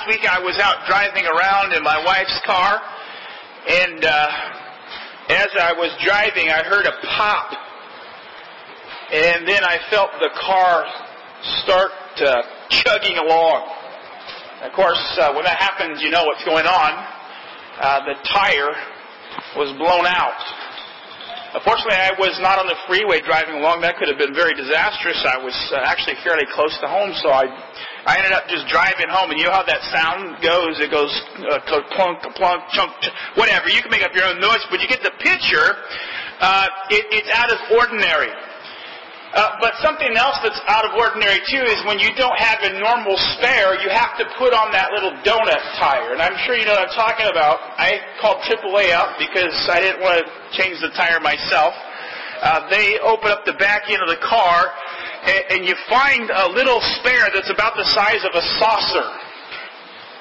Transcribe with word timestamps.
last 0.00 0.08
week 0.08 0.26
I 0.28 0.38
was 0.40 0.56
out 0.58 0.86
driving 0.86 1.26
around 1.26 1.72
in 1.72 1.82
my 1.82 2.02
wife's 2.04 2.40
car, 2.46 2.80
and 3.68 4.04
uh, 4.04 4.28
as 5.28 5.48
I 5.60 5.72
was 5.76 5.92
driving, 6.02 6.48
I 6.48 6.62
heard 6.64 6.86
a 6.86 6.92
pop, 7.16 7.52
and 9.12 9.46
then 9.46 9.62
I 9.62 9.76
felt 9.90 10.10
the 10.20 10.30
car 10.40 10.86
start 11.62 11.92
uh, 12.16 12.42
chugging 12.70 13.18
along. 13.18 13.68
Of 14.62 14.72
course, 14.72 15.00
uh, 15.20 15.34
when 15.34 15.44
that 15.44 15.58
happens, 15.58 16.00
you 16.00 16.10
know 16.10 16.24
what's 16.24 16.44
going 16.44 16.66
on. 16.66 16.92
Uh, 17.80 18.04
the 18.06 18.14
tire 18.32 18.72
was 19.56 19.76
blown 19.76 20.06
out. 20.06 20.40
Unfortunately, 21.50 21.98
I 21.98 22.14
was 22.14 22.38
not 22.38 22.62
on 22.62 22.70
the 22.70 22.78
freeway 22.86 23.18
driving 23.26 23.58
along. 23.58 23.82
That 23.82 23.98
could 23.98 24.06
have 24.06 24.18
been 24.22 24.30
very 24.30 24.54
disastrous. 24.54 25.18
I 25.26 25.34
was 25.42 25.54
uh, 25.74 25.82
actually 25.82 26.14
fairly 26.22 26.46
close 26.54 26.70
to 26.78 26.86
home, 26.86 27.10
so 27.18 27.34
I, 27.34 27.50
I 28.06 28.22
ended 28.22 28.30
up 28.30 28.46
just 28.46 28.70
driving 28.70 29.10
home. 29.10 29.34
And 29.34 29.36
you 29.38 29.50
know 29.50 29.56
how 29.58 29.66
that 29.66 29.82
sound 29.90 30.38
goes? 30.38 30.78
It 30.78 30.94
goes 30.94 31.10
uh, 31.50 31.58
clunk, 31.90 32.22
plunk, 32.38 32.60
chunk, 32.70 32.94
ch- 33.02 33.10
whatever. 33.34 33.66
You 33.66 33.82
can 33.82 33.90
make 33.90 34.06
up 34.06 34.14
your 34.14 34.30
own 34.30 34.38
noise, 34.38 34.62
but 34.70 34.78
you 34.78 34.86
get 34.86 35.02
the 35.02 35.10
picture. 35.18 35.74
Uh, 36.38 36.70
it, 36.94 37.02
it's 37.18 37.30
out 37.34 37.50
of 37.50 37.58
ordinary. 37.74 38.30
Uh, 39.30 39.54
but 39.62 39.78
something 39.78 40.10
else 40.18 40.34
that's 40.42 40.58
out 40.66 40.82
of 40.82 40.90
ordinary 40.98 41.38
too 41.46 41.62
is 41.62 41.78
when 41.86 42.02
you 42.02 42.10
don't 42.18 42.34
have 42.34 42.58
a 42.66 42.74
normal 42.82 43.14
spare, 43.38 43.78
you 43.78 43.86
have 43.86 44.18
to 44.18 44.26
put 44.34 44.50
on 44.50 44.74
that 44.74 44.90
little 44.90 45.14
donut 45.22 45.62
tire. 45.78 46.10
And 46.10 46.18
I'm 46.18 46.34
sure 46.42 46.58
you 46.58 46.66
know 46.66 46.74
what 46.74 46.90
I'm 46.90 46.96
talking 46.98 47.30
about. 47.30 47.62
I 47.78 48.02
called 48.18 48.42
AAA 48.42 48.90
up 48.90 49.22
because 49.22 49.54
I 49.70 49.78
didn't 49.78 50.02
want 50.02 50.18
to 50.18 50.26
change 50.58 50.82
the 50.82 50.90
tire 50.98 51.22
myself. 51.22 51.78
Uh, 52.42 52.66
they 52.74 52.98
open 53.06 53.30
up 53.30 53.46
the 53.46 53.54
back 53.54 53.86
end 53.86 54.02
of 54.02 54.10
the 54.10 54.18
car, 54.18 54.74
and, 55.22 55.42
and 55.54 55.60
you 55.62 55.78
find 55.86 56.26
a 56.26 56.50
little 56.50 56.82
spare 56.98 57.30
that's 57.30 57.52
about 57.54 57.78
the 57.78 57.86
size 57.86 58.26
of 58.26 58.34
a 58.34 58.42
saucer. 58.58 59.06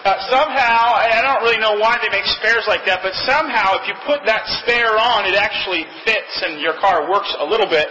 Uh, 0.06 0.22
somehow, 0.30 0.96
I 1.02 1.18
don't 1.26 1.42
really 1.42 1.58
know 1.58 1.82
why 1.82 1.98
they 1.98 2.14
make 2.14 2.30
spares 2.30 2.70
like 2.70 2.86
that, 2.86 3.02
but 3.02 3.18
somehow 3.26 3.74
if 3.82 3.90
you 3.90 3.96
put 4.06 4.22
that 4.30 4.46
spare 4.62 5.02
on, 5.02 5.26
it 5.26 5.34
actually 5.34 5.90
fits 6.06 6.46
and 6.46 6.62
your 6.62 6.78
car 6.78 7.10
works 7.10 7.34
a 7.40 7.46
little 7.46 7.68
bit 7.68 7.90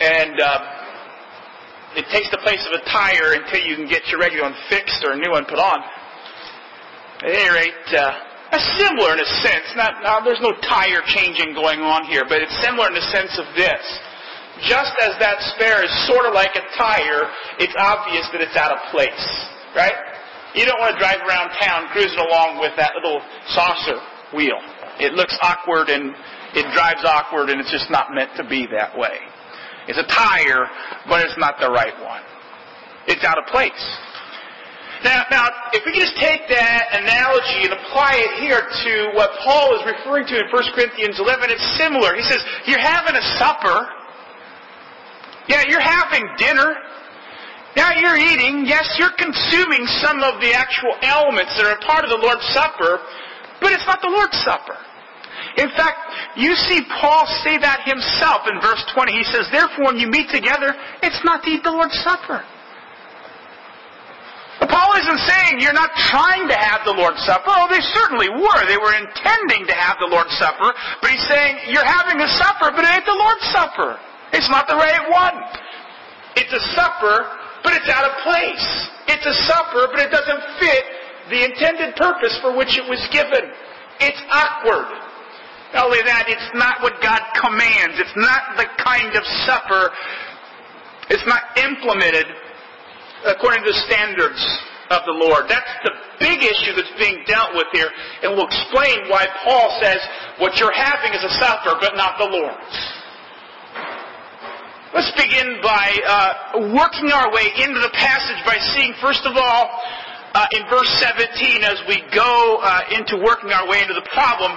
and 0.00 0.40
uh, 0.40 1.98
it 2.00 2.06
takes 2.10 2.30
the 2.30 2.42
place 2.42 2.62
of 2.66 2.74
a 2.74 2.82
tire 2.90 3.38
until 3.38 3.62
you 3.62 3.76
can 3.76 3.86
get 3.86 4.06
your 4.10 4.18
regular 4.18 4.50
one 4.50 4.58
fixed 4.68 5.04
or 5.06 5.12
a 5.12 5.18
new 5.18 5.30
one 5.30 5.44
put 5.46 5.58
on. 5.58 5.78
At 7.22 7.30
any 7.30 7.50
rate, 7.54 7.86
uh, 7.94 8.58
similar 8.78 9.14
in 9.14 9.20
a 9.22 9.30
sense. 9.42 9.66
Not, 9.76 10.02
now, 10.02 10.20
there's 10.20 10.42
no 10.42 10.52
tire 10.66 11.02
changing 11.06 11.54
going 11.54 11.80
on 11.80 12.04
here, 12.06 12.26
but 12.26 12.42
it's 12.42 12.54
similar 12.62 12.90
in 12.90 12.94
the 12.94 13.08
sense 13.14 13.34
of 13.38 13.46
this. 13.54 13.82
Just 14.66 14.94
as 15.02 15.18
that 15.18 15.42
spare 15.54 15.82
is 15.82 15.90
sort 16.06 16.26
of 16.26 16.34
like 16.34 16.54
a 16.54 16.64
tire, 16.78 17.26
it's 17.58 17.74
obvious 17.78 18.26
that 18.30 18.38
it's 18.38 18.54
out 18.54 18.70
of 18.70 18.78
place, 18.94 19.26
right? 19.74 19.94
You 20.54 20.62
don't 20.62 20.78
want 20.78 20.94
to 20.94 21.00
drive 21.02 21.18
around 21.26 21.50
town 21.58 21.90
cruising 21.90 22.22
along 22.22 22.62
with 22.62 22.70
that 22.78 22.94
little 22.94 23.18
saucer 23.50 23.98
wheel. 24.30 24.58
It 25.02 25.14
looks 25.14 25.34
awkward 25.42 25.90
and 25.90 26.14
it 26.54 26.70
drives 26.70 27.02
awkward 27.02 27.50
and 27.50 27.58
it's 27.58 27.70
just 27.74 27.90
not 27.90 28.14
meant 28.14 28.30
to 28.38 28.46
be 28.46 28.66
that 28.70 28.94
way. 28.94 29.18
It's 29.88 29.98
a 29.98 30.08
tire, 30.08 30.66
but 31.08 31.24
it's 31.24 31.36
not 31.38 31.60
the 31.60 31.70
right 31.70 31.94
one. 32.00 32.22
It's 33.06 33.24
out 33.24 33.38
of 33.38 33.46
place. 33.46 33.84
Now, 35.04 35.28
now, 35.28 35.44
if 35.76 35.84
we 35.84 35.92
just 35.92 36.16
take 36.16 36.48
that 36.48 36.88
analogy 36.96 37.68
and 37.68 37.76
apply 37.76 38.16
it 38.24 38.40
here 38.40 38.64
to 38.64 38.92
what 39.12 39.36
Paul 39.44 39.76
is 39.76 39.84
referring 39.84 40.24
to 40.32 40.40
in 40.40 40.48
1 40.48 40.64
Corinthians 40.72 41.20
11, 41.20 41.52
it's 41.52 41.68
similar. 41.76 42.16
He 42.16 42.24
says, 42.24 42.40
you're 42.64 42.80
having 42.80 43.12
a 43.12 43.24
supper. 43.36 43.84
Yeah, 45.44 45.68
you're 45.68 45.84
having 45.84 46.24
dinner. 46.40 46.72
Now 47.76 47.92
you're 47.92 48.16
eating. 48.16 48.64
Yes, 48.64 48.88
you're 48.96 49.12
consuming 49.18 49.84
some 50.00 50.22
of 50.24 50.40
the 50.40 50.54
actual 50.54 50.96
elements 51.02 51.52
that 51.58 51.66
are 51.66 51.76
part 51.84 52.04
of 52.06 52.10
the 52.10 52.20
Lord's 52.22 52.46
Supper, 52.54 53.02
but 53.60 53.72
it's 53.72 53.84
not 53.84 54.00
the 54.00 54.08
Lord's 54.08 54.38
Supper. 54.40 54.78
In 55.56 55.70
fact, 55.78 55.98
you 56.36 56.54
see 56.56 56.82
Paul 56.98 57.26
say 57.46 57.58
that 57.58 57.86
himself 57.86 58.42
in 58.50 58.58
verse 58.58 58.82
20. 58.94 59.12
He 59.12 59.22
says, 59.30 59.46
Therefore, 59.54 59.94
when 59.94 59.98
you 59.98 60.10
meet 60.10 60.26
together, 60.30 60.74
it's 61.02 61.22
not 61.22 61.44
to 61.44 61.48
eat 61.50 61.62
the 61.62 61.70
Lord's 61.70 61.94
Supper. 62.02 62.42
But 64.58 64.70
Paul 64.70 64.90
isn't 64.98 65.22
saying 65.30 65.62
you're 65.62 65.74
not 65.74 65.94
trying 66.10 66.46
to 66.50 66.58
have 66.58 66.82
the 66.82 66.94
Lord's 66.94 67.22
Supper. 67.22 67.46
Oh, 67.46 67.70
they 67.70 67.82
certainly 67.94 68.30
were. 68.30 68.60
They 68.66 68.78
were 68.78 68.94
intending 68.98 69.66
to 69.70 69.74
have 69.78 69.98
the 70.02 70.10
Lord's 70.10 70.34
Supper. 70.38 70.74
But 71.02 71.10
he's 71.10 71.26
saying 71.30 71.70
you're 71.70 71.86
having 71.86 72.18
a 72.18 72.30
supper, 72.34 72.74
but 72.74 72.82
it 72.82 72.90
ain't 72.90 73.06
the 73.06 73.14
Lord's 73.14 73.46
Supper. 73.54 73.98
It's 74.34 74.50
not 74.50 74.66
the 74.66 74.74
right 74.74 75.06
one. 75.10 75.38
It's 76.34 76.50
a 76.50 76.62
supper, 76.74 77.30
but 77.62 77.78
it's 77.78 77.86
out 77.86 78.10
of 78.10 78.14
place. 78.26 78.66
It's 79.06 79.26
a 79.26 79.36
supper, 79.46 79.86
but 79.94 80.02
it 80.02 80.10
doesn't 80.10 80.42
fit 80.58 80.84
the 81.30 81.44
intended 81.46 81.94
purpose 81.94 82.38
for 82.42 82.56
which 82.56 82.76
it 82.76 82.88
was 82.90 82.98
given. 83.14 83.54
It's 84.00 84.22
awkward. 84.30 85.03
Only 85.74 86.02
that, 86.06 86.30
it's 86.30 86.50
not 86.54 86.78
what 86.82 87.02
God 87.02 87.20
commands. 87.34 87.98
It's 87.98 88.14
not 88.14 88.54
the 88.56 88.66
kind 88.78 89.10
of 89.18 89.24
supper. 89.42 89.90
It's 91.10 91.26
not 91.26 91.42
implemented 91.58 92.26
according 93.26 93.64
to 93.64 93.70
the 93.72 93.80
standards 93.90 94.40
of 94.90 95.02
the 95.08 95.16
Lord. 95.16 95.48
That's 95.48 95.74
the 95.82 95.92
big 96.20 96.44
issue 96.44 96.76
that's 96.76 96.94
being 97.00 97.24
dealt 97.26 97.56
with 97.56 97.66
here, 97.72 97.90
and 98.22 98.36
we'll 98.36 98.46
explain 98.46 99.08
why 99.08 99.26
Paul 99.42 99.72
says 99.80 99.98
what 100.38 100.56
you're 100.60 100.74
having 100.74 101.12
is 101.12 101.24
a 101.24 101.32
supper, 101.40 101.74
but 101.80 101.96
not 101.96 102.18
the 102.18 102.28
Lord's. 102.28 102.76
Let's 104.94 105.10
begin 105.18 105.58
by 105.58 105.90
uh, 106.06 106.70
working 106.70 107.10
our 107.10 107.32
way 107.34 107.50
into 107.58 107.80
the 107.82 107.90
passage 107.98 108.38
by 108.46 108.58
seeing, 108.78 108.94
first 109.02 109.26
of 109.26 109.34
all, 109.34 109.82
uh, 110.34 110.46
in 110.50 110.66
verse 110.66 110.90
17, 110.98 111.62
as 111.62 111.78
we 111.86 112.02
go 112.10 112.58
uh, 112.58 112.82
into 112.90 113.22
working 113.22 113.54
our 113.54 113.70
way 113.70 113.78
into 113.78 113.94
the 113.94 114.02
problem, 114.10 114.50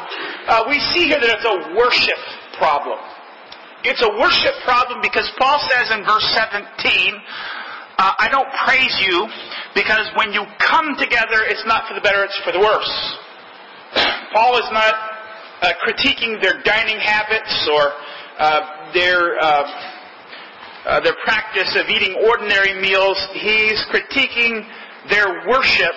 uh, 0.49 0.65
we 0.65 0.81
see 0.89 1.05
here 1.05 1.21
that 1.21 1.29
it's 1.29 1.45
a 1.45 1.77
worship 1.77 2.17
problem. 2.57 2.97
It's 3.85 4.01
a 4.01 4.09
worship 4.17 4.57
problem 4.65 5.05
because 5.05 5.29
Paul 5.37 5.61
says 5.69 5.93
in 5.93 6.01
verse 6.01 6.25
17, 6.33 6.65
uh, 8.01 8.09
I 8.17 8.25
don't 8.33 8.49
praise 8.65 8.89
you 9.05 9.29
because 9.77 10.09
when 10.17 10.33
you 10.33 10.49
come 10.57 10.97
together, 10.97 11.45
it's 11.45 11.61
not 11.69 11.85
for 11.85 11.93
the 11.93 12.01
better, 12.01 12.25
it's 12.25 12.41
for 12.41 12.57
the 12.57 12.59
worse. 12.59 12.93
Paul 14.33 14.57
is 14.57 14.69
not 14.73 14.97
uh, 15.61 15.77
critiquing 15.85 16.41
their 16.41 16.57
dining 16.65 16.97
habits 16.97 17.53
or 17.69 17.93
uh, 18.41 18.93
their 18.97 19.37
their 21.03 21.17
practice 21.21 21.69
of 21.77 21.85
eating 21.89 22.15
ordinary 22.25 22.79
meals. 22.81 23.19
He's 23.33 23.77
critiquing 23.91 24.65
their 25.09 25.47
worship, 25.47 25.95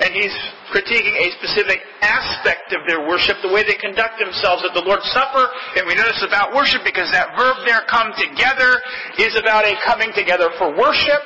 and 0.00 0.14
he's 0.14 0.34
critiquing 0.72 1.12
a 1.18 1.28
specific 1.42 1.82
aspect 2.00 2.72
of 2.72 2.86
their 2.86 3.06
worship, 3.06 3.36
the 3.42 3.52
way 3.52 3.62
they 3.62 3.76
conduct 3.76 4.18
themselves 4.18 4.64
at 4.64 4.72
the 4.72 4.80
Lord's 4.80 5.04
Supper. 5.12 5.44
And 5.76 5.86
we 5.86 5.94
notice 5.94 6.24
about 6.26 6.54
worship 6.54 6.82
because 6.84 7.10
that 7.12 7.36
verb 7.36 7.56
there, 7.66 7.82
come 7.90 8.14
together, 8.16 8.80
is 9.18 9.36
about 9.36 9.66
a 9.66 9.74
coming 9.84 10.12
together 10.14 10.48
for 10.56 10.72
worship. 10.72 11.20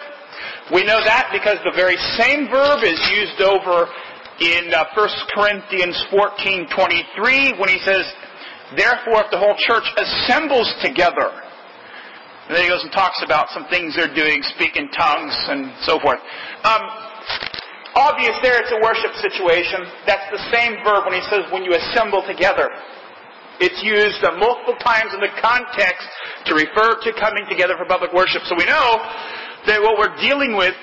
We 0.72 0.82
know 0.82 0.98
that 1.04 1.28
because 1.30 1.60
the 1.62 1.76
very 1.76 1.96
same 2.16 2.48
verb 2.48 2.82
is 2.82 2.98
used 3.12 3.40
over 3.44 3.86
in 4.40 4.72
uh, 4.72 4.84
1 4.96 5.08
Corinthians 5.36 5.94
14:23 6.10 7.60
when 7.60 7.68
he 7.68 7.78
says, 7.84 8.02
"Therefore, 8.74 9.22
if 9.24 9.30
the 9.30 9.38
whole 9.38 9.54
church 9.58 9.84
assembles 9.96 10.72
together." 10.82 11.43
And 12.48 12.52
then 12.52 12.62
he 12.64 12.68
goes 12.68 12.84
and 12.84 12.92
talks 12.92 13.24
about 13.24 13.48
some 13.50 13.64
things 13.72 13.96
they're 13.96 14.12
doing, 14.12 14.44
speak 14.52 14.76
in 14.76 14.92
tongues 14.92 15.32
and 15.48 15.72
so 15.88 15.96
forth. 16.00 16.20
Um, 16.64 16.82
obvious 17.96 18.36
there, 18.44 18.60
it's 18.60 18.72
a 18.72 18.80
worship 18.84 19.16
situation. 19.16 19.80
That's 20.04 20.28
the 20.28 20.42
same 20.52 20.76
verb 20.84 21.08
when 21.08 21.16
he 21.16 21.24
says, 21.32 21.48
when 21.48 21.64
you 21.64 21.72
assemble 21.72 22.20
together. 22.28 22.68
It's 23.64 23.80
used 23.80 24.20
uh, 24.26 24.36
multiple 24.36 24.76
times 24.82 25.14
in 25.14 25.24
the 25.24 25.32
context 25.40 26.04
to 26.50 26.52
refer 26.52 27.00
to 27.00 27.10
coming 27.16 27.46
together 27.48 27.78
for 27.78 27.86
public 27.86 28.12
worship. 28.12 28.42
So 28.44 28.58
we 28.58 28.66
know 28.66 28.98
that 29.64 29.80
what 29.80 29.96
we're 29.96 30.12
dealing 30.20 30.52
with 30.58 30.74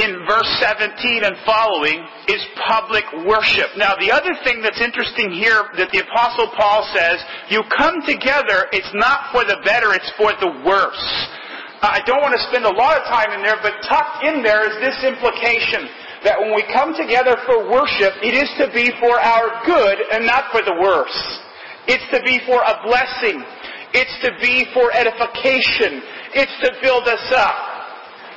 in 0.00 0.24
verse 0.24 0.48
17 0.60 1.24
and 1.24 1.36
following 1.44 2.00
is 2.28 2.40
public 2.66 3.04
worship. 3.28 3.68
Now, 3.76 3.94
the 4.00 4.10
other 4.10 4.32
thing 4.44 4.64
that's 4.64 4.80
interesting 4.80 5.30
here 5.30 5.68
that 5.76 5.92
the 5.92 6.00
Apostle 6.00 6.48
Paul 6.56 6.88
says, 6.96 7.20
you 7.52 7.60
come 7.76 8.00
together, 8.08 8.66
it's 8.72 8.90
not 8.96 9.28
for 9.32 9.44
the 9.44 9.60
better, 9.64 9.92
it's 9.92 10.10
for 10.16 10.32
the 10.40 10.64
worse. 10.64 11.06
I 11.80 12.00
don't 12.04 12.20
want 12.20 12.36
to 12.36 12.44
spend 12.52 12.68
a 12.68 12.76
lot 12.76 13.00
of 13.00 13.08
time 13.08 13.32
in 13.32 13.40
there, 13.40 13.56
but 13.64 13.72
tucked 13.88 14.24
in 14.24 14.44
there 14.44 14.68
is 14.68 14.76
this 14.84 15.00
implication 15.04 15.88
that 16.24 16.36
when 16.36 16.52
we 16.52 16.60
come 16.72 16.92
together 16.92 17.36
for 17.48 17.64
worship, 17.72 18.12
it 18.20 18.36
is 18.36 18.48
to 18.60 18.68
be 18.76 18.92
for 19.00 19.16
our 19.16 19.64
good 19.64 19.96
and 20.12 20.28
not 20.28 20.52
for 20.52 20.60
the 20.60 20.76
worse. 20.76 21.16
It's 21.88 22.04
to 22.12 22.20
be 22.20 22.40
for 22.44 22.60
a 22.60 22.76
blessing. 22.84 23.40
It's 23.96 24.12
to 24.22 24.30
be 24.44 24.68
for 24.76 24.92
edification. 24.92 26.04
It's 26.36 26.52
to 26.68 26.76
build 26.84 27.08
us 27.08 27.24
up. 27.32 27.69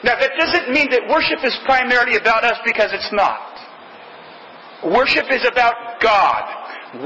Now 0.03 0.19
that 0.19 0.31
doesn't 0.37 0.71
mean 0.71 0.91
that 0.91 1.07
worship 1.07 1.39
is 1.43 1.55
primarily 1.65 2.17
about 2.17 2.43
us 2.43 2.59
because 2.65 2.91
it's 2.91 3.11
not. 3.11 3.55
Worship 4.83 5.31
is 5.31 5.47
about 5.47 6.01
God. 6.03 6.43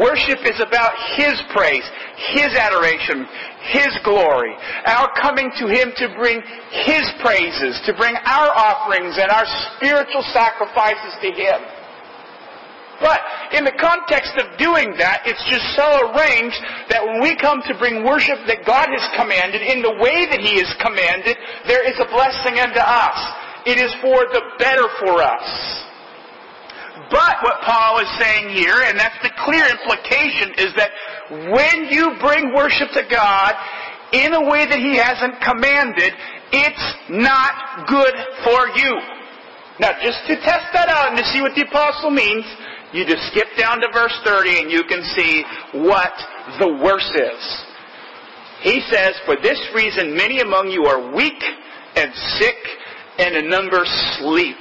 Worship 0.01 0.43
is 0.43 0.59
about 0.59 0.91
His 1.15 1.37
praise, 1.53 1.85
His 2.33 2.51
adoration, 2.57 3.23
His 3.69 3.87
glory. 4.03 4.51
Our 4.85 5.13
coming 5.21 5.53
to 5.61 5.69
Him 5.69 5.93
to 5.95 6.11
bring 6.17 6.41
His 6.83 7.05
praises, 7.21 7.79
to 7.85 7.93
bring 7.93 8.17
our 8.25 8.49
offerings 8.51 9.15
and 9.21 9.29
our 9.29 9.45
spiritual 9.77 10.25
sacrifices 10.33 11.13
to 11.21 11.29
Him. 11.31 11.76
But 12.99 13.21
in 13.53 13.63
the 13.63 13.77
context 13.77 14.33
of 14.41 14.57
doing 14.57 14.97
that, 14.97 15.21
it's 15.29 15.43
just 15.45 15.65
so 15.77 16.09
arranged 16.09 16.57
that 16.89 17.05
when 17.05 17.21
we 17.21 17.37
come 17.37 17.61
to 17.69 17.77
bring 17.77 18.01
worship 18.01 18.41
that 18.49 18.65
God 18.65 18.89
has 18.89 19.05
commanded 19.13 19.61
in 19.61 19.85
the 19.85 19.95
way 20.01 20.25
that 20.25 20.41
He 20.41 20.57
has 20.57 20.69
commanded, 20.81 21.37
there 21.69 21.85
is 21.85 21.97
a 22.01 22.09
blessing 22.09 22.57
unto 22.57 22.81
us. 22.81 23.19
It 23.69 23.77
is 23.77 23.93
for 24.01 24.25
the 24.33 24.41
better 24.57 24.89
for 25.03 25.21
us. 25.21 25.47
But 27.13 27.39
what 27.45 27.61
Paul 27.63 27.99
is 27.99 28.09
saying 28.19 28.49
here, 28.57 28.81
and 28.81 28.97
that's 28.99 29.21
the 29.21 29.31
clear 29.45 29.63
implication, 29.69 30.57
is 30.57 30.73
that 30.75 30.91
when 31.53 31.87
you 31.93 32.17
bring 32.19 32.53
worship 32.53 32.89
to 32.97 33.03
God 33.05 33.53
in 34.11 34.33
a 34.33 34.43
way 34.49 34.65
that 34.65 34.79
He 34.79 34.97
hasn't 34.97 35.39
commanded, 35.45 36.11
it's 36.51 36.87
not 37.09 37.87
good 37.87 38.15
for 38.43 38.73
you. 38.75 38.91
Now, 39.79 39.93
just 40.01 40.25
to 40.25 40.35
test 40.41 40.73
that 40.73 40.89
out 40.89 41.13
and 41.13 41.17
to 41.17 41.25
see 41.29 41.41
what 41.41 41.53
the 41.53 41.61
apostle 41.61 42.09
means, 42.09 42.43
you 42.93 43.05
just 43.05 43.27
skip 43.31 43.47
down 43.57 43.81
to 43.81 43.87
verse 43.93 44.17
30 44.23 44.59
and 44.59 44.71
you 44.71 44.83
can 44.83 45.03
see 45.15 45.43
what 45.73 46.13
the 46.59 46.67
worse 46.83 47.11
is. 47.15 47.65
He 48.61 48.81
says, 48.89 49.13
For 49.25 49.35
this 49.41 49.59
reason 49.75 50.15
many 50.15 50.39
among 50.39 50.69
you 50.69 50.85
are 50.85 51.13
weak 51.13 51.43
and 51.95 52.13
sick, 52.39 52.55
and 53.19 53.35
a 53.35 53.49
number 53.49 53.81
sleep. 54.19 54.57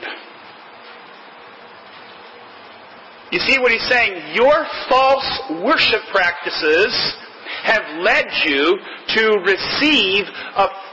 You 3.31 3.41
see 3.41 3.59
what 3.59 3.73
he's 3.73 3.87
saying? 3.89 4.35
Your 4.35 4.65
false 4.89 5.63
worship 5.63 6.01
practices 6.13 6.95
have 7.65 7.83
led 8.01 8.27
you 8.45 8.79
to 9.17 9.23
receive 9.45 10.25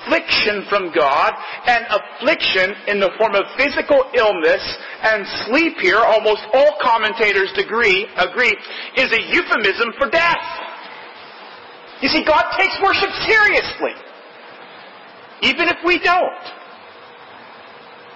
affliction 0.03 0.65
from 0.69 0.91
God, 0.94 1.33
and 1.65 1.85
affliction 1.89 2.75
in 2.88 3.00
the 3.00 3.11
form 3.17 3.35
of 3.35 3.44
physical 3.57 4.03
illness 4.13 4.63
and 5.01 5.25
sleep 5.47 5.77
here, 5.79 6.00
almost 6.00 6.41
all 6.53 6.77
commentators 6.81 7.51
agree, 7.57 8.07
agree, 8.17 8.55
is 8.97 9.11
a 9.11 9.21
euphemism 9.31 9.94
for 9.97 10.09
death. 10.09 10.44
You 12.01 12.09
see, 12.09 12.23
God 12.25 12.44
takes 12.57 12.75
worship 12.83 13.09
seriously. 13.25 13.95
Even 15.41 15.67
if 15.69 15.77
we 15.85 16.00
don't. 16.00 16.44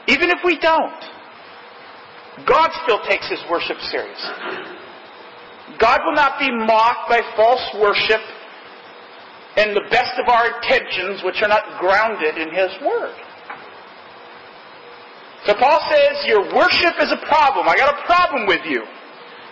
Even 0.07 0.29
if 0.29 0.39
we 0.43 0.59
don't. 0.59 1.03
God 2.45 2.69
still 2.83 2.99
takes 3.07 3.29
his 3.29 3.39
worship 3.49 3.77
seriously. 3.79 4.35
God 5.79 5.99
will 6.05 6.15
not 6.15 6.39
be 6.39 6.49
mocked 6.51 7.09
by 7.09 7.21
false 7.35 7.63
worship 7.81 8.21
and 9.57 9.75
the 9.75 9.89
best 9.89 10.13
of 10.21 10.29
our 10.29 10.45
intentions, 10.55 11.25
which 11.25 11.41
are 11.41 11.49
not 11.49 11.65
grounded 11.79 12.37
in 12.37 12.53
His 12.53 12.71
Word. 12.85 13.15
So 15.45 15.53
Paul 15.57 15.81
says, 15.89 16.25
Your 16.25 16.45
worship 16.53 16.93
is 17.01 17.11
a 17.11 17.21
problem. 17.27 17.67
I 17.67 17.75
got 17.75 17.97
a 17.97 18.05
problem 18.05 18.47
with 18.47 18.61
you. 18.65 18.83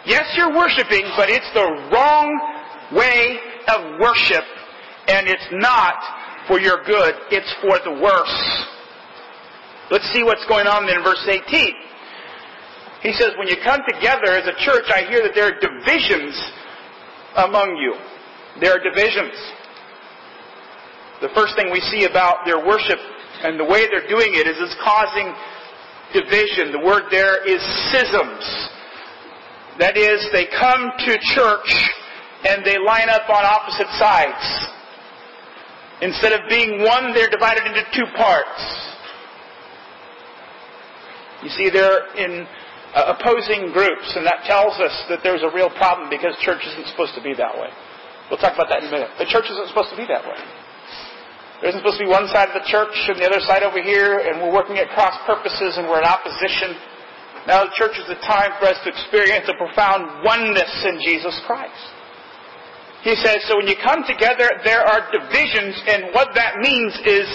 Yes, 0.05 0.29
you're 0.37 0.53
worshiping, 0.53 1.03
but 1.17 1.29
it's 1.29 1.49
the 1.53 1.65
wrong 1.91 2.29
way 2.93 3.39
of 3.67 3.99
worship, 3.99 4.45
and 5.07 5.27
it's 5.27 5.49
not 5.51 5.97
for 6.47 6.59
your 6.59 6.83
good, 6.85 7.15
it's 7.31 7.51
for 7.61 7.79
the 7.81 7.99
worse. 7.99 8.65
Let's 9.89 10.05
see 10.13 10.23
what's 10.23 10.45
going 10.45 10.67
on 10.67 10.87
in 10.89 11.03
verse 11.03 11.25
18. 11.27 11.73
He 13.01 13.13
says, 13.13 13.33
When 13.37 13.47
you 13.47 13.57
come 13.63 13.81
together 13.87 14.37
as 14.37 14.45
a 14.45 14.53
church, 14.61 14.85
I 14.93 15.09
hear 15.09 15.21
that 15.23 15.33
there 15.33 15.49
are 15.49 15.59
divisions 15.59 16.37
among 17.37 17.77
you. 17.77 17.93
There 18.61 18.73
are 18.73 18.81
divisions. 18.81 19.33
The 21.21 21.29
first 21.33 21.55
thing 21.55 21.71
we 21.71 21.79
see 21.79 22.05
about 22.05 22.45
their 22.45 22.59
worship 22.59 22.99
and 23.43 23.59
the 23.59 23.63
way 23.63 23.87
they're 23.87 24.07
doing 24.07 24.35
it 24.35 24.47
is 24.47 24.57
it's 24.59 24.75
causing 24.83 25.31
division. 26.11 26.71
The 26.71 26.83
word 26.83 27.11
there 27.11 27.43
is 27.43 27.61
schisms. 27.89 28.43
That 29.79 29.97
is, 29.97 30.23
they 30.31 30.47
come 30.47 30.91
to 31.03 31.11
church 31.35 31.71
and 32.47 32.63
they 32.63 32.77
line 32.79 33.09
up 33.09 33.27
on 33.27 33.43
opposite 33.43 33.91
sides. 33.99 34.43
Instead 36.01 36.33
of 36.33 36.47
being 36.49 36.83
one, 36.83 37.13
they're 37.13 37.31
divided 37.31 37.65
into 37.65 37.83
two 37.95 38.07
parts. 38.15 38.59
You 41.43 41.49
see, 41.49 41.69
they're 41.69 42.11
in 42.15 42.47
uh, 42.95 43.15
opposing 43.15 43.71
groups, 43.71 44.07
and 44.15 44.25
that 44.25 44.43
tells 44.47 44.79
us 44.79 44.95
that 45.09 45.19
there's 45.23 45.43
a 45.43 45.51
real 45.53 45.69
problem 45.69 46.09
because 46.09 46.35
church 46.39 46.63
isn't 46.63 46.87
supposed 46.87 47.15
to 47.15 47.23
be 47.23 47.33
that 47.35 47.55
way. 47.55 47.67
We'll 48.29 48.39
talk 48.39 48.55
about 48.55 48.67
that 48.69 48.81
in 48.81 48.89
a 48.89 48.91
minute. 48.91 49.11
But 49.17 49.27
church 49.27 49.45
isn't 49.51 49.67
supposed 49.67 49.91
to 49.91 49.97
be 49.97 50.07
that 50.07 50.23
way. 50.23 50.39
There 51.61 51.71
isn't 51.71 51.79
supposed 51.79 51.99
to 51.99 52.05
be 52.05 52.11
one 52.11 52.27
side 52.35 52.51
of 52.51 52.55
the 52.59 52.67
church 52.67 52.91
and 53.07 53.15
the 53.15 53.25
other 53.25 53.39
side 53.47 53.63
over 53.63 53.79
here, 53.79 54.19
and 54.19 54.43
we're 54.43 54.51
working 54.51 54.75
at 54.77 54.91
cross 54.91 55.15
purposes 55.23 55.79
and 55.79 55.87
we're 55.87 56.03
in 56.03 56.07
opposition. 56.07 56.75
Now 57.47 57.63
the 57.63 57.73
church 57.79 57.95
is 57.95 58.07
the 58.11 58.19
time 58.27 58.51
for 58.59 58.67
us 58.67 58.75
to 58.83 58.91
experience 58.91 59.47
a 59.47 59.55
profound 59.55 60.25
oneness 60.25 60.73
in 60.83 60.99
Jesus 60.99 61.33
Christ. 61.47 61.85
He 63.07 63.13
says, 63.21 63.45
so 63.45 63.61
when 63.61 63.69
you 63.69 63.77
come 63.85 64.01
together, 64.03 64.49
there 64.65 64.81
are 64.81 65.05
divisions, 65.13 65.77
and 65.85 66.09
what 66.11 66.33
that 66.33 66.57
means 66.57 66.91
is 67.05 67.29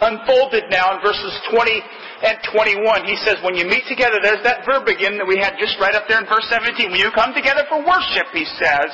unfolded 0.00 0.64
now 0.72 0.96
in 0.96 1.04
verses 1.04 1.30
20 1.52 1.76
and 2.24 2.40
21. 2.56 3.04
He 3.04 3.20
says, 3.20 3.36
when 3.44 3.52
you 3.52 3.68
meet 3.68 3.84
together, 3.84 4.16
there's 4.24 4.42
that 4.48 4.64
verb 4.64 4.88
again 4.88 5.20
that 5.20 5.28
we 5.28 5.36
had 5.36 5.60
just 5.60 5.76
right 5.76 5.94
up 5.94 6.08
there 6.08 6.18
in 6.18 6.26
verse 6.26 6.48
17. 6.48 6.90
When 6.90 6.98
you 6.98 7.12
come 7.12 7.36
together 7.36 7.68
for 7.68 7.84
worship, 7.84 8.32
he 8.32 8.48
says, 8.58 8.90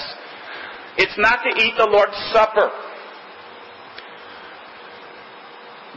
it's 0.98 1.14
not 1.16 1.46
to 1.46 1.50
eat 1.62 1.78
the 1.78 1.86
Lord's 1.86 2.18
Supper. 2.34 2.74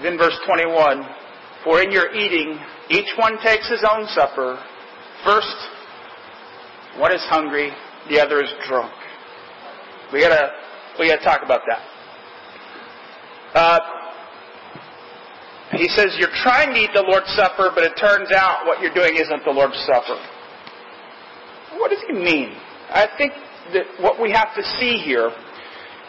Then 0.01 0.17
verse 0.17 0.37
21, 0.45 1.03
For 1.63 1.81
in 1.81 1.91
your 1.91 2.13
eating, 2.15 2.57
each 2.89 3.09
one 3.17 3.37
takes 3.43 3.69
his 3.69 3.83
own 3.83 4.07
supper. 4.07 4.63
First, 5.25 5.55
one 6.97 7.11
is 7.11 7.21
hungry, 7.27 7.71
the 8.09 8.19
other 8.19 8.41
is 8.41 8.49
drunk. 8.67 8.93
We 10.13 10.21
gotta, 10.21 10.51
we 10.97 11.09
gotta 11.09 11.23
talk 11.23 11.41
about 11.43 11.61
that. 11.67 11.81
Uh, 13.53 13.79
he 15.73 15.87
says 15.89 16.15
you're 16.17 16.33
trying 16.43 16.73
to 16.73 16.79
eat 16.79 16.89
the 16.93 17.03
Lord's 17.07 17.29
Supper, 17.35 17.71
but 17.75 17.83
it 17.83 17.93
turns 17.99 18.31
out 18.31 18.65
what 18.65 18.81
you're 18.81 18.93
doing 18.93 19.17
isn't 19.17 19.43
the 19.45 19.51
Lord's 19.51 19.77
Supper. 19.85 20.17
What 21.77 21.91
does 21.91 22.03
he 22.07 22.13
mean? 22.13 22.55
I 22.89 23.07
think 23.17 23.33
that 23.73 23.85
what 24.01 24.19
we 24.19 24.31
have 24.31 24.55
to 24.55 24.63
see 24.79 24.97
here 24.97 25.29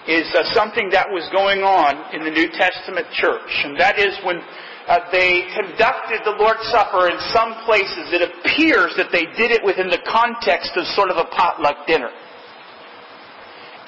is 0.09 0.25
uh, 0.33 0.45
something 0.55 0.89
that 0.91 1.09
was 1.09 1.29
going 1.33 1.61
on 1.61 2.15
in 2.15 2.25
the 2.25 2.31
New 2.31 2.49
Testament 2.57 3.07
church, 3.13 3.53
and 3.65 3.79
that 3.79 3.99
is 3.99 4.17
when 4.25 4.41
uh, 4.89 4.99
they 5.13 5.45
conducted 5.55 6.25
the 6.25 6.35
Lord's 6.41 6.65
Supper 6.73 7.13
in 7.13 7.19
some 7.31 7.53
places, 7.69 8.11
it 8.11 8.25
appears 8.25 8.97
that 8.97 9.13
they 9.13 9.29
did 9.37 9.53
it 9.53 9.63
within 9.63 9.87
the 9.87 10.01
context 10.09 10.73
of 10.75 10.87
sort 10.97 11.11
of 11.11 11.17
a 11.21 11.29
potluck 11.31 11.87
dinner. 11.87 12.11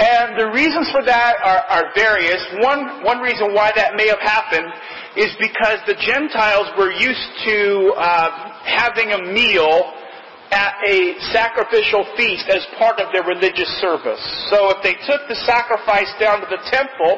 And 0.02 0.38
the 0.38 0.50
reasons 0.50 0.90
for 0.90 1.02
that 1.06 1.38
are, 1.42 1.62
are 1.70 1.84
various. 1.94 2.42
One, 2.58 3.04
one 3.04 3.18
reason 3.18 3.54
why 3.54 3.70
that 3.76 3.94
may 3.94 4.08
have 4.08 4.20
happened 4.20 4.66
is 5.16 5.30
because 5.38 5.78
the 5.86 5.94
Gentiles 5.94 6.66
were 6.76 6.90
used 6.90 7.28
to 7.46 7.94
uh, 7.96 8.62
having 8.66 9.12
a 9.12 9.20
meal 9.32 9.94
at 10.52 10.76
a 10.84 11.16
sacrificial 11.32 12.04
feast 12.14 12.44
as 12.52 12.60
part 12.76 13.00
of 13.00 13.08
their 13.10 13.24
religious 13.24 13.68
service. 13.80 14.20
So 14.52 14.68
if 14.68 14.84
they 14.84 14.92
took 15.08 15.24
the 15.26 15.40
sacrifice 15.48 16.12
down 16.20 16.44
to 16.44 16.48
the 16.52 16.60
temple, 16.68 17.16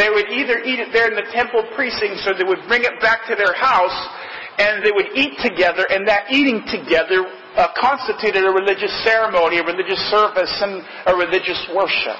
they 0.00 0.08
would 0.08 0.32
either 0.32 0.64
eat 0.64 0.80
it 0.80 0.88
there 0.90 1.12
in 1.12 1.14
the 1.14 1.28
temple 1.30 1.60
precincts 1.76 2.24
or 2.24 2.32
they 2.32 2.48
would 2.48 2.64
bring 2.66 2.82
it 2.82 2.96
back 3.04 3.28
to 3.28 3.36
their 3.36 3.52
house 3.52 3.94
and 4.56 4.80
they 4.80 4.92
would 4.96 5.12
eat 5.12 5.36
together 5.44 5.84
and 5.92 6.08
that 6.08 6.32
eating 6.32 6.64
together 6.72 7.28
uh, 7.56 7.68
constituted 7.76 8.48
a 8.48 8.52
religious 8.52 8.92
ceremony, 9.04 9.60
a 9.60 9.64
religious 9.64 10.00
service, 10.08 10.52
and 10.64 10.80
a 11.06 11.14
religious 11.14 11.60
worship. 11.76 12.16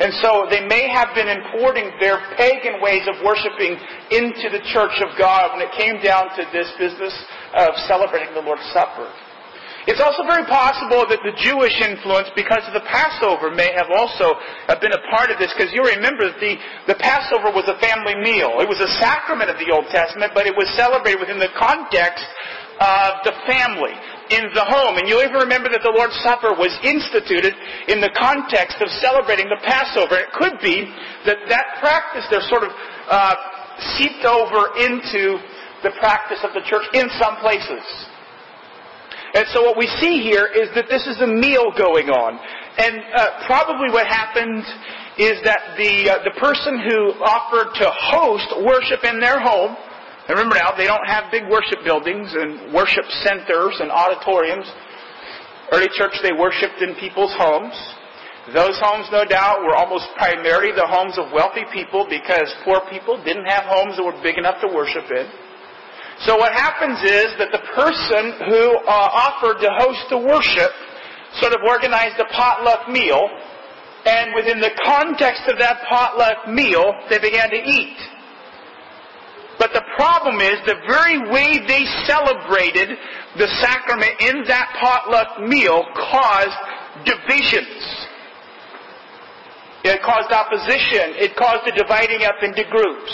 And 0.00 0.10
so 0.22 0.46
they 0.50 0.66
may 0.66 0.90
have 0.90 1.14
been 1.14 1.30
importing 1.30 1.90
their 2.02 2.18
pagan 2.36 2.82
ways 2.82 3.06
of 3.06 3.14
worshiping 3.22 3.78
into 4.10 4.50
the 4.50 4.62
church 4.74 4.98
of 5.02 5.14
God 5.18 5.54
when 5.54 5.62
it 5.62 5.70
came 5.78 6.02
down 6.02 6.34
to 6.34 6.42
this 6.50 6.66
business 6.78 7.14
of 7.54 7.74
celebrating 7.86 8.34
the 8.34 8.42
Lord's 8.42 8.66
Supper. 8.74 9.06
It's 9.84 10.00
also 10.00 10.24
very 10.24 10.48
possible 10.48 11.04
that 11.04 11.20
the 11.20 11.36
Jewish 11.44 11.76
influence, 11.76 12.32
because 12.32 12.64
of 12.64 12.72
the 12.72 12.86
Passover, 12.88 13.52
may 13.52 13.68
have 13.76 13.92
also 13.92 14.32
uh, 14.32 14.72
been 14.80 14.96
a 14.96 15.02
part 15.12 15.28
of 15.28 15.36
this, 15.36 15.52
because 15.52 15.76
you 15.76 15.84
remember 15.84 16.32
the, 16.40 16.56
the 16.88 16.96
Passover 16.96 17.52
was 17.52 17.68
a 17.68 17.76
family 17.84 18.16
meal. 18.16 18.64
It 18.64 18.68
was 18.68 18.80
a 18.80 18.88
sacrament 18.96 19.52
of 19.52 19.60
the 19.60 19.68
Old 19.68 19.84
Testament, 19.92 20.32
but 20.32 20.48
it 20.48 20.56
was 20.56 20.64
celebrated 20.72 21.20
within 21.20 21.36
the 21.36 21.52
context 21.60 22.24
of 22.80 23.22
the 23.28 23.36
family, 23.44 23.92
in 24.32 24.48
the 24.56 24.64
home. 24.64 24.96
And 24.96 25.04
you'll 25.04 25.22
even 25.22 25.36
remember 25.36 25.68
that 25.68 25.84
the 25.84 25.92
Lord's 25.92 26.16
Supper 26.24 26.56
was 26.56 26.72
instituted 26.80 27.52
in 27.92 28.00
the 28.00 28.10
context 28.16 28.80
of 28.80 28.88
celebrating 29.04 29.52
the 29.52 29.60
Passover. 29.62 30.16
It 30.16 30.32
could 30.32 30.56
be 30.64 30.88
that 31.28 31.44
that 31.52 31.76
practice 31.84 32.24
there 32.32 32.42
sort 32.48 32.64
of 32.64 32.72
uh, 32.72 33.36
seeped 34.00 34.24
over 34.24 34.72
into 34.80 35.38
the 35.84 35.92
practice 36.00 36.40
of 36.40 36.56
the 36.56 36.64
church 36.64 36.88
in 36.96 37.06
some 37.20 37.36
places. 37.44 37.84
And 39.34 39.44
so 39.50 39.66
what 39.66 39.76
we 39.76 39.90
see 39.98 40.22
here 40.22 40.46
is 40.46 40.70
that 40.78 40.86
this 40.86 41.02
is 41.10 41.18
a 41.20 41.26
meal 41.26 41.74
going 41.74 42.06
on. 42.06 42.38
And 42.78 43.02
uh, 43.18 43.46
probably 43.50 43.90
what 43.90 44.06
happened 44.06 44.62
is 45.18 45.42
that 45.42 45.74
the, 45.74 46.10
uh, 46.10 46.22
the 46.22 46.34
person 46.38 46.78
who 46.78 47.18
offered 47.18 47.74
to 47.82 47.86
host 47.90 48.46
worship 48.62 49.02
in 49.02 49.18
their 49.18 49.42
home, 49.42 49.74
and 50.26 50.38
remember 50.38 50.54
now, 50.54 50.70
they 50.78 50.86
don't 50.86 51.06
have 51.06 51.34
big 51.34 51.50
worship 51.50 51.82
buildings 51.82 52.30
and 52.30 52.72
worship 52.72 53.04
centers 53.26 53.74
and 53.82 53.90
auditoriums. 53.90 54.70
Early 55.74 55.90
church, 55.98 56.14
they 56.22 56.32
worshiped 56.32 56.78
in 56.78 56.94
people's 56.96 57.34
homes. 57.34 57.74
Those 58.54 58.78
homes, 58.78 59.10
no 59.10 59.26
doubt, 59.26 59.66
were 59.66 59.74
almost 59.74 60.06
primarily 60.16 60.70
the 60.70 60.86
homes 60.86 61.18
of 61.18 61.32
wealthy 61.34 61.66
people 61.74 62.06
because 62.08 62.46
poor 62.64 62.80
people 62.86 63.18
didn't 63.24 63.46
have 63.50 63.66
homes 63.66 63.96
that 63.96 64.04
were 64.04 64.16
big 64.22 64.38
enough 64.38 64.62
to 64.62 64.68
worship 64.70 65.10
in. 65.10 65.26
So 66.20 66.36
what 66.36 66.52
happens 66.52 67.02
is 67.02 67.34
that 67.38 67.50
the 67.50 67.64
person 67.74 68.46
who 68.46 68.78
uh, 68.86 69.08
offered 69.26 69.60
to 69.60 69.70
host 69.78 70.06
the 70.10 70.18
worship 70.18 70.70
sort 71.40 71.52
of 71.52 71.60
organized 71.66 72.20
a 72.20 72.24
potluck 72.32 72.88
meal, 72.88 73.28
and 74.06 74.34
within 74.34 74.60
the 74.60 74.70
context 74.84 75.42
of 75.48 75.58
that 75.58 75.82
potluck 75.88 76.48
meal, 76.48 76.94
they 77.10 77.18
began 77.18 77.50
to 77.50 77.56
eat. 77.56 77.98
But 79.58 79.72
the 79.72 79.82
problem 79.96 80.40
is 80.40 80.58
the 80.66 80.78
very 80.86 81.18
way 81.30 81.58
they 81.66 81.84
celebrated 82.06 82.98
the 83.38 83.48
sacrament 83.60 84.12
in 84.20 84.44
that 84.46 84.70
potluck 84.80 85.40
meal 85.48 85.84
caused 85.94 86.58
divisions. 87.04 88.06
It 89.84 90.00
caused 90.02 90.32
opposition. 90.32 91.12
It 91.20 91.36
caused 91.36 91.68
a 91.68 91.72
dividing 91.76 92.24
up 92.24 92.36
into 92.42 92.64
groups. 92.70 93.12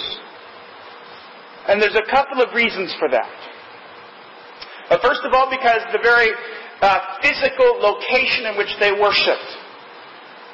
And 1.71 1.79
there's 1.79 1.95
a 1.95 2.11
couple 2.11 2.43
of 2.43 2.51
reasons 2.51 2.91
for 2.99 3.07
that. 3.15 3.31
Uh, 4.91 4.99
first 5.07 5.23
of 5.23 5.31
all, 5.31 5.47
because 5.47 5.79
the 5.95 6.03
very 6.03 6.35
uh, 6.83 7.23
physical 7.23 7.79
location 7.79 8.51
in 8.51 8.59
which 8.59 8.75
they 8.83 8.91
worshipped. 8.91 9.51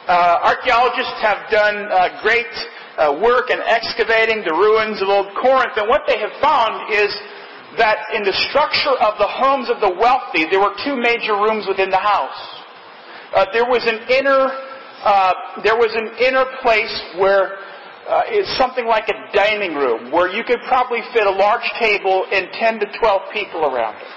Uh, 0.05 0.53
archaeologists 0.53 1.17
have 1.25 1.49
done 1.49 1.89
uh, 1.89 2.21
great 2.21 2.53
uh, 3.01 3.17
work 3.25 3.49
in 3.49 3.57
excavating 3.65 4.45
the 4.45 4.53
ruins 4.53 5.01
of 5.01 5.09
old 5.09 5.33
Corinth, 5.41 5.73
and 5.81 5.89
what 5.89 6.05
they 6.05 6.21
have 6.21 6.37
found 6.45 6.93
is 6.93 7.09
that 7.81 7.97
in 8.13 8.21
the 8.21 8.37
structure 8.53 8.93
of 9.01 9.17
the 9.17 9.27
homes 9.41 9.73
of 9.73 9.81
the 9.81 9.97
wealthy, 9.97 10.45
there 10.53 10.61
were 10.61 10.77
two 10.85 11.01
major 11.01 11.33
rooms 11.33 11.65
within 11.65 11.89
the 11.89 11.97
house. 11.97 12.37
There 13.57 13.65
was 13.65 13.89
an 13.89 14.05
inner, 14.13 14.53
there 15.65 15.81
was 15.81 15.97
an 15.97 16.13
inner 16.21 16.45
place 16.61 16.93
where 17.17 17.66
uh, 18.07 18.23
is 18.31 18.47
something 18.57 18.87
like 18.87 19.09
a 19.11 19.19
dining 19.35 19.75
room 19.75 20.11
where 20.13 20.31
you 20.31 20.45
could 20.45 20.63
probably 20.67 21.03
fit 21.13 21.27
a 21.27 21.31
large 21.31 21.67
table 21.79 22.27
and 22.31 22.49
10 22.55 22.81
to 22.81 22.87
12 22.99 23.23
people 23.35 23.67
around 23.67 23.97
it. 23.99 24.11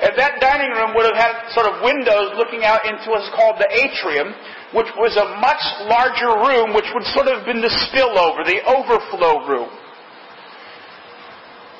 And 0.00 0.16
that 0.16 0.40
dining 0.40 0.72
room 0.72 0.96
would 0.96 1.04
have 1.04 1.16
had 1.16 1.52
sort 1.52 1.68
of 1.68 1.84
windows 1.84 2.32
looking 2.40 2.64
out 2.64 2.84
into 2.88 3.12
what's 3.12 3.28
called 3.36 3.60
the 3.60 3.68
atrium, 3.68 4.32
which 4.72 4.88
was 4.96 5.12
a 5.20 5.28
much 5.44 5.60
larger 5.92 6.40
room, 6.40 6.72
which 6.72 6.88
would 6.96 7.04
sort 7.12 7.28
of 7.28 7.40
have 7.40 7.46
been 7.48 7.60
the 7.60 7.72
spillover, 7.88 8.40
the 8.44 8.64
overflow 8.64 9.44
room. 9.44 9.68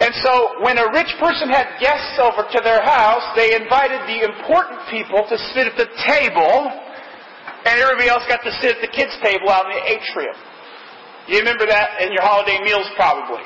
And 0.05 0.13
so 0.21 0.61
when 0.65 0.77
a 0.77 0.89
rich 0.93 1.13
person 1.21 1.49
had 1.49 1.81
guests 1.81 2.17
over 2.21 2.45
to 2.45 2.61
their 2.65 2.81
house, 2.85 3.25
they 3.37 3.57
invited 3.57 4.01
the 4.05 4.25
important 4.25 4.81
people 4.93 5.25
to 5.29 5.37
sit 5.53 5.69
at 5.69 5.77
the 5.77 5.89
table, 6.05 6.69
and 7.65 7.75
everybody 7.77 8.09
else 8.09 8.25
got 8.29 8.45
to 8.45 8.53
sit 8.61 8.77
at 8.77 8.81
the 8.85 8.93
kids' 8.93 9.17
table 9.21 9.49
out 9.49 9.69
in 9.69 9.77
the 9.77 9.85
atrium. 9.97 10.37
You 11.29 11.39
remember 11.39 11.67
that 11.67 12.01
in 12.01 12.13
your 12.13 12.23
holiday 12.23 12.59
meals 12.65 12.89
probably. 12.97 13.45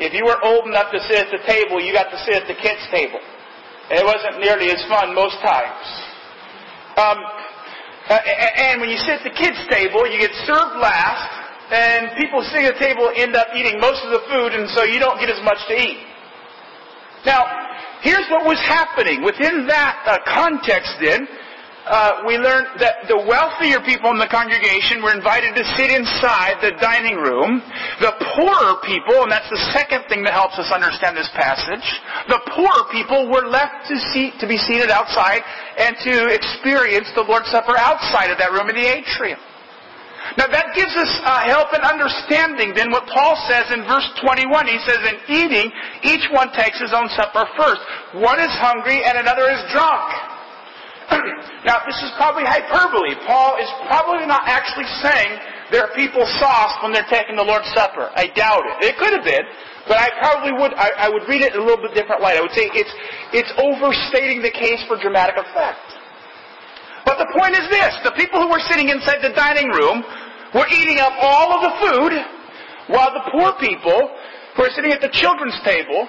If 0.00 0.16
you 0.16 0.24
were 0.24 0.40
old 0.40 0.66
enough 0.66 0.90
to 0.92 1.00
sit 1.04 1.28
at 1.28 1.30
the 1.30 1.42
table, 1.44 1.76
you 1.80 1.92
got 1.92 2.08
to 2.10 2.18
sit 2.24 2.34
at 2.34 2.48
the 2.48 2.56
kids' 2.56 2.82
table. 2.90 3.20
And 3.92 4.00
it 4.00 4.06
wasn't 4.06 4.40
nearly 4.40 4.72
as 4.72 4.80
fun 4.88 5.14
most 5.14 5.36
times. 5.44 5.84
Um, 6.96 7.18
and 8.08 8.80
when 8.80 8.88
you 8.90 8.96
sit 8.96 9.20
at 9.20 9.24
the 9.24 9.36
kids' 9.36 9.60
table, 9.68 10.08
you 10.08 10.18
get 10.18 10.32
served 10.48 10.80
last, 10.80 11.28
and 11.70 12.16
people 12.18 12.42
sitting 12.50 12.66
at 12.66 12.74
the 12.74 12.82
table 12.82 13.12
end 13.14 13.36
up 13.36 13.48
eating 13.54 13.78
most 13.80 14.02
of 14.04 14.10
the 14.10 14.24
food, 14.32 14.56
and 14.56 14.68
so 14.72 14.82
you 14.84 14.98
don't 14.98 15.20
get 15.20 15.28
as 15.28 15.40
much 15.44 15.60
to 15.68 15.74
eat. 15.76 16.02
Now, 17.24 17.46
here's 18.02 18.26
what 18.28 18.44
was 18.44 18.58
happening. 18.66 19.22
Within 19.22 19.66
that 19.68 20.02
uh, 20.04 20.18
context, 20.26 20.98
then, 21.00 21.28
uh, 21.82 22.22
we 22.26 22.38
learned 22.38 22.78
that 22.78 23.10
the 23.10 23.18
wealthier 23.18 23.82
people 23.82 24.14
in 24.14 24.18
the 24.22 24.30
congregation 24.30 25.02
were 25.02 25.10
invited 25.10 25.58
to 25.58 25.64
sit 25.74 25.90
inside 25.90 26.62
the 26.62 26.78
dining 26.78 27.18
room. 27.18 27.58
The 27.98 28.14
poorer 28.38 28.78
people, 28.86 29.26
and 29.26 29.30
that's 29.30 29.50
the 29.50 29.58
second 29.74 30.06
thing 30.06 30.22
that 30.22 30.30
helps 30.30 30.54
us 30.62 30.70
understand 30.70 31.18
this 31.18 31.30
passage, 31.34 31.82
the 32.30 32.38
poorer 32.54 32.86
people 32.94 33.26
were 33.34 33.50
left 33.50 33.90
to, 33.90 33.96
to 33.98 34.46
be 34.46 34.58
seated 34.62 34.94
outside 34.94 35.42
and 35.74 35.98
to 36.06 36.30
experience 36.30 37.10
the 37.18 37.26
Lord's 37.26 37.50
Supper 37.50 37.74
outside 37.74 38.30
of 38.30 38.38
that 38.38 38.54
room 38.54 38.70
in 38.70 38.78
the 38.78 38.86
atrium. 38.86 39.42
Now 40.38 40.46
that 40.46 40.72
gives 40.78 40.94
us 40.94 41.10
uh, 41.26 41.44
help 41.50 41.74
in 41.74 41.82
understanding 41.82 42.72
then 42.78 42.94
what 42.94 43.10
Paul 43.10 43.34
says 43.50 43.74
in 43.74 43.82
verse 43.84 44.06
21. 44.22 44.70
He 44.70 44.78
says, 44.86 45.02
in 45.02 45.18
eating, 45.28 45.66
each 46.06 46.30
one 46.30 46.54
takes 46.54 46.78
his 46.78 46.94
own 46.94 47.10
supper 47.18 47.42
first. 47.58 47.82
One 48.14 48.38
is 48.38 48.54
hungry 48.62 49.02
and 49.02 49.18
another 49.18 49.50
is 49.50 49.60
drunk. 49.74 50.31
Now, 51.64 51.78
this 51.86 51.96
is 52.02 52.10
probably 52.18 52.42
hyperbole. 52.42 53.14
Paul 53.26 53.56
is 53.60 53.70
probably 53.86 54.26
not 54.26 54.42
actually 54.46 54.88
saying 55.02 55.30
there 55.70 55.86
are 55.86 55.92
people 55.94 56.26
sauced 56.42 56.82
when 56.82 56.92
they're 56.92 57.08
taking 57.08 57.36
the 57.36 57.46
Lord's 57.46 57.70
Supper. 57.72 58.10
I 58.14 58.28
doubt 58.34 58.66
it. 58.66 58.92
It 58.92 58.98
could 58.98 59.14
have 59.14 59.24
been, 59.24 59.46
but 59.86 59.96
I 59.96 60.10
probably 60.20 60.52
would. 60.52 60.74
I, 60.74 61.06
I 61.06 61.08
would 61.08 61.24
read 61.30 61.42
it 61.42 61.54
in 61.54 61.60
a 61.60 61.64
little 61.64 61.80
bit 61.80 61.94
different 61.94 62.20
light. 62.20 62.36
I 62.36 62.42
would 62.42 62.52
say 62.52 62.68
it's 62.74 62.92
it's 63.32 63.52
overstating 63.56 64.42
the 64.42 64.50
case 64.50 64.82
for 64.90 64.98
dramatic 64.98 65.38
effect. 65.38 65.80
But 67.06 67.18
the 67.22 67.30
point 67.30 67.54
is 67.54 67.66
this: 67.70 67.92
the 68.04 68.14
people 68.18 68.42
who 68.42 68.50
were 68.50 68.62
sitting 68.66 68.90
inside 68.90 69.22
the 69.22 69.32
dining 69.32 69.70
room 69.70 70.02
were 70.52 70.66
eating 70.68 70.98
up 70.98 71.14
all 71.22 71.54
of 71.54 71.60
the 71.62 71.74
food, 71.78 72.12
while 72.90 73.14
the 73.14 73.24
poor 73.30 73.54
people 73.62 74.10
who 74.56 74.62
were 74.66 74.74
sitting 74.74 74.92
at 74.92 75.00
the 75.00 75.12
children's 75.14 75.56
table 75.64 76.08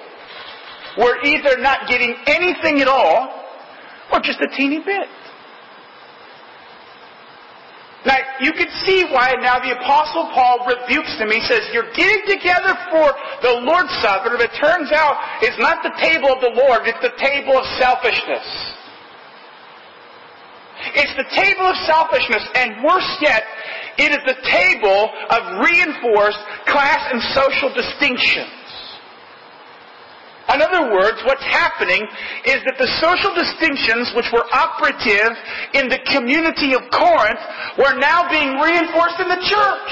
were 0.98 1.22
either 1.24 1.58
not 1.58 1.88
getting 1.88 2.14
anything 2.26 2.80
at 2.80 2.88
all 2.88 3.43
or 4.14 4.22
just 4.22 4.38
a 4.40 4.48
teeny 4.56 4.78
bit. 4.78 5.10
Now, 8.06 8.20
you 8.38 8.52
can 8.52 8.68
see 8.84 9.08
why 9.10 9.32
now 9.40 9.58
the 9.58 9.72
Apostle 9.80 10.28
Paul 10.36 10.60
rebukes 10.68 11.16
them. 11.18 11.32
He 11.32 11.40
says, 11.48 11.64
You're 11.72 11.90
getting 11.96 12.20
together 12.28 12.76
for 12.92 13.10
the 13.40 13.64
Lord's 13.64 13.92
Supper, 14.04 14.36
but 14.36 14.44
it 14.44 14.52
turns 14.60 14.92
out 14.92 15.16
it's 15.40 15.58
not 15.58 15.82
the 15.82 15.92
table 15.98 16.28
of 16.30 16.40
the 16.44 16.52
Lord, 16.52 16.84
it's 16.84 17.00
the 17.00 17.16
table 17.16 17.56
of 17.56 17.64
selfishness. 17.80 18.44
It's 21.00 21.16
the 21.16 21.24
table 21.32 21.64
of 21.64 21.76
selfishness, 21.88 22.44
and 22.54 22.84
worse 22.84 23.08
yet, 23.24 23.42
it 23.96 24.12
is 24.12 24.20
the 24.28 24.36
table 24.52 25.08
of 25.32 25.64
reinforced 25.64 26.44
class 26.68 27.08
and 27.08 27.22
social 27.32 27.72
distinction. 27.72 28.44
In 30.52 30.60
other 30.60 30.92
words, 30.92 31.16
what's 31.24 31.44
happening 31.44 32.04
is 32.44 32.60
that 32.68 32.76
the 32.76 32.90
social 33.00 33.32
distinctions 33.32 34.12
which 34.12 34.28
were 34.28 34.44
operative 34.52 35.32
in 35.72 35.88
the 35.88 35.98
community 36.12 36.74
of 36.74 36.84
Corinth 36.92 37.40
were 37.80 37.96
now 37.96 38.28
being 38.28 38.60
reinforced 38.60 39.18
in 39.24 39.28
the 39.32 39.40
church. 39.40 39.90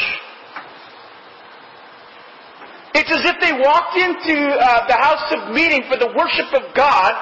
It's 2.95 3.11
as 3.11 3.25
if 3.25 3.41
they 3.41 3.57
walked 3.57 3.97
into 3.97 4.37
uh, 4.53 4.87
the 4.87 4.99
house 5.01 5.25
of 5.33 5.55
meeting 5.55 5.83
for 5.89 5.97
the 5.97 6.13
worship 6.13 6.53
of 6.53 6.75
God 6.77 7.17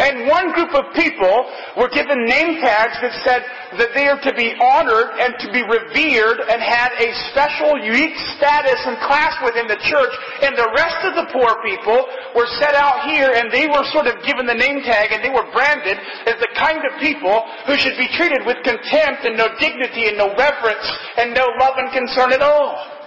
and 0.00 0.26
one 0.26 0.52
group 0.52 0.74
of 0.74 0.90
people 0.94 1.46
were 1.76 1.88
given 1.88 2.24
name 2.26 2.58
tags 2.58 2.98
that 3.02 3.14
said 3.22 3.42
that 3.78 3.94
they 3.94 4.10
are 4.10 4.18
to 4.18 4.34
be 4.34 4.50
honored 4.58 5.14
and 5.22 5.38
to 5.38 5.48
be 5.54 5.62
revered 5.62 6.42
and 6.50 6.58
had 6.58 6.90
a 6.98 7.08
special, 7.30 7.78
unique 7.78 8.16
status 8.34 8.80
and 8.86 8.98
class 9.06 9.36
within 9.46 9.70
the 9.70 9.78
church. 9.86 10.14
And 10.42 10.58
the 10.58 10.70
rest 10.74 11.00
of 11.06 11.14
the 11.14 11.26
poor 11.30 11.54
people 11.62 12.02
were 12.34 12.50
set 12.58 12.74
out 12.74 13.06
here 13.06 13.30
and 13.30 13.52
they 13.52 13.70
were 13.70 13.86
sort 13.94 14.10
of 14.10 14.18
given 14.26 14.46
the 14.46 14.58
name 14.58 14.82
tag 14.82 15.14
and 15.14 15.22
they 15.22 15.30
were 15.30 15.46
branded 15.54 15.98
as 16.26 16.34
the 16.42 16.50
kind 16.58 16.82
of 16.82 16.98
people 16.98 17.46
who 17.66 17.78
should 17.78 17.94
be 17.94 18.10
treated 18.18 18.42
with 18.46 18.58
contempt 18.66 19.22
and 19.22 19.38
no 19.38 19.48
dignity 19.62 20.10
and 20.10 20.18
no 20.18 20.34
reverence 20.34 20.86
and 21.18 21.30
no 21.34 21.46
love 21.62 21.78
and 21.78 21.92
concern 21.94 22.32
at 22.32 22.42
all. 22.42 22.99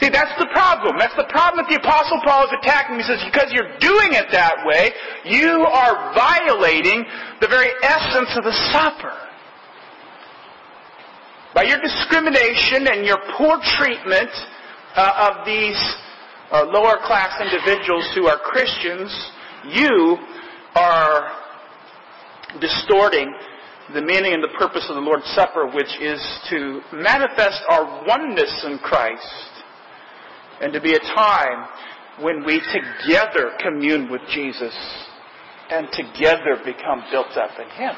See, 0.00 0.10
that's 0.10 0.36
the 0.38 0.48
problem. 0.52 0.98
That's 0.98 1.16
the 1.16 1.28
problem 1.32 1.64
that 1.64 1.72
the 1.72 1.80
Apostle 1.80 2.20
Paul 2.20 2.44
is 2.44 2.52
attacking. 2.60 3.00
He 3.00 3.04
says, 3.08 3.24
because 3.24 3.48
you're 3.48 3.80
doing 3.80 4.12
it 4.12 4.28
that 4.30 4.60
way, 4.68 4.92
you 5.24 5.64
are 5.64 6.12
violating 6.12 7.04
the 7.40 7.48
very 7.48 7.72
essence 7.80 8.36
of 8.36 8.44
the 8.44 8.52
supper. 8.76 9.16
By 11.54 11.64
your 11.64 11.80
discrimination 11.80 12.92
and 12.92 13.06
your 13.06 13.16
poor 13.38 13.56
treatment 13.80 14.28
uh, 14.96 15.32
of 15.32 15.46
these 15.46 15.80
uh, 16.52 16.68
lower 16.68 17.00
class 17.08 17.40
individuals 17.40 18.04
who 18.14 18.28
are 18.28 18.36
Christians, 18.36 19.08
you 19.64 20.18
are 20.74 21.32
distorting 22.60 23.32
the 23.94 24.02
meaning 24.02 24.34
and 24.34 24.44
the 24.44 24.52
purpose 24.58 24.84
of 24.90 24.96
the 24.96 25.00
Lord's 25.00 25.26
Supper, 25.32 25.66
which 25.72 25.96
is 26.02 26.20
to 26.50 26.82
manifest 26.92 27.64
our 27.70 28.04
oneness 28.04 28.64
in 28.66 28.76
Christ 28.78 29.55
and 30.60 30.72
to 30.72 30.80
be 30.80 30.94
a 30.94 31.00
time 31.00 31.68
when 32.20 32.44
we 32.44 32.60
together 32.72 33.52
commune 33.60 34.10
with 34.10 34.22
Jesus 34.32 34.74
and 35.70 35.88
together 35.92 36.56
become 36.64 37.04
built 37.10 37.36
up 37.36 37.58
in 37.58 37.68
Him. 37.70 37.94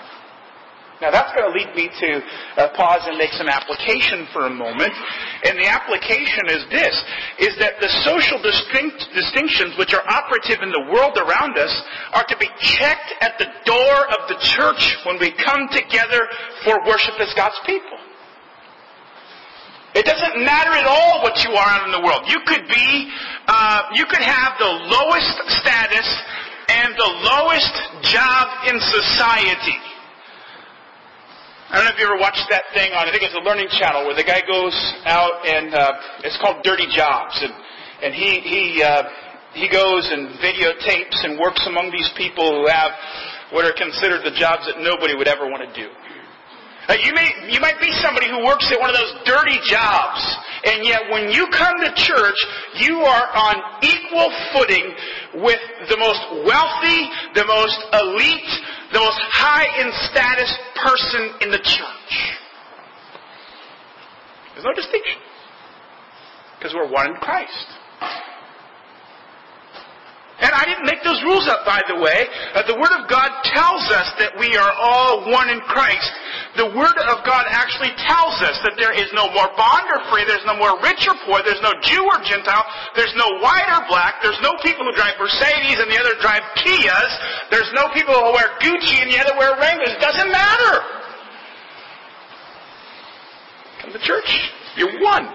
Now 1.01 1.13
that's 1.15 1.31
going 1.31 1.47
to 1.47 1.55
lead 1.55 1.71
me 1.79 1.87
to 1.87 2.11
uh, 2.59 2.75
pause 2.75 3.07
and 3.07 3.17
make 3.19 3.31
some 3.39 3.47
application 3.47 4.27
for 4.33 4.47
a 4.47 4.51
moment. 4.51 4.91
And 5.47 5.55
the 5.55 5.71
application 5.71 6.51
is 6.51 6.63
this, 6.75 6.95
is 7.39 7.55
that 7.63 7.79
the 7.79 7.87
social 8.03 8.43
distinct, 8.43 9.07
distinctions 9.15 9.79
which 9.79 9.95
are 9.95 10.03
operative 10.11 10.59
in 10.63 10.75
the 10.75 10.91
world 10.91 11.15
around 11.15 11.55
us 11.55 11.71
are 12.15 12.27
to 12.27 12.37
be 12.39 12.51
checked 12.59 13.15
at 13.23 13.39
the 13.39 13.47
door 13.63 13.97
of 14.11 14.27
the 14.27 14.39
church 14.43 14.99
when 15.07 15.23
we 15.23 15.31
come 15.39 15.71
together 15.71 16.27
for 16.67 16.83
worship 16.83 17.15
as 17.23 17.31
God's 17.39 17.59
people. 17.63 17.98
It 19.99 20.07
doesn't 20.07 20.39
matter 20.47 20.71
at 20.79 20.87
all 20.87 21.27
what 21.27 21.43
you 21.43 21.51
are 21.59 21.69
out 21.75 21.83
in 21.83 21.91
the 21.91 21.99
world. 21.99 22.23
You 22.31 22.39
could 22.47 22.71
be, 22.71 23.11
uh, 23.51 23.91
you 23.99 24.07
could 24.07 24.23
have 24.23 24.55
the 24.63 24.71
lowest 24.95 25.35
status 25.59 26.07
and 26.71 26.95
the 26.95 27.11
lowest 27.27 27.75
job 28.07 28.47
in 28.71 28.79
society. 28.79 29.75
I 31.69 31.83
don't 31.83 31.85
know 31.85 31.91
if 31.91 31.99
you 31.99 32.07
ever 32.07 32.17
watched 32.17 32.47
that 32.49 32.71
thing 32.79 32.95
on, 32.95 33.09
I 33.09 33.11
think 33.11 33.27
it's 33.27 33.35
a 33.35 33.43
learning 33.43 33.75
channel, 33.75 34.07
where 34.07 34.15
the 34.15 34.23
guy 34.23 34.41
goes 34.47 34.73
out 35.05 35.45
and 35.45 35.75
uh, 35.75 36.23
it's 36.23 36.39
called 36.39 36.63
Dirty 36.63 36.87
Jobs, 36.95 37.35
and 37.43 37.53
and 38.01 38.15
he 38.15 38.39
he 38.41 38.83
uh, 38.83 39.03
he 39.53 39.69
goes 39.69 40.09
and 40.15 40.39
videotapes 40.39 41.27
and 41.27 41.39
works 41.43 41.67
among 41.67 41.91
these 41.91 42.09
people 42.17 42.47
who 42.63 42.71
have 42.71 42.93
what 43.51 43.67
are 43.67 43.75
considered 43.75 44.23
the 44.23 44.33
jobs 44.39 44.63
that 44.71 44.79
nobody 44.79 45.19
would 45.19 45.27
ever 45.27 45.51
want 45.51 45.67
to 45.67 45.73
do. 45.75 45.91
Uh, 46.89 46.97
you 47.05 47.13
may 47.13 47.53
you 47.53 47.61
might 47.61 47.79
be 47.81 47.93
somebody 48.01 48.29
who 48.29 48.45
works 48.45 48.73
at 48.73 48.81
one 48.81 48.89
of 48.89 48.97
those 48.97 49.13
dirty 49.29 49.61
jobs, 49.69 50.21
and 50.65 50.87
yet 50.87 51.05
when 51.13 51.29
you 51.31 51.47
come 51.53 51.77
to 51.85 51.93
church, 51.95 52.39
you 52.81 52.97
are 53.05 53.29
on 53.37 53.85
equal 53.85 54.33
footing 54.57 54.89
with 55.45 55.61
the 55.89 55.97
most 56.01 56.49
wealthy, 56.49 57.01
the 57.35 57.45
most 57.45 57.79
elite, 57.93 58.53
the 58.93 59.01
most 59.01 59.21
high 59.37 59.69
in 59.85 59.93
status 60.09 60.51
person 60.83 61.31
in 61.43 61.51
the 61.51 61.61
church. 61.61 62.13
There's 64.55 64.65
no 64.65 64.75
distinction. 64.75 65.21
Because 66.59 66.75
we're 66.75 66.91
one 66.91 67.07
in 67.07 67.15
Christ. 67.23 67.67
And 70.41 70.55
I 70.55 70.65
didn't 70.67 70.87
make 70.87 71.03
those 71.03 71.19
rules 71.27 71.51
up, 71.51 71.67
by 71.67 71.83
the 71.91 71.99
way. 71.99 72.27
Uh, 72.55 72.63
the 72.67 72.79
Word 72.79 72.95
of 72.95 73.11
God 73.11 73.31
tells 73.43 73.91
us 73.91 74.15
that 74.23 74.39
we 74.39 74.55
are 74.55 74.71
all 74.79 75.31
one 75.31 75.51
in 75.51 75.59
Christ. 75.67 76.11
The 76.57 76.73
Word 76.73 76.99
of 77.13 77.21
God 77.29 77.45
actually 77.51 77.93
tells 78.09 78.41
us 78.41 78.57
that 78.65 78.75
there 78.81 78.95
is 78.97 79.13
no 79.13 79.29
more 79.37 79.53
bond 79.53 79.85
or 79.93 80.01
free, 80.09 80.25
there's 80.25 80.47
no 80.49 80.57
more 80.57 80.81
rich 80.81 81.05
or 81.05 81.15
poor, 81.29 81.45
there's 81.45 81.61
no 81.61 81.77
Jew 81.85 82.01
or 82.01 82.19
Gentile, 82.25 82.65
there's 82.97 83.13
no 83.15 83.29
white 83.45 83.69
or 83.69 83.85
black, 83.87 84.25
there's 84.25 84.41
no 84.41 84.57
people 84.65 84.89
who 84.89 84.95
drive 84.97 85.21
Mercedes 85.21 85.77
and 85.77 85.93
the 85.93 85.99
other 86.01 86.17
drive 86.25 86.43
Kias, 86.65 87.13
there's 87.53 87.71
no 87.77 87.93
people 87.93 88.17
who 88.17 88.33
wear 88.33 88.57
Gucci 88.65 88.97
and 89.03 89.13
the 89.13 89.21
other 89.21 89.37
wear 89.37 89.61
Wranglers. 89.61 89.93
It 89.93 90.01
doesn't 90.01 90.33
matter. 90.33 90.75
Come 93.83 93.93
to 93.93 94.01
church. 94.01 94.31
You're 94.77 94.99
one. 95.03 95.29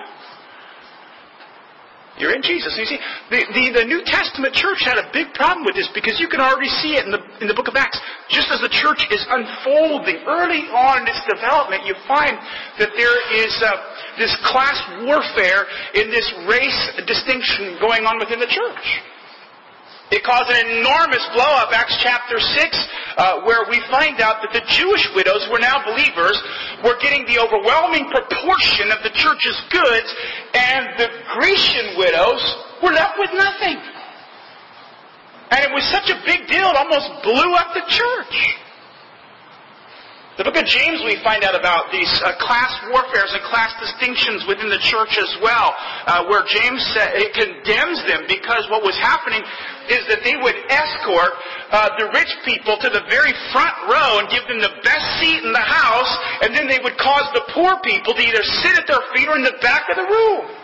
You're 2.22 2.38
in 2.38 2.46
Jesus. 2.46 2.78
You 2.78 2.86
see, 2.86 3.02
the, 3.34 3.42
the, 3.58 3.64
the, 3.82 3.86
New 3.90 4.06
Testament 4.06 4.54
church 4.54 4.86
had 4.86 5.02
a 5.02 5.10
big 5.10 5.34
problem 5.34 5.66
with 5.66 5.74
this 5.74 5.90
because 5.98 6.22
you 6.22 6.30
can 6.30 6.46
already 6.46 6.70
see 6.70 6.94
it 6.94 7.10
in 7.10 7.12
the, 7.12 7.22
in 7.42 7.50
the 7.50 7.58
book 7.58 7.66
of 7.66 7.74
Acts. 7.74 7.98
Just 8.30 8.54
as 8.54 8.62
the 8.62 8.70
church 8.70 9.02
is 9.10 9.26
unfolding 9.34 10.22
early 10.30 10.70
on 10.70 11.02
in 11.02 11.08
its 11.10 11.26
development, 11.26 11.90
you 11.90 11.98
find 12.06 12.38
that 12.78 12.94
there 12.94 13.18
is 13.34 13.54
uh, 13.66 13.74
this 14.22 14.30
class 14.46 14.78
warfare 15.10 15.66
in 15.98 16.14
this 16.14 16.30
race 16.46 16.82
distinction 17.10 17.82
going 17.82 18.06
on 18.06 18.22
within 18.22 18.38
the 18.38 18.50
church. 18.50 18.86
It 20.14 20.22
caused 20.22 20.46
an 20.54 20.78
enormous 20.78 21.26
blow 21.34 21.58
up, 21.58 21.74
Acts 21.74 21.98
chapter 21.98 22.38
6, 22.38 22.54
uh, 23.18 23.42
where 23.50 23.66
we 23.66 23.82
find 23.90 24.22
out 24.22 24.46
that 24.46 24.54
the 24.54 24.62
Jewish 24.70 25.10
widows 25.18 25.42
who 25.50 25.58
are 25.58 25.66
now 25.66 25.82
believers 25.82 26.38
were 26.86 27.02
getting 27.02 27.26
the 27.26 27.42
overwhelming 27.42 28.06
proportion 28.14 28.94
of 28.94 29.02
the 29.02 29.10
church's 29.10 29.58
goods, 29.74 30.10
and 30.54 31.02
the 31.02 31.10
Grecian 31.34 31.98
widows 31.98 32.44
were 32.86 32.94
left 32.94 33.18
with 33.18 33.34
nothing. 33.34 33.82
And 35.50 35.66
it 35.66 35.74
was 35.74 35.82
such 35.90 36.14
a 36.14 36.22
big 36.30 36.46
deal, 36.46 36.70
it 36.70 36.78
almost 36.78 37.10
blew 37.26 37.50
up 37.58 37.74
the 37.74 37.82
church. 37.90 38.36
The 40.34 40.42
book 40.42 40.58
of 40.58 40.66
James, 40.66 40.98
we 41.06 41.22
find 41.22 41.46
out 41.46 41.54
about 41.54 41.94
these 41.94 42.10
uh, 42.26 42.34
class 42.42 42.74
warfares 42.90 43.30
and 43.38 43.44
class 43.54 43.70
distinctions 43.78 44.42
within 44.50 44.66
the 44.66 44.82
church 44.82 45.14
as 45.22 45.30
well, 45.46 45.78
uh, 46.10 46.26
where 46.26 46.42
James 46.50 46.82
condemns 47.38 48.02
them 48.10 48.26
because 48.26 48.66
what 48.74 48.82
was 48.82 48.98
happening 48.98 49.46
is 49.94 50.02
that 50.10 50.26
they 50.26 50.34
would 50.42 50.58
escort 50.74 51.38
uh, 51.70 51.86
the 52.02 52.10
rich 52.18 52.34
people 52.50 52.82
to 52.82 52.90
the 52.90 53.06
very 53.14 53.30
front 53.54 53.78
row 53.86 54.18
and 54.18 54.26
give 54.34 54.42
them 54.50 54.58
the 54.58 54.74
best 54.82 55.06
seat 55.22 55.38
in 55.46 55.54
the 55.54 55.68
house, 55.70 56.10
and 56.42 56.50
then 56.58 56.66
they 56.66 56.82
would 56.82 56.98
cause 56.98 57.30
the 57.38 57.46
poor 57.54 57.78
people 57.86 58.18
to 58.18 58.22
either 58.26 58.42
sit 58.66 58.74
at 58.74 58.90
their 58.90 59.06
feet 59.14 59.30
or 59.30 59.38
in 59.38 59.46
the 59.46 59.54
back 59.62 59.86
of 59.94 60.02
the 60.02 60.08
room. 60.10 60.63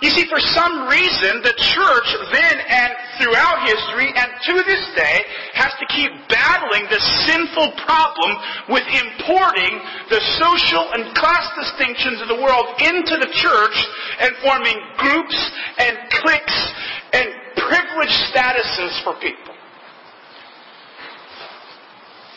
You 0.00 0.08
see, 0.08 0.24
for 0.28 0.40
some 0.40 0.88
reason, 0.88 1.42
the 1.44 1.52
church 1.60 2.08
then 2.32 2.56
and 2.56 2.92
throughout 3.20 3.68
history 3.68 4.08
and 4.16 4.32
to 4.48 4.54
this 4.64 4.80
day 4.96 5.20
has 5.52 5.72
to 5.76 5.86
keep 5.92 6.10
battling 6.28 6.88
the 6.88 7.00
sinful 7.28 7.72
problem 7.84 8.32
with 8.72 8.84
importing 8.88 9.76
the 10.08 10.20
social 10.40 10.88
and 10.96 11.14
class 11.14 11.44
distinctions 11.52 12.22
of 12.22 12.28
the 12.28 12.40
world 12.40 12.64
into 12.80 13.16
the 13.20 13.28
church 13.28 13.76
and 14.20 14.32
forming 14.40 14.80
groups 14.96 15.36
and 15.76 15.98
cliques 16.08 16.72
and 17.12 17.28
privileged 17.56 18.16
statuses 18.32 19.04
for 19.04 19.12
people. 19.20 19.54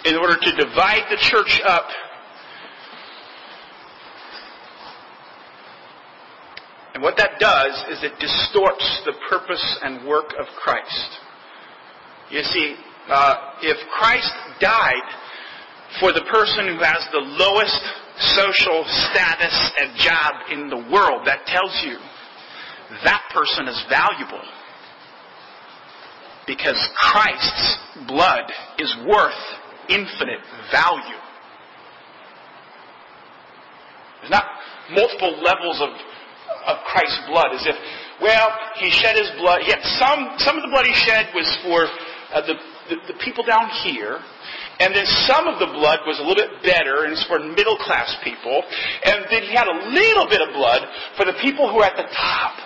In 0.03 0.17
order 0.17 0.35
to 0.35 0.51
divide 0.51 1.07
the 1.09 1.17
church 1.17 1.61
up 1.63 1.87
And 6.93 7.01
what 7.01 7.17
that 7.17 7.39
does 7.39 7.73
is 7.89 8.03
it 8.03 8.19
distorts 8.19 9.01
the 9.05 9.13
purpose 9.29 9.79
and 9.83 10.07
work 10.07 10.33
of 10.39 10.45
Christ. 10.61 11.09
You 12.29 12.43
see, 12.43 12.75
uh, 13.09 13.35
if 13.61 13.77
Christ 13.89 14.31
died 14.59 15.07
for 15.99 16.13
the 16.13 16.23
person 16.31 16.67
who 16.67 16.83
has 16.83 17.01
the 17.11 17.21
lowest 17.21 17.81
social 18.37 18.85
status 19.09 19.71
and 19.79 19.97
job 19.97 20.33
in 20.51 20.69
the 20.69 20.85
world, 20.91 21.25
that 21.25 21.45
tells 21.47 21.73
you 21.83 21.97
that 23.03 23.23
person 23.33 23.67
is 23.67 23.83
valuable. 23.89 24.41
Because 26.45 26.77
Christ's 26.95 27.77
blood 28.07 28.51
is 28.77 28.95
worth 29.07 29.41
infinite 29.89 30.41
value. 30.71 31.21
There's 34.21 34.31
not 34.31 34.45
multiple 34.91 35.41
levels 35.41 35.81
of 35.81 35.89
of 36.65 36.77
Christ's 36.87 37.21
blood, 37.27 37.51
as 37.53 37.65
if, 37.67 37.75
well, 38.21 38.49
he 38.79 38.89
shed 38.89 39.15
his 39.15 39.31
blood. 39.39 39.61
Yet 39.67 39.83
some 39.99 40.35
some 40.39 40.55
of 40.55 40.63
the 40.63 40.71
blood 40.71 40.85
he 40.85 40.95
shed 40.95 41.27
was 41.35 41.47
for 41.63 41.87
uh, 42.31 42.41
the, 42.47 42.55
the 42.89 43.13
the 43.13 43.17
people 43.19 43.43
down 43.43 43.69
here, 43.83 44.19
and 44.79 44.95
then 44.95 45.05
some 45.27 45.47
of 45.47 45.59
the 45.59 45.67
blood 45.67 45.99
was 46.07 46.19
a 46.19 46.23
little 46.23 46.43
bit 46.43 46.63
better, 46.63 47.03
and 47.03 47.13
it's 47.13 47.25
for 47.27 47.39
middle 47.39 47.77
class 47.77 48.15
people. 48.23 48.63
And 49.05 49.25
then 49.29 49.43
he 49.43 49.53
had 49.53 49.67
a 49.67 49.77
little 49.91 50.27
bit 50.27 50.41
of 50.41 50.53
blood 50.55 50.81
for 51.15 51.25
the 51.25 51.37
people 51.41 51.69
who 51.69 51.79
are 51.79 51.87
at 51.87 51.97
the 51.97 52.09
top. 52.09 52.57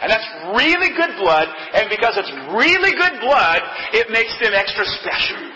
And 0.00 0.06
that's 0.06 0.28
really 0.54 0.94
good 0.94 1.18
blood, 1.18 1.48
and 1.74 1.90
because 1.90 2.14
it's 2.14 2.30
really 2.54 2.94
good 2.94 3.18
blood, 3.18 3.58
it 3.90 4.06
makes 4.14 4.30
them 4.38 4.54
extra 4.54 4.86
special. 5.02 5.47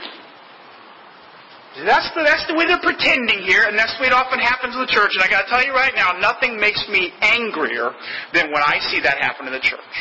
That's 1.85 2.11
the, 2.15 2.23
that's 2.23 2.47
the 2.47 2.55
way 2.55 2.67
they're 2.67 2.83
pretending 2.83 3.43
here, 3.43 3.67
and 3.67 3.79
that's 3.79 3.95
the 3.99 4.03
way 4.03 4.09
it 4.09 4.17
often 4.17 4.39
happens 4.39 4.75
in 4.75 4.81
the 4.81 4.93
church. 4.93 5.11
And 5.15 5.23
I 5.23 5.29
gotta 5.29 5.49
tell 5.49 5.65
you 5.65 5.73
right 5.73 5.93
now, 5.95 6.13
nothing 6.19 6.59
makes 6.59 6.83
me 6.89 7.13
angrier 7.21 7.91
than 8.33 8.51
when 8.53 8.63
I 8.63 8.79
see 8.91 9.01
that 9.01 9.19
happen 9.19 9.47
in 9.47 9.53
the 9.53 9.63
church. 9.63 9.97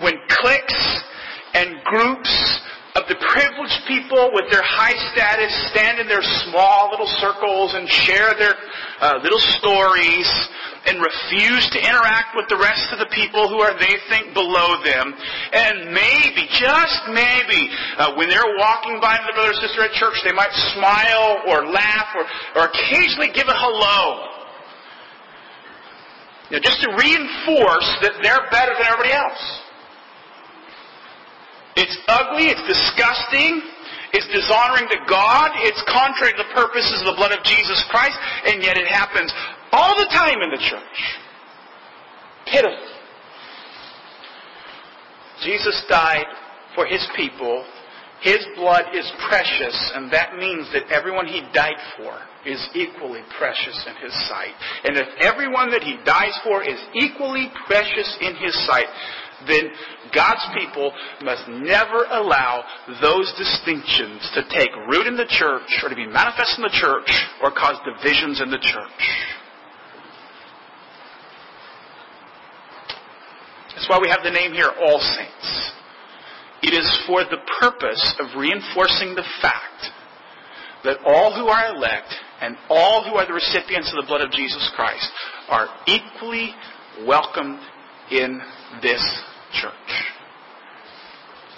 When 0.00 0.14
cliques 0.28 0.80
and 1.54 1.80
groups 1.84 2.32
of 2.96 3.04
the 3.12 3.18
privileged 3.28 3.84
people 3.84 4.32
with 4.32 4.48
their 4.48 4.64
high 4.64 4.96
status 5.12 5.52
stand 5.68 6.00
in 6.00 6.08
their 6.08 6.24
small 6.48 6.88
little 6.88 7.10
circles 7.20 7.76
and 7.76 7.84
share 7.84 8.32
their 8.40 8.56
uh, 9.04 9.20
little 9.20 9.42
stories 9.60 10.28
and 10.88 10.96
refuse 11.04 11.68
to 11.76 11.78
interact 11.82 12.32
with 12.32 12.48
the 12.48 12.56
rest 12.56 12.88
of 12.96 12.98
the 12.98 13.10
people 13.12 13.52
who 13.52 13.60
are 13.60 13.76
they 13.76 14.00
think 14.08 14.32
below 14.32 14.80
them. 14.80 15.12
And 15.52 15.92
maybe, 15.92 16.48
just 16.56 17.00
maybe, 17.12 17.68
uh, 18.00 18.16
when 18.16 18.32
they're 18.32 18.56
walking 18.56 18.96
by 18.96 19.20
the 19.28 19.32
brother 19.36 19.52
or 19.52 19.60
sister 19.60 19.84
at 19.84 19.92
church, 19.92 20.16
they 20.24 20.32
might 20.32 20.54
smile 20.72 21.44
or 21.52 21.68
laugh 21.68 22.08
or, 22.16 22.24
or 22.56 22.72
occasionally 22.72 23.28
give 23.36 23.48
a 23.48 23.56
hello. 23.60 24.32
You 26.48 26.56
know, 26.56 26.62
just 26.64 26.80
to 26.80 26.88
reinforce 26.96 27.88
that 28.06 28.16
they're 28.22 28.46
better 28.48 28.72
than 28.72 28.88
everybody 28.88 29.12
else. 29.12 29.65
It's 31.76 31.96
ugly, 32.08 32.48
it's 32.48 32.64
disgusting, 32.66 33.60
it's 34.12 34.26
dishonoring 34.32 34.88
to 34.88 34.98
God, 35.08 35.52
it's 35.60 35.82
contrary 35.86 36.32
to 36.32 36.42
the 36.42 36.54
purposes 36.54 37.04
of 37.04 37.12
the 37.12 37.16
blood 37.16 37.32
of 37.32 37.44
Jesus 37.44 37.84
Christ, 37.90 38.16
and 38.46 38.62
yet 38.62 38.76
it 38.76 38.88
happens 38.88 39.32
all 39.72 39.94
the 39.98 40.08
time 40.08 40.40
in 40.40 40.50
the 40.50 40.62
church. 40.62 40.98
Pitiful. 42.46 42.96
Jesus 45.42 45.84
died 45.88 46.24
for 46.74 46.86
his 46.86 47.06
people. 47.16 47.64
His 48.22 48.40
blood 48.56 48.84
is 48.94 49.04
precious, 49.28 49.92
and 49.94 50.10
that 50.10 50.36
means 50.36 50.72
that 50.72 50.88
everyone 50.90 51.26
he 51.26 51.42
died 51.52 51.76
for 51.98 52.16
is 52.46 52.58
equally 52.74 53.20
precious 53.36 53.76
in 53.86 53.94
his 54.00 54.14
sight. 54.26 54.54
And 54.84 54.96
if 54.96 55.06
everyone 55.20 55.70
that 55.70 55.82
he 55.82 55.98
dies 56.06 56.32
for 56.42 56.64
is 56.64 56.80
equally 56.94 57.52
precious 57.66 58.16
in 58.22 58.34
his 58.36 58.54
sight, 58.66 58.86
then 59.46 59.70
God's 60.14 60.46
people 60.56 60.92
must 61.22 61.48
never 61.48 62.06
allow 62.10 62.64
those 63.02 63.32
distinctions 63.36 64.30
to 64.34 64.42
take 64.48 64.70
root 64.88 65.06
in 65.06 65.16
the 65.16 65.28
church 65.28 65.68
or 65.82 65.90
to 65.90 65.96
be 65.96 66.06
manifest 66.06 66.56
in 66.56 66.62
the 66.62 66.72
church 66.72 67.10
or 67.42 67.50
cause 67.50 67.76
divisions 67.84 68.40
in 68.40 68.50
the 68.50 68.58
church. 68.58 69.02
That's 73.74 73.88
why 73.90 73.98
we 74.00 74.08
have 74.08 74.24
the 74.24 74.30
name 74.30 74.52
here, 74.52 74.72
All 74.80 74.98
Saints. 74.98 75.72
It 76.62 76.72
is 76.72 76.98
for 77.06 77.22
the 77.24 77.36
purpose 77.60 78.14
of 78.18 78.40
reinforcing 78.40 79.14
the 79.14 79.24
fact 79.42 79.92
that 80.82 80.96
all 81.04 81.34
who 81.34 81.48
are 81.48 81.76
elect 81.76 82.14
and 82.40 82.56
all 82.70 83.04
who 83.04 83.16
are 83.16 83.26
the 83.26 83.34
recipients 83.34 83.92
of 83.92 84.02
the 84.02 84.06
blood 84.06 84.22
of 84.22 84.30
Jesus 84.30 84.70
Christ 84.74 85.10
are 85.48 85.68
equally 85.86 86.54
welcomed 87.06 87.60
in 88.10 88.40
this 88.82 89.02
church. 89.52 89.72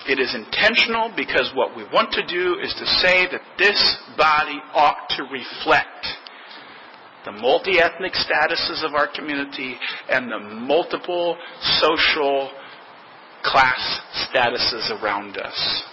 It 0.08 0.18
is 0.18 0.34
intentional 0.34 1.12
because 1.14 1.52
what 1.54 1.76
we 1.76 1.84
want 1.92 2.12
to 2.12 2.26
do 2.26 2.58
is 2.62 2.72
to 2.78 2.86
say 2.86 3.26
that 3.30 3.42
this 3.58 3.98
body 4.16 4.58
ought 4.72 5.08
to 5.10 5.22
reflect 5.24 6.06
the 7.26 7.32
multi-ethnic 7.32 8.12
statuses 8.14 8.82
of 8.84 8.94
our 8.94 9.08
community 9.14 9.76
and 10.08 10.30
the 10.32 10.38
multiple 10.38 11.36
social 11.60 12.50
class 13.42 14.00
statuses 14.32 14.90
around 15.02 15.36
us. 15.36 15.84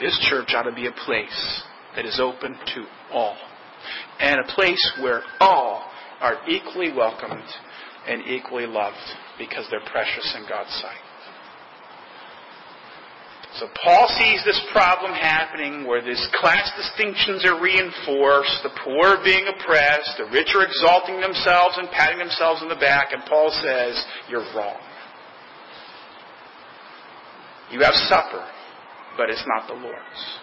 This 0.00 0.18
church 0.28 0.52
ought 0.54 0.64
to 0.64 0.74
be 0.74 0.86
a 0.86 1.04
place 1.04 1.62
that 1.94 2.04
is 2.04 2.18
open 2.18 2.56
to 2.74 2.84
all 3.12 3.36
and 4.18 4.40
a 4.40 4.54
place 4.54 4.92
where 5.00 5.22
all 5.40 5.88
are 6.20 6.38
equally 6.48 6.92
welcomed 6.92 7.48
and 8.06 8.22
equally 8.26 8.66
loved 8.66 8.96
because 9.40 9.64
they're 9.72 9.88
precious 9.88 10.36
in 10.36 10.44
God's 10.46 10.70
sight. 10.84 11.00
So 13.56 13.66
Paul 13.82 14.06
sees 14.20 14.44
this 14.44 14.60
problem 14.70 15.10
happening 15.12 15.84
where 15.84 16.04
these 16.04 16.22
class 16.38 16.70
distinctions 16.76 17.44
are 17.44 17.60
reinforced, 17.60 18.62
the 18.62 18.70
poor 18.84 19.16
are 19.18 19.24
being 19.24 19.48
oppressed, 19.48 20.18
the 20.18 20.30
rich 20.30 20.54
are 20.54 20.62
exalting 20.62 21.20
themselves 21.20 21.74
and 21.76 21.90
patting 21.90 22.18
themselves 22.18 22.62
on 22.62 22.68
the 22.68 22.78
back, 22.78 23.12
and 23.12 23.22
Paul 23.26 23.50
says, 23.50 24.04
You're 24.28 24.46
wrong. 24.54 24.78
You 27.72 27.80
have 27.80 27.94
supper, 27.94 28.46
but 29.16 29.30
it's 29.30 29.44
not 29.46 29.66
the 29.66 29.74
Lord's. 29.74 30.38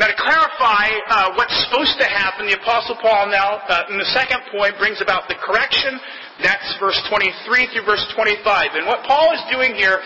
Now, 0.00 0.08
to 0.08 0.16
clarify 0.16 0.88
uh, 1.08 1.36
what's 1.36 1.52
supposed 1.68 2.00
to 2.00 2.08
happen, 2.08 2.46
the 2.46 2.56
Apostle 2.56 2.96
Paul 2.96 3.28
now, 3.28 3.60
uh, 3.68 3.92
in 3.92 3.98
the 3.98 4.08
second 4.16 4.40
point, 4.48 4.72
brings 4.78 5.02
about 5.02 5.28
the 5.28 5.36
correction. 5.36 6.00
That's 6.40 6.64
verse 6.80 6.96
23 7.12 7.68
through 7.76 7.84
verse 7.84 8.00
25. 8.16 8.40
And 8.72 8.86
what 8.86 9.04
Paul 9.04 9.36
is 9.36 9.44
doing 9.52 9.76
here 9.76 10.00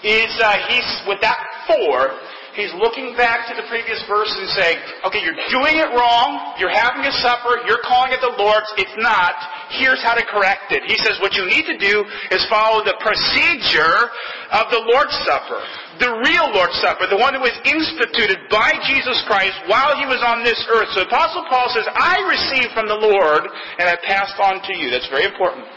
is 0.00 0.32
uh, 0.40 0.56
he's, 0.72 0.88
with 1.04 1.20
that 1.20 1.36
for, 1.68 2.16
he's 2.56 2.72
looking 2.74 3.12
back 3.14 3.44
to 3.46 3.54
the 3.54 3.68
previous 3.68 4.00
verse 4.08 4.32
and 4.32 4.48
saying, 4.56 4.80
okay, 5.04 5.20
you're 5.20 5.36
doing 5.52 5.76
it 5.76 5.92
wrong, 5.92 6.56
you're 6.56 6.72
having 6.72 7.04
a 7.04 7.14
supper, 7.20 7.60
you're 7.68 7.84
calling 7.84 8.10
it 8.10 8.20
the 8.24 8.32
Lord's, 8.40 8.66
it's 8.80 8.96
not, 8.96 9.36
here's 9.76 10.00
how 10.00 10.16
to 10.16 10.24
correct 10.24 10.72
it. 10.72 10.82
He 10.88 10.96
says 11.04 11.20
what 11.20 11.36
you 11.36 11.44
need 11.44 11.68
to 11.68 11.76
do 11.76 12.02
is 12.32 12.40
follow 12.48 12.80
the 12.82 12.96
procedure 13.04 14.10
of 14.56 14.72
the 14.72 14.80
Lord's 14.88 15.14
Supper. 15.28 15.60
The 16.00 16.12
real 16.24 16.48
Lord's 16.56 16.76
Supper, 16.80 17.06
the 17.06 17.20
one 17.20 17.36
that 17.36 17.44
was 17.44 17.56
instituted 17.64 18.48
by 18.48 18.72
Jesus 18.88 19.20
Christ 19.28 19.56
while 19.68 19.96
he 19.96 20.08
was 20.08 20.24
on 20.24 20.42
this 20.42 20.58
earth. 20.72 20.88
So 20.96 21.04
Apostle 21.04 21.44
Paul 21.48 21.68
says, 21.76 21.84
I 21.92 22.20
received 22.24 22.72
from 22.72 22.88
the 22.88 22.96
Lord 22.96 23.44
and 23.78 23.86
I 23.88 23.96
passed 24.04 24.40
on 24.40 24.64
to 24.64 24.72
you. 24.76 24.90
That's 24.90 25.08
very 25.12 25.24
important. 25.28 25.68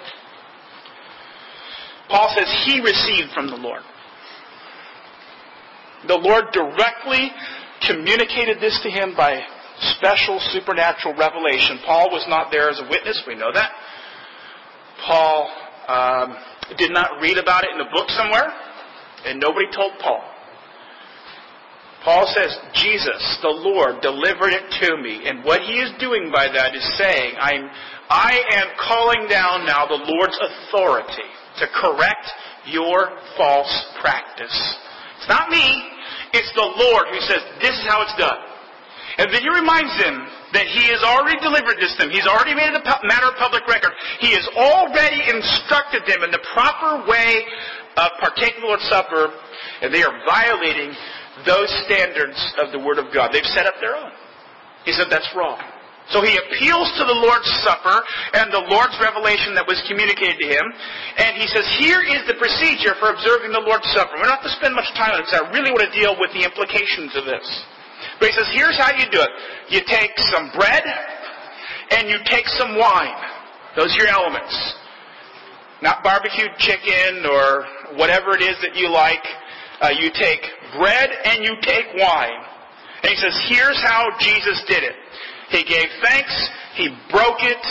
Paul 2.09 2.31
says 2.35 2.49
he 2.65 2.81
received 2.81 3.31
from 3.35 3.47
the 3.47 3.59
Lord. 3.59 3.83
The 6.07 6.17
Lord 6.17 6.45
directly 6.53 7.31
communicated 7.85 8.59
this 8.59 8.79
to 8.83 8.89
him 8.89 9.13
by 9.15 9.41
special 9.95 10.39
supernatural 10.51 11.15
revelation. 11.15 11.79
Paul 11.85 12.09
was 12.11 12.25
not 12.27 12.51
there 12.51 12.69
as 12.69 12.79
a 12.79 12.87
witness, 12.89 13.21
we 13.27 13.35
know 13.35 13.51
that. 13.53 13.71
Paul 15.05 15.49
um, 15.87 16.37
did 16.77 16.91
not 16.91 17.21
read 17.21 17.37
about 17.37 17.63
it 17.63 17.71
in 17.73 17.79
a 17.79 17.89
book 17.91 18.09
somewhere, 18.09 18.51
and 19.25 19.39
nobody 19.39 19.67
told 19.73 19.93
Paul. 19.99 20.23
Paul 22.03 22.31
says, 22.33 22.55
Jesus, 22.73 23.39
the 23.41 23.49
Lord, 23.49 24.01
delivered 24.01 24.55
it 24.55 24.63
to 24.81 24.97
me. 24.97 25.27
And 25.27 25.43
what 25.43 25.61
he 25.61 25.79
is 25.79 25.91
doing 25.99 26.31
by 26.31 26.47
that 26.47 26.73
is 26.73 26.97
saying, 26.97 27.35
I'm, 27.39 27.69
I 28.09 28.39
am 28.51 28.67
calling 28.79 29.27
down 29.27 29.65
now 29.65 29.85
the 29.85 29.99
Lord's 30.07 30.39
authority 30.39 31.27
to 31.59 31.67
correct 31.75 32.31
your 32.67 33.19
false 33.35 33.85
practice. 33.99 34.77
It's 35.19 35.27
not 35.27 35.51
me. 35.51 35.67
It's 36.31 36.47
the 36.55 36.63
Lord 36.63 37.11
who 37.11 37.19
says, 37.27 37.43
this 37.59 37.75
is 37.75 37.85
how 37.85 38.01
it's 38.07 38.15
done. 38.15 38.39
And 39.19 39.27
then 39.35 39.43
he 39.43 39.51
reminds 39.51 39.91
them 39.99 40.15
that 40.55 40.63
he 40.63 40.87
has 40.87 41.03
already 41.03 41.35
delivered 41.43 41.75
this 41.75 41.91
to 41.99 42.07
them. 42.07 42.09
He's 42.09 42.25
already 42.25 42.55
made 42.55 42.71
it 42.71 42.79
a 42.79 42.87
matter 43.03 43.27
of 43.27 43.35
public 43.35 43.67
record. 43.67 43.91
He 44.23 44.31
has 44.31 44.47
already 44.55 45.19
instructed 45.27 46.07
them 46.07 46.23
in 46.23 46.31
the 46.31 46.39
proper 46.55 47.03
way 47.03 47.43
of 47.99 48.15
partaking 48.23 48.63
of 48.63 48.63
the 48.63 48.69
Lord's 48.71 48.87
Supper, 48.87 49.27
and 49.83 49.91
they 49.91 50.07
are 50.07 50.15
violating 50.23 50.95
those 51.43 51.67
standards 51.83 52.39
of 52.63 52.71
the 52.71 52.79
Word 52.79 52.95
of 52.95 53.11
God. 53.11 53.35
They've 53.35 53.43
set 53.51 53.67
up 53.67 53.75
their 53.83 53.99
own. 53.99 54.11
He 54.87 54.95
said 54.95 55.11
that's 55.11 55.27
wrong. 55.35 55.59
So 56.09 56.25
he 56.25 56.33
appeals 56.33 56.89
to 56.97 57.05
the 57.05 57.17
Lord's 57.21 57.49
Supper 57.61 58.01
and 58.33 58.49
the 58.49 58.65
Lord's 58.65 58.97
revelation 58.97 59.53
that 59.53 59.65
was 59.69 59.77
communicated 59.85 60.41
to 60.41 60.47
him. 60.49 60.65
And 61.21 61.37
he 61.37 61.45
says, 61.45 61.69
here 61.77 62.01
is 62.01 62.25
the 62.25 62.33
procedure 62.41 62.97
for 62.97 63.13
observing 63.13 63.53
the 63.53 63.61
Lord's 63.61 63.85
Supper. 63.93 64.17
We 64.17 64.25
don't 64.25 64.33
have 64.33 64.45
to 64.45 64.57
spend 64.57 64.73
much 64.73 64.89
time 64.97 65.13
on 65.13 65.21
it 65.21 65.29
because 65.29 65.37
I 65.37 65.45
really 65.53 65.69
want 65.69 65.85
to 65.85 65.93
deal 65.93 66.17
with 66.17 66.33
the 66.33 66.41
implications 66.41 67.13
of 67.13 67.29
this. 67.29 67.45
But 68.17 68.29
he 68.29 68.33
says, 68.33 68.49
here's 68.57 68.77
how 68.81 68.89
you 68.97 69.05
do 69.13 69.21
it. 69.21 69.33
You 69.69 69.85
take 69.85 70.17
some 70.33 70.49
bread 70.57 70.81
and 71.93 72.09
you 72.09 72.17
take 72.25 72.49
some 72.57 72.73
wine. 72.73 73.19
Those 73.77 73.93
are 73.93 74.09
your 74.09 74.11
elements. 74.11 74.55
Not 75.85 76.01
barbecued 76.01 76.57
chicken 76.57 77.21
or 77.29 77.69
whatever 78.01 78.33
it 78.33 78.41
is 78.41 78.57
that 78.65 78.73
you 78.73 78.89
like. 78.89 79.23
Uh, 79.79 79.93
you 79.93 80.09
take 80.11 80.41
bread 80.73 81.09
and 81.23 81.45
you 81.45 81.53
take 81.61 81.85
wine. 81.95 82.41
And 83.03 83.13
he 83.13 83.15
says, 83.15 83.31
here's 83.47 83.79
how 83.85 84.09
Jesus 84.19 84.59
did 84.67 84.83
it. 84.83 84.95
He 85.49 85.63
gave 85.63 85.87
thanks, 86.01 86.49
he 86.75 86.89
broke 87.11 87.41
it, 87.41 87.65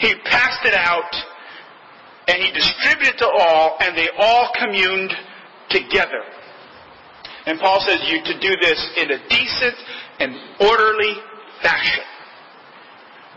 he 0.00 0.14
passed 0.24 0.64
it 0.64 0.74
out, 0.74 1.12
and 2.28 2.42
he 2.42 2.52
distributed 2.52 3.18
to 3.18 3.26
all, 3.26 3.76
and 3.80 3.96
they 3.96 4.08
all 4.18 4.50
communed 4.58 5.12
together. 5.70 6.22
And 7.46 7.58
Paul 7.58 7.80
says 7.80 8.00
you 8.06 8.22
to 8.24 8.40
do 8.40 8.54
this 8.60 8.90
in 8.98 9.10
a 9.10 9.28
decent 9.28 9.74
and 10.20 10.36
orderly 10.60 11.14
fashion. 11.62 12.04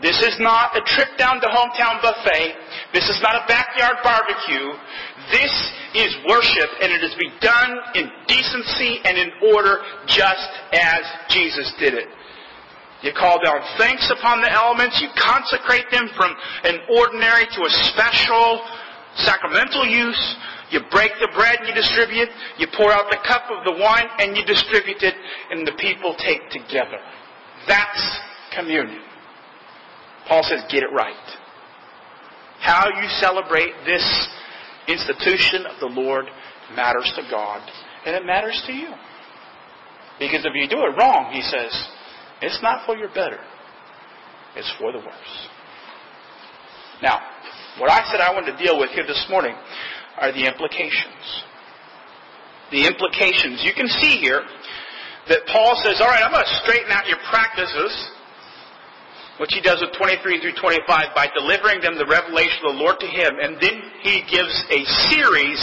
This 0.02 0.20
is 0.20 0.36
not 0.40 0.76
a 0.76 0.82
trip 0.84 1.08
down 1.16 1.40
to 1.40 1.46
hometown 1.46 2.02
buffet. 2.02 2.54
This 2.92 3.08
is 3.08 3.20
not 3.22 3.36
a 3.36 3.46
backyard 3.46 3.96
barbecue. 4.02 4.74
This 5.30 5.72
is 5.94 6.16
worship, 6.28 6.68
and 6.82 6.92
it 6.92 7.02
is 7.02 7.12
to 7.12 7.18
be 7.18 7.30
done 7.40 7.78
in 7.94 8.10
decency 8.26 8.98
and 9.04 9.16
in 9.16 9.30
order, 9.54 9.78
just 10.06 10.50
as 10.72 11.02
Jesus 11.28 11.72
did 11.78 11.94
it. 11.94 12.08
You 13.02 13.12
call 13.12 13.42
down 13.42 13.60
thanks 13.78 14.10
upon 14.10 14.40
the 14.42 14.50
elements. 14.50 15.00
You 15.02 15.08
consecrate 15.18 15.90
them 15.90 16.08
from 16.16 16.34
an 16.64 16.78
ordinary 16.88 17.46
to 17.58 17.60
a 17.66 17.70
special 17.90 18.62
sacramental 19.16 19.84
use. 19.84 20.36
You 20.70 20.80
break 20.90 21.12
the 21.20 21.28
bread 21.34 21.58
and 21.58 21.68
you 21.68 21.74
distribute. 21.74 22.28
You 22.58 22.66
pour 22.76 22.92
out 22.92 23.10
the 23.10 23.18
cup 23.26 23.50
of 23.50 23.64
the 23.64 23.72
wine 23.72 24.06
and 24.18 24.36
you 24.36 24.44
distribute 24.44 25.02
it, 25.02 25.14
and 25.50 25.66
the 25.66 25.76
people 25.78 26.14
take 26.18 26.48
together. 26.50 26.98
That's 27.68 28.20
communion. 28.54 29.02
Paul 30.28 30.42
says, 30.44 30.62
get 30.70 30.82
it 30.82 30.92
right. 30.94 31.14
How 32.60 32.86
you 32.86 33.08
celebrate 33.18 33.72
this 33.84 34.28
institution 34.86 35.66
of 35.66 35.80
the 35.80 35.86
Lord 35.86 36.26
matters 36.74 37.12
to 37.16 37.22
God, 37.30 37.60
and 38.06 38.14
it 38.14 38.24
matters 38.24 38.62
to 38.66 38.72
you. 38.72 38.88
Because 40.18 40.44
if 40.44 40.52
you 40.54 40.68
do 40.68 40.78
it 40.78 40.96
wrong, 40.96 41.32
he 41.32 41.42
says, 41.42 41.88
it's 42.42 42.60
not 42.62 42.84
for 42.86 42.96
your 42.96 43.08
better. 43.08 43.38
It's 44.56 44.70
for 44.78 44.92
the 44.92 44.98
worse. 44.98 45.48
Now, 47.02 47.20
what 47.78 47.90
I 47.90 48.04
said 48.10 48.20
I 48.20 48.32
wanted 48.34 48.52
to 48.52 48.58
deal 48.62 48.78
with 48.78 48.90
here 48.90 49.06
this 49.06 49.26
morning 49.30 49.54
are 50.18 50.30
the 50.32 50.46
implications. 50.46 51.24
The 52.70 52.86
implications. 52.86 53.64
You 53.64 53.72
can 53.72 53.88
see 53.88 54.18
here 54.18 54.42
that 55.28 55.46
Paul 55.46 55.80
says, 55.82 56.00
all 56.00 56.08
right, 56.08 56.22
I'm 56.22 56.32
going 56.32 56.44
to 56.44 56.60
straighten 56.66 56.90
out 56.90 57.06
your 57.06 57.20
practices, 57.30 57.92
which 59.38 59.54
he 59.54 59.60
does 59.60 59.80
with 59.80 59.96
23 59.96 60.40
through 60.40 60.56
25 60.60 60.86
by 61.14 61.26
delivering 61.32 61.80
them 61.80 61.96
the 61.96 62.06
revelation 62.06 62.60
of 62.66 62.74
the 62.76 62.80
Lord 62.82 62.98
to 63.00 63.06
him, 63.06 63.38
and 63.40 63.56
then 63.60 63.82
he 64.02 64.22
gives 64.28 64.52
a 64.70 64.84
series 65.08 65.62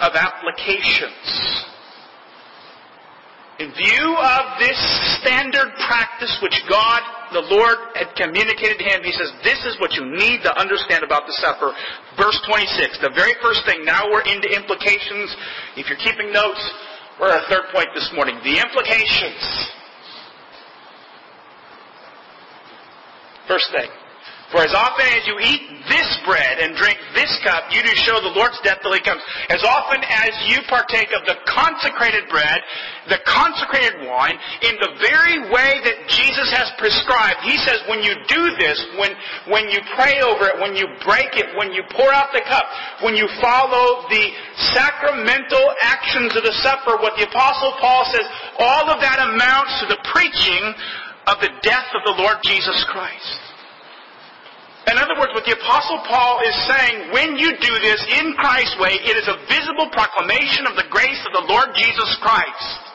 of 0.00 0.14
applications. 0.14 1.73
In 3.58 3.70
view 3.70 4.06
of 4.18 4.58
this 4.58 4.78
standard 5.22 5.70
practice 5.86 6.38
which 6.42 6.58
God, 6.68 7.02
the 7.32 7.46
Lord, 7.54 7.78
had 7.94 8.10
communicated 8.18 8.78
to 8.78 8.84
him, 8.84 9.02
he 9.04 9.12
says, 9.12 9.30
this 9.44 9.62
is 9.64 9.78
what 9.78 9.92
you 9.94 10.04
need 10.10 10.42
to 10.42 10.50
understand 10.58 11.04
about 11.04 11.22
the 11.26 11.36
supper. 11.38 11.70
Verse 12.18 12.34
26, 12.50 12.98
the 12.98 13.14
very 13.14 13.34
first 13.40 13.62
thing, 13.64 13.84
now 13.84 14.10
we're 14.10 14.26
into 14.26 14.50
implications. 14.50 15.30
If 15.76 15.86
you're 15.86 16.02
keeping 16.02 16.32
notes, 16.32 16.58
we're 17.20 17.30
at 17.30 17.42
our 17.42 17.48
third 17.48 17.70
point 17.72 17.88
this 17.94 18.10
morning. 18.12 18.34
The 18.42 18.58
implications. 18.58 19.70
First 23.46 23.70
thing, 23.70 23.90
for 24.54 24.62
as 24.62 24.70
often 24.70 25.02
as 25.18 25.26
you 25.26 25.34
eat 25.42 25.66
this 25.90 26.06
bread 26.22 26.62
and 26.62 26.78
drink 26.78 26.94
this 27.10 27.26
cup, 27.42 27.74
you 27.74 27.82
do 27.82 27.90
show 28.06 28.22
the 28.22 28.30
Lord's 28.38 28.54
death 28.62 28.78
till 28.86 28.94
he 28.94 29.02
comes. 29.02 29.18
As 29.50 29.66
often 29.66 29.98
as 29.98 30.30
you 30.46 30.62
partake 30.70 31.10
of 31.10 31.26
the 31.26 31.34
consecrated 31.42 32.30
bread, 32.30 32.62
the 33.10 33.18
consecrated 33.26 34.06
wine, 34.06 34.38
in 34.62 34.78
the 34.78 34.94
very 35.02 35.50
way 35.50 35.82
that 35.82 36.06
Jesus 36.06 36.54
has 36.54 36.70
prescribed, 36.78 37.42
he 37.42 37.58
says 37.66 37.82
when 37.90 38.06
you 38.06 38.14
do 38.30 38.54
this, 38.54 38.78
when, 38.94 39.10
when 39.50 39.66
you 39.74 39.82
pray 39.98 40.22
over 40.22 40.46
it, 40.46 40.62
when 40.62 40.78
you 40.78 40.86
break 41.02 41.34
it, 41.34 41.50
when 41.58 41.74
you 41.74 41.82
pour 41.90 42.14
out 42.14 42.30
the 42.30 42.46
cup, 42.46 42.62
when 43.02 43.18
you 43.18 43.26
follow 43.42 44.06
the 44.06 44.24
sacramental 44.70 45.66
actions 45.82 46.30
of 46.38 46.46
the 46.46 46.54
supper, 46.62 46.94
what 47.02 47.18
the 47.18 47.26
apostle 47.26 47.74
Paul 47.82 48.06
says, 48.06 48.26
all 48.62 48.86
of 48.86 49.02
that 49.02 49.18
amounts 49.18 49.82
to 49.82 49.90
the 49.90 49.98
preaching 50.14 50.62
of 51.26 51.42
the 51.42 51.50
death 51.66 51.90
of 51.90 52.06
the 52.06 52.22
Lord 52.22 52.38
Jesus 52.46 52.78
Christ. 52.86 53.53
In 54.84 55.00
other 55.00 55.16
words, 55.16 55.32
what 55.32 55.48
the 55.48 55.56
Apostle 55.56 56.00
Paul 56.04 56.44
is 56.44 56.56
saying, 56.68 57.12
when 57.12 57.36
you 57.40 57.56
do 57.56 57.74
this 57.80 58.00
in 58.20 58.36
Christ's 58.36 58.76
way, 58.76 58.92
it 59.00 59.16
is 59.16 59.28
a 59.28 59.40
visible 59.48 59.88
proclamation 59.96 60.68
of 60.68 60.76
the 60.76 60.84
grace 60.92 61.20
of 61.24 61.32
the 61.32 61.48
Lord 61.48 61.72
Jesus 61.72 62.10
Christ. 62.20 62.94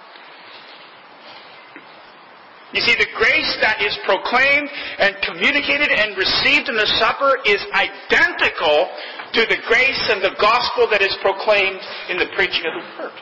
You 2.73 2.81
see, 2.85 2.93
the 2.93 3.09
grace 3.17 3.57
that 3.65 3.81
is 3.81 3.97
proclaimed 4.05 4.69
and 5.01 5.17
communicated 5.25 5.89
and 5.89 6.13
received 6.13 6.69
in 6.69 6.77
the 6.77 6.85
supper 7.01 7.41
is 7.49 7.57
identical 7.73 8.85
to 9.33 9.41
the 9.49 9.57
grace 9.65 10.03
and 10.13 10.21
the 10.21 10.37
gospel 10.37 10.85
that 10.93 11.01
is 11.01 11.17
proclaimed 11.25 11.81
in 12.13 12.21
the 12.21 12.29
preaching 12.37 12.61
of 12.69 12.73
the 12.77 12.85
word. 13.01 13.17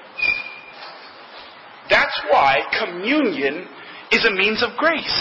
That's 1.89 2.19
why 2.30 2.60
communion 2.84 3.67
is 4.12 4.25
a 4.27 4.32
means 4.36 4.62
of 4.63 4.75
grace. 4.75 5.19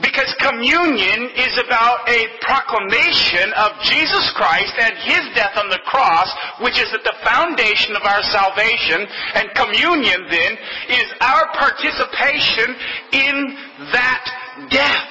Because 0.00 0.34
communion 0.40 1.30
is 1.36 1.54
about 1.58 2.08
a 2.08 2.26
proclamation 2.40 3.52
of 3.56 3.72
Jesus 3.82 4.30
Christ 4.34 4.74
and 4.78 4.94
His 4.98 5.22
death 5.34 5.56
on 5.56 5.70
the 5.70 5.80
cross, 5.86 6.28
which 6.60 6.78
is 6.78 6.92
at 6.92 7.04
the 7.04 7.14
foundation 7.24 7.94
of 7.96 8.02
our 8.02 8.22
salvation. 8.22 9.06
And 9.34 9.54
communion 9.54 10.26
then 10.30 10.52
is 10.88 11.08
our 11.20 11.46
participation 11.54 12.74
in 13.12 13.56
that 13.92 14.24
death. 14.70 15.08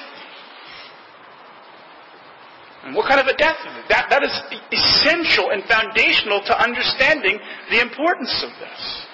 And 2.84 2.94
what 2.94 3.08
kind 3.08 3.20
of 3.20 3.26
a 3.26 3.36
death 3.36 3.56
is 3.64 3.72
it? 3.78 3.88
That, 3.88 4.10
that 4.10 4.22
is 4.22 4.34
essential 4.70 5.50
and 5.50 5.64
foundational 5.64 6.44
to 6.44 6.62
understanding 6.62 7.40
the 7.70 7.80
importance 7.80 8.44
of 8.44 8.50
this. 8.60 9.06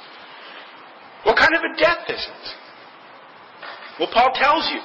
What 1.22 1.36
kind 1.36 1.54
of 1.54 1.62
a 1.62 1.78
death 1.78 2.02
is 2.08 2.18
it? 2.18 2.46
Well, 4.00 4.08
Paul 4.12 4.32
tells 4.34 4.68
you. 4.70 4.80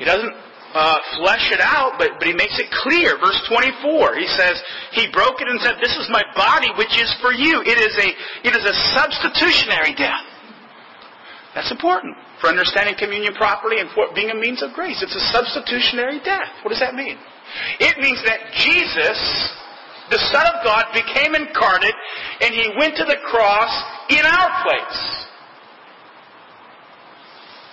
He 0.00 0.08
doesn't 0.08 0.32
uh, 0.72 0.98
flesh 1.20 1.52
it 1.52 1.60
out, 1.60 2.00
but, 2.00 2.16
but 2.16 2.26
he 2.26 2.32
makes 2.32 2.56
it 2.56 2.72
clear. 2.82 3.20
Verse 3.20 3.36
24, 3.52 4.16
he 4.16 4.26
says, 4.32 4.56
He 4.96 5.12
broke 5.12 5.44
it 5.44 5.48
and 5.48 5.60
said, 5.60 5.76
This 5.76 5.92
is 5.92 6.08
my 6.08 6.24
body 6.32 6.72
which 6.80 6.96
is 6.96 7.12
for 7.20 7.36
you. 7.36 7.60
It 7.60 7.76
is 7.76 7.92
a, 8.00 8.08
it 8.48 8.52
is 8.56 8.64
a 8.64 8.74
substitutionary 8.96 9.92
death. 9.92 10.24
That's 11.54 11.70
important 11.70 12.16
for 12.40 12.48
understanding 12.48 12.94
communion 12.96 13.34
properly 13.34 13.82
and 13.82 13.90
for 13.90 14.08
being 14.14 14.30
a 14.30 14.38
means 14.38 14.62
of 14.62 14.72
grace. 14.72 15.02
It's 15.02 15.16
a 15.16 15.26
substitutionary 15.34 16.22
death. 16.24 16.48
What 16.62 16.70
does 16.70 16.80
that 16.80 16.94
mean? 16.94 17.18
It 17.82 17.98
means 17.98 18.22
that 18.24 18.54
Jesus, 18.54 19.18
the 20.08 20.22
Son 20.32 20.46
of 20.48 20.62
God, 20.62 20.86
became 20.94 21.34
incarnate 21.34 21.98
and 22.40 22.54
He 22.54 22.70
went 22.78 22.96
to 22.96 23.04
the 23.04 23.18
cross 23.28 23.74
in 24.08 24.24
our 24.24 24.48
place. 24.62 25.26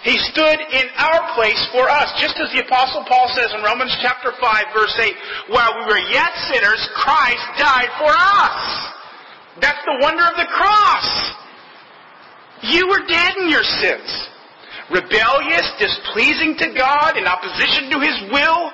He 0.03 0.17
stood 0.29 0.60
in 0.71 0.86
our 0.97 1.33
place 1.33 1.60
for 1.73 1.89
us, 1.89 2.13
just 2.21 2.38
as 2.38 2.53
the 2.53 2.63
apostle 2.65 3.03
Paul 3.10 3.29
says 3.33 3.49
in 3.53 3.63
Romans 3.63 3.95
chapter 4.01 4.31
5 4.39 4.65
verse 4.73 4.93
8, 4.99 5.13
while 5.49 5.73
we 5.79 5.86
were 5.89 6.03
yet 6.13 6.31
sinners, 6.53 6.81
Christ 6.95 7.45
died 7.57 7.89
for 7.97 8.13
us. 8.13 8.93
That's 9.60 9.81
the 9.86 9.97
wonder 10.01 10.23
of 10.23 10.38
the 10.38 10.49
cross. 10.53 11.07
You 12.62 12.88
were 12.88 13.05
dead 13.07 13.33
in 13.41 13.49
your 13.49 13.63
sins. 13.63 14.29
Rebellious, 14.89 15.67
displeasing 15.79 16.55
to 16.60 16.73
God, 16.77 17.17
in 17.17 17.27
opposition 17.27 17.89
to 17.91 17.99
His 17.99 18.17
will, 18.31 18.71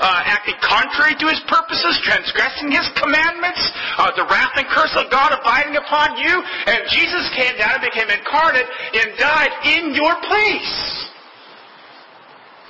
uh, 0.00 0.22
acting 0.26 0.58
contrary 0.58 1.14
to 1.14 1.26
his 1.30 1.40
purposes, 1.46 2.00
transgressing 2.02 2.70
his 2.70 2.86
commandments, 2.98 3.62
uh, 3.98 4.10
the 4.16 4.26
wrath 4.26 4.54
and 4.56 4.66
curse 4.74 4.94
of 4.98 5.10
God 5.10 5.30
abiding 5.30 5.76
upon 5.76 6.18
you, 6.18 6.34
and 6.66 6.82
Jesus 6.90 7.30
came 7.38 7.54
down 7.58 7.78
and 7.78 7.84
became 7.86 8.10
incarnate 8.10 8.66
and 8.66 9.06
died 9.18 9.54
in 9.64 9.94
your 9.94 10.14
place. 10.26 10.74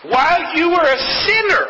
While 0.04 0.52
you 0.52 0.68
were 0.68 0.84
a 0.84 1.00
sinner, 1.24 1.64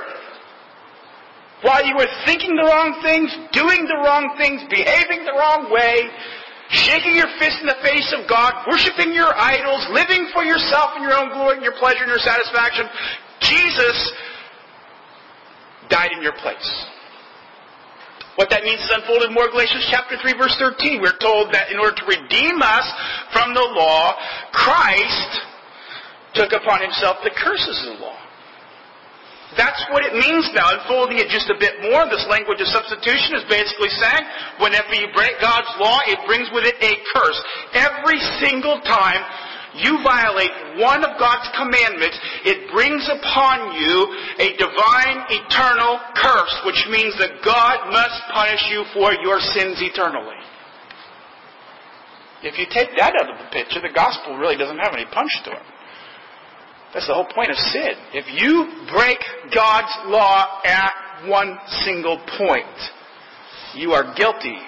while 1.63 1.87
you 1.87 1.95
were 1.95 2.11
thinking 2.27 2.57
the 2.57 2.67
wrong 2.67 2.99
things, 3.07 3.31
doing 3.55 3.87
the 3.87 4.03
wrong 4.03 4.35
things, 4.37 4.61
behaving 4.69 5.25
the 5.25 5.33
wrong 5.39 5.71
way, 5.71 6.11
shaking 6.69 7.15
your 7.15 7.31
fist 7.39 7.63
in 7.63 7.71
the 7.71 7.79
face 7.81 8.11
of 8.11 8.29
God, 8.29 8.67
worshiping 8.67 9.15
your 9.15 9.31
idols, 9.39 9.87
living 9.95 10.29
for 10.35 10.43
yourself 10.43 10.99
and 10.99 11.05
your 11.07 11.15
own 11.15 11.31
glory 11.31 11.57
and 11.57 11.65
your 11.65 11.79
pleasure 11.79 12.03
and 12.03 12.11
your 12.11 12.21
satisfaction, 12.21 12.91
Jesus 13.39 13.97
died 15.89 16.13
in 16.13 16.23
your 16.23 16.37
place. 16.39 16.87
What 18.37 18.51
that 18.51 18.67
means 18.67 18.83
is 18.83 18.91
unfolded 18.91 19.31
more 19.31 19.47
Galatians 19.47 19.87
chapter 19.91 20.19
3 20.19 20.35
verse 20.35 20.57
13. 20.59 20.99
We're 20.99 21.19
told 21.23 21.55
that 21.55 21.71
in 21.71 21.79
order 21.79 21.95
to 21.95 22.07
redeem 22.07 22.59
us 22.63 22.87
from 23.31 23.55
the 23.55 23.63
law, 23.63 24.19
Christ 24.51 25.31
took 26.35 26.51
upon 26.51 26.83
himself 26.83 27.23
the 27.23 27.31
curses 27.31 27.79
of 27.87 27.99
the 27.99 28.03
law. 28.03 28.19
That's 29.55 29.79
what 29.95 30.03
it 30.03 30.19
means 30.19 30.51
now. 30.51 30.67
Unfolding 30.75 31.23
it 31.23 31.31
just 31.31 31.47
a 31.47 31.55
bit 31.55 31.79
more, 31.79 32.11
this 32.11 32.27
language 32.27 32.59
of 32.59 32.67
substitution 32.75 33.39
is 33.39 33.47
basically 33.47 33.91
saying 34.03 34.25
whenever 34.59 34.91
you 34.99 35.07
break 35.15 35.39
God's 35.39 35.71
law, 35.79 36.03
it 36.11 36.19
brings 36.27 36.51
with 36.51 36.67
it 36.67 36.75
a 36.83 36.93
curse. 37.15 37.39
Every 37.71 38.19
single 38.43 38.83
time 38.83 39.23
you 39.75 39.99
violate 40.03 40.79
one 40.79 41.03
of 41.03 41.19
God's 41.19 41.51
commandments, 41.59 42.19
it 42.47 42.71
brings 42.71 43.03
upon 43.11 43.75
you 43.75 44.07
a 44.39 44.55
divine 44.55 45.19
eternal 45.35 45.99
curse, 46.15 46.55
which 46.67 46.81
means 46.91 47.15
that 47.19 47.43
God 47.45 47.91
must 47.91 48.19
punish 48.33 48.63
you 48.71 48.85
for 48.95 49.13
your 49.23 49.41
sins 49.41 49.83
eternally. 49.83 50.39
If 52.45 52.59
you 52.59 52.67
take 52.71 52.95
that 52.97 53.17
out 53.17 53.31
of 53.31 53.39
the 53.41 53.51
picture, 53.51 53.81
the 53.81 53.95
gospel 53.95 54.37
really 54.37 54.57
doesn't 54.57 54.79
have 54.79 54.93
any 54.93 55.07
punch 55.11 55.33
to 55.45 55.51
it. 55.53 55.65
That's 56.93 57.09
the 57.09 57.15
whole 57.15 57.27
point 57.35 57.51
of 57.51 57.57
sin. 57.57 57.95
If 58.13 58.27
you 58.31 58.71
break 58.93 59.19
God's 59.53 59.91
law 60.07 60.61
at 60.63 61.27
one 61.27 61.59
single 61.83 62.23
point, 62.39 62.79
you 63.75 63.93
are 63.93 64.15
guilty 64.15 64.59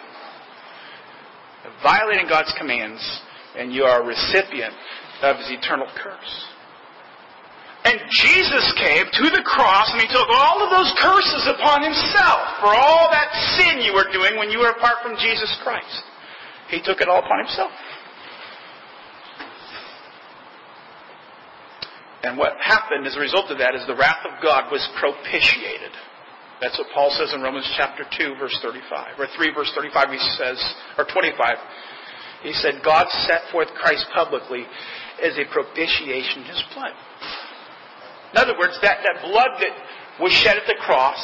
of 1.64 1.73
violating 1.83 2.27
God's 2.29 2.53
commands 2.59 3.23
and 3.57 3.73
you 3.73 3.85
are 3.85 4.03
a 4.03 4.07
recipient 4.07 4.75
of 5.23 5.37
his 5.37 5.51
eternal 5.51 5.87
curse. 5.97 6.47
And 7.87 8.03
Jesus 8.11 8.66
came 8.83 9.07
to 9.07 9.27
the 9.31 9.47
cross 9.47 9.87
and 9.95 10.03
he 10.03 10.11
took 10.11 10.27
all 10.27 10.59
of 10.59 10.75
those 10.75 10.90
curses 10.99 11.47
upon 11.55 11.87
himself 11.87 12.59
for 12.59 12.75
all 12.75 13.07
that 13.14 13.31
sin 13.55 13.79
you 13.79 13.95
were 13.95 14.11
doing 14.11 14.37
when 14.37 14.51
you 14.51 14.59
were 14.59 14.75
apart 14.75 15.07
from 15.07 15.14
Jesus 15.14 15.55
Christ. 15.62 16.03
He 16.69 16.83
took 16.83 17.01
it 17.01 17.09
all 17.09 17.23
upon 17.23 17.47
himself. 17.47 17.71
And 22.27 22.37
what 22.37 22.59
happened 22.59 23.07
as 23.07 23.14
a 23.14 23.21
result 23.21 23.55
of 23.55 23.59
that 23.59 23.77
is 23.77 23.87
the 23.87 23.95
wrath 23.95 24.27
of 24.27 24.42
God 24.42 24.66
was 24.73 24.83
propitiated. 24.99 25.95
That's 26.61 26.77
what 26.79 26.88
Paul 26.90 27.14
says 27.14 27.31
in 27.35 27.40
Romans 27.40 27.71
chapter 27.77 28.03
2 28.03 28.35
verse 28.35 28.59
35. 28.66 29.21
Or 29.21 29.31
3 29.31 29.55
verse 29.55 29.71
35 29.79 30.11
he 30.11 30.19
says, 30.35 30.59
or 30.99 31.07
25. 31.07 31.38
He 32.47 32.53
said, 32.53 32.81
God 32.85 33.09
set 33.27 33.43
forth 33.51 33.67
Christ 33.75 34.07
publicly 34.15 34.63
as 35.21 35.37
a 35.37 35.53
propitiation 35.53 36.45
his 36.45 36.63
blood. 36.73 36.93
In 38.33 38.39
other 38.39 38.57
words, 38.57 38.79
that, 38.83 38.99
that 39.03 39.23
blood 39.23 39.59
that 39.59 40.23
was 40.23 40.33
shed 40.33 40.57
at 40.57 40.67
the 40.67 40.77
cross, 40.79 41.19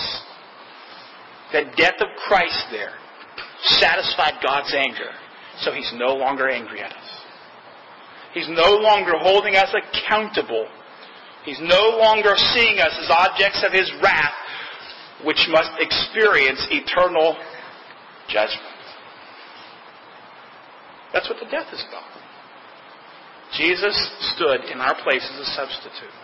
that 1.52 1.76
death 1.76 1.94
of 2.00 2.08
Christ 2.26 2.66
there, 2.72 2.94
satisfied 3.62 4.42
God's 4.42 4.74
anger. 4.74 5.10
So 5.60 5.70
he's 5.70 5.92
no 5.94 6.16
longer 6.16 6.48
angry 6.48 6.80
at 6.80 6.90
us. 6.90 7.10
He's 8.34 8.48
no 8.48 8.74
longer 8.74 9.12
holding 9.18 9.54
us 9.54 9.72
accountable. 9.72 10.66
He's 11.44 11.60
no 11.60 11.98
longer 12.02 12.32
seeing 12.36 12.80
us 12.80 12.98
as 13.00 13.10
objects 13.10 13.62
of 13.64 13.72
his 13.72 13.88
wrath, 14.02 14.34
which 15.24 15.46
must 15.48 15.70
experience 15.78 16.66
eternal 16.70 17.36
judgment. 18.26 18.71
That's 21.12 21.28
what 21.28 21.38
the 21.38 21.50
death 21.50 21.68
is 21.72 21.84
about. 21.88 22.08
Jesus 23.52 23.94
stood 24.34 24.64
in 24.72 24.80
our 24.80 24.96
place 25.02 25.22
as 25.22 25.38
a 25.40 25.50
substitute. 25.52 26.16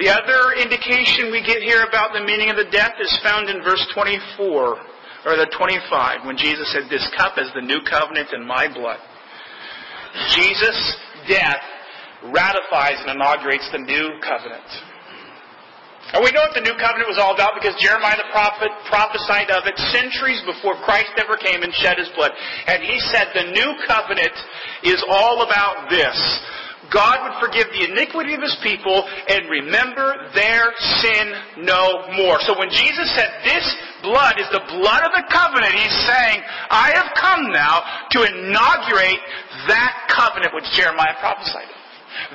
The 0.00 0.08
other 0.08 0.56
indication 0.60 1.30
we 1.30 1.44
get 1.44 1.62
here 1.62 1.84
about 1.84 2.12
the 2.12 2.24
meaning 2.24 2.48
of 2.48 2.56
the 2.56 2.70
death 2.70 2.94
is 3.00 3.12
found 3.22 3.50
in 3.50 3.62
verse 3.62 3.84
24, 3.92 4.78
or 5.26 5.36
the 5.36 5.50
25, 5.56 6.24
when 6.24 6.36
Jesus 6.36 6.72
said, 6.72 6.88
This 6.88 7.06
cup 7.16 7.36
is 7.36 7.50
the 7.54 7.60
new 7.60 7.80
covenant 7.84 8.32
in 8.32 8.46
my 8.46 8.72
blood. 8.72 8.98
Jesus' 10.30 10.96
death 11.28 11.62
ratifies 12.32 12.98
and 13.04 13.10
inaugurates 13.16 13.68
the 13.72 13.78
new 13.78 14.20
covenant. 14.22 14.64
And 16.12 16.24
we 16.26 16.34
know 16.34 16.42
what 16.42 16.54
the 16.58 16.66
new 16.66 16.74
covenant 16.74 17.06
was 17.06 17.18
all 17.22 17.34
about 17.34 17.54
because 17.54 17.78
Jeremiah 17.78 18.18
the 18.18 18.30
prophet 18.34 18.70
prophesied 18.90 19.50
of 19.54 19.66
it 19.66 19.78
centuries 19.94 20.42
before 20.42 20.74
Christ 20.82 21.14
ever 21.18 21.38
came 21.38 21.62
and 21.62 21.70
shed 21.74 21.98
his 21.98 22.10
blood. 22.18 22.34
And 22.66 22.82
he 22.82 22.98
said 23.14 23.30
the 23.30 23.54
new 23.54 23.70
covenant 23.86 24.34
is 24.82 24.98
all 25.06 25.46
about 25.46 25.88
this. 25.88 26.18
God 26.90 27.22
would 27.22 27.38
forgive 27.38 27.70
the 27.70 27.86
iniquity 27.86 28.34
of 28.34 28.42
his 28.42 28.58
people 28.66 29.06
and 29.30 29.46
remember 29.46 30.26
their 30.34 30.74
sin 30.98 31.62
no 31.62 32.10
more. 32.18 32.42
So 32.42 32.58
when 32.58 32.68
Jesus 32.70 33.06
said 33.14 33.30
this 33.46 33.62
blood 34.02 34.42
is 34.42 34.50
the 34.50 34.66
blood 34.66 35.06
of 35.06 35.14
the 35.14 35.22
covenant, 35.30 35.70
he's 35.70 35.98
saying, 36.10 36.42
I 36.70 36.90
have 36.98 37.14
come 37.14 37.54
now 37.54 37.86
to 38.10 38.26
inaugurate 38.26 39.22
that 39.70 40.10
covenant 40.10 40.50
which 40.54 40.66
Jeremiah 40.74 41.14
prophesied. 41.22 41.79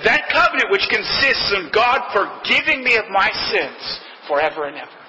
That 0.04 0.30
covenant 0.32 0.72
which 0.72 0.88
consists 0.90 1.54
in 1.56 1.70
God 1.74 2.02
forgiving 2.14 2.84
me 2.84 2.96
of 2.98 3.06
my 3.10 3.30
sins 3.52 4.00
forever 4.28 4.66
and 4.66 4.78
ever. 4.78 5.00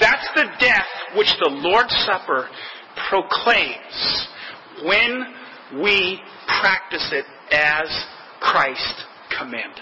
That's 0.00 0.28
the 0.34 0.46
death 0.58 1.16
which 1.16 1.32
the 1.40 1.50
Lord's 1.50 1.94
Supper 2.04 2.48
proclaims 3.08 4.28
when 4.84 5.24
we 5.82 6.20
practice 6.60 7.12
it 7.12 7.24
as 7.52 7.88
Christ 8.40 9.04
commanded. 9.38 9.80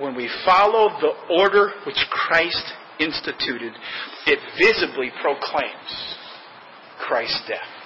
When 0.00 0.14
we 0.14 0.28
follow 0.44 0.90
the 1.00 1.34
order 1.34 1.72
which 1.86 1.98
Christ 2.10 2.64
instituted, 3.00 3.72
it 4.26 4.38
visibly 4.58 5.10
proclaims 5.22 6.16
Christ's 6.98 7.42
death 7.48 7.77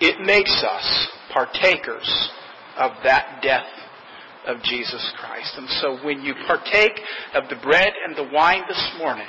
it 0.00 0.20
makes 0.24 0.64
us 0.64 1.08
partakers 1.32 2.30
of 2.76 2.92
that 3.04 3.40
death 3.42 3.68
of 4.46 4.62
Jesus 4.62 5.12
Christ. 5.18 5.52
And 5.56 5.68
so 5.68 6.04
when 6.04 6.22
you 6.22 6.34
partake 6.46 6.98
of 7.34 7.44
the 7.48 7.56
bread 7.62 7.92
and 8.06 8.16
the 8.16 8.30
wine 8.32 8.62
this 8.66 8.94
morning, 8.98 9.28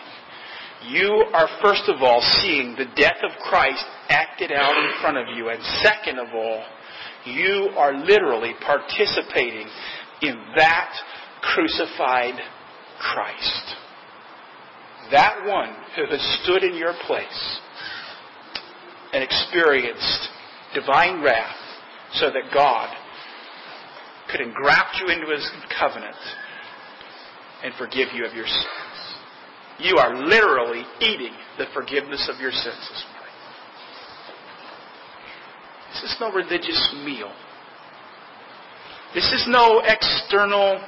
you 0.88 1.26
are 1.34 1.48
first 1.62 1.84
of 1.88 2.02
all 2.02 2.22
seeing 2.42 2.76
the 2.76 2.90
death 2.96 3.18
of 3.24 3.32
Christ 3.50 3.84
acted 4.10 4.52
out 4.52 4.76
in 4.76 5.02
front 5.02 5.18
of 5.18 5.36
you. 5.36 5.50
And 5.50 5.62
second 5.84 6.18
of 6.18 6.34
all, 6.34 6.64
you 7.26 7.70
are 7.78 7.94
literally 7.94 8.54
participating 8.66 9.68
in 10.22 10.36
that 10.56 10.92
crucified 11.42 12.36
Christ. 13.00 13.76
That 15.12 15.46
one 15.46 15.76
who 15.96 16.06
has 16.10 16.40
stood 16.42 16.64
in 16.64 16.76
your 16.76 16.94
place 17.06 17.60
and 19.14 19.24
experienced 19.24 20.30
divine 20.74 21.24
wrath 21.24 21.56
so 22.14 22.28
that 22.28 22.54
God 22.54 22.94
could 24.30 24.42
engraft 24.42 24.98
you 25.00 25.12
into 25.12 25.32
his 25.32 25.50
covenant 25.78 26.16
and 27.64 27.74
forgive 27.78 28.10
you 28.14 28.26
of 28.26 28.34
your 28.34 28.48
sins. 28.48 28.68
You 29.80 29.98
are 29.98 30.16
literally 30.16 30.84
eating 31.00 31.34
the 31.58 31.66
forgiveness 31.74 32.30
of 32.34 32.40
your 32.40 32.52
sins 32.52 32.90
this 32.90 33.06
morning. 33.14 33.22
This 35.92 36.04
is 36.04 36.18
no 36.20 36.32
religious 36.32 36.96
meal. 37.04 37.32
This 39.14 39.30
is 39.34 39.46
no 39.50 39.82
external, 39.84 40.80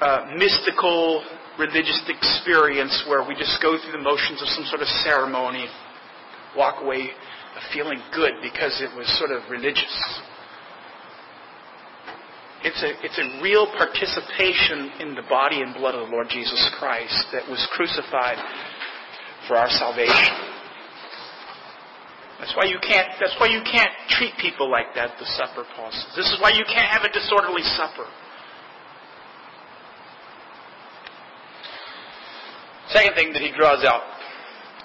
uh, 0.00 0.30
mystical, 0.36 1.24
religious 1.58 2.00
experience 2.08 3.04
where 3.08 3.26
we 3.26 3.34
just 3.34 3.60
go 3.60 3.76
through 3.78 3.92
the 3.92 3.98
motions 3.98 4.40
of 4.40 4.48
some 4.48 4.64
sort 4.64 4.82
of 4.82 4.88
ceremony, 4.88 5.66
walk 6.56 6.82
away 6.82 7.10
feeling 7.72 8.00
good 8.14 8.34
because 8.42 8.80
it 8.82 8.94
was 8.96 9.06
sort 9.18 9.30
of 9.30 9.48
religious. 9.50 9.94
It's 12.64 12.80
a, 12.80 12.90
it's 13.04 13.18
a 13.20 13.42
real 13.42 13.68
participation 13.76 14.90
in 15.00 15.14
the 15.14 15.22
body 15.28 15.60
and 15.60 15.74
blood 15.74 15.94
of 15.94 16.08
the 16.08 16.12
Lord 16.12 16.28
Jesus 16.30 16.58
Christ 16.78 17.26
that 17.32 17.44
was 17.48 17.60
crucified 17.76 18.40
for 19.46 19.56
our 19.56 19.68
salvation. 19.68 20.32
That's 22.40 22.56
why 22.56 22.64
you 22.64 22.78
can't, 22.80 23.08
that's 23.20 23.36
why 23.38 23.46
you 23.46 23.60
can't 23.68 23.92
treat 24.08 24.32
people 24.40 24.70
like 24.70 24.94
that, 24.96 25.16
the 25.20 25.26
supper, 25.36 25.64
Paul 25.76 25.92
says. 25.92 26.12
This 26.16 26.26
is 26.32 26.40
why 26.40 26.50
you 26.50 26.64
can't 26.64 26.88
have 26.88 27.04
a 27.04 27.12
disorderly 27.12 27.62
supper. 27.62 28.08
Second 32.88 33.14
thing 33.14 33.32
that 33.32 33.42
he 33.42 33.52
draws 33.52 33.84
out. 33.84 34.02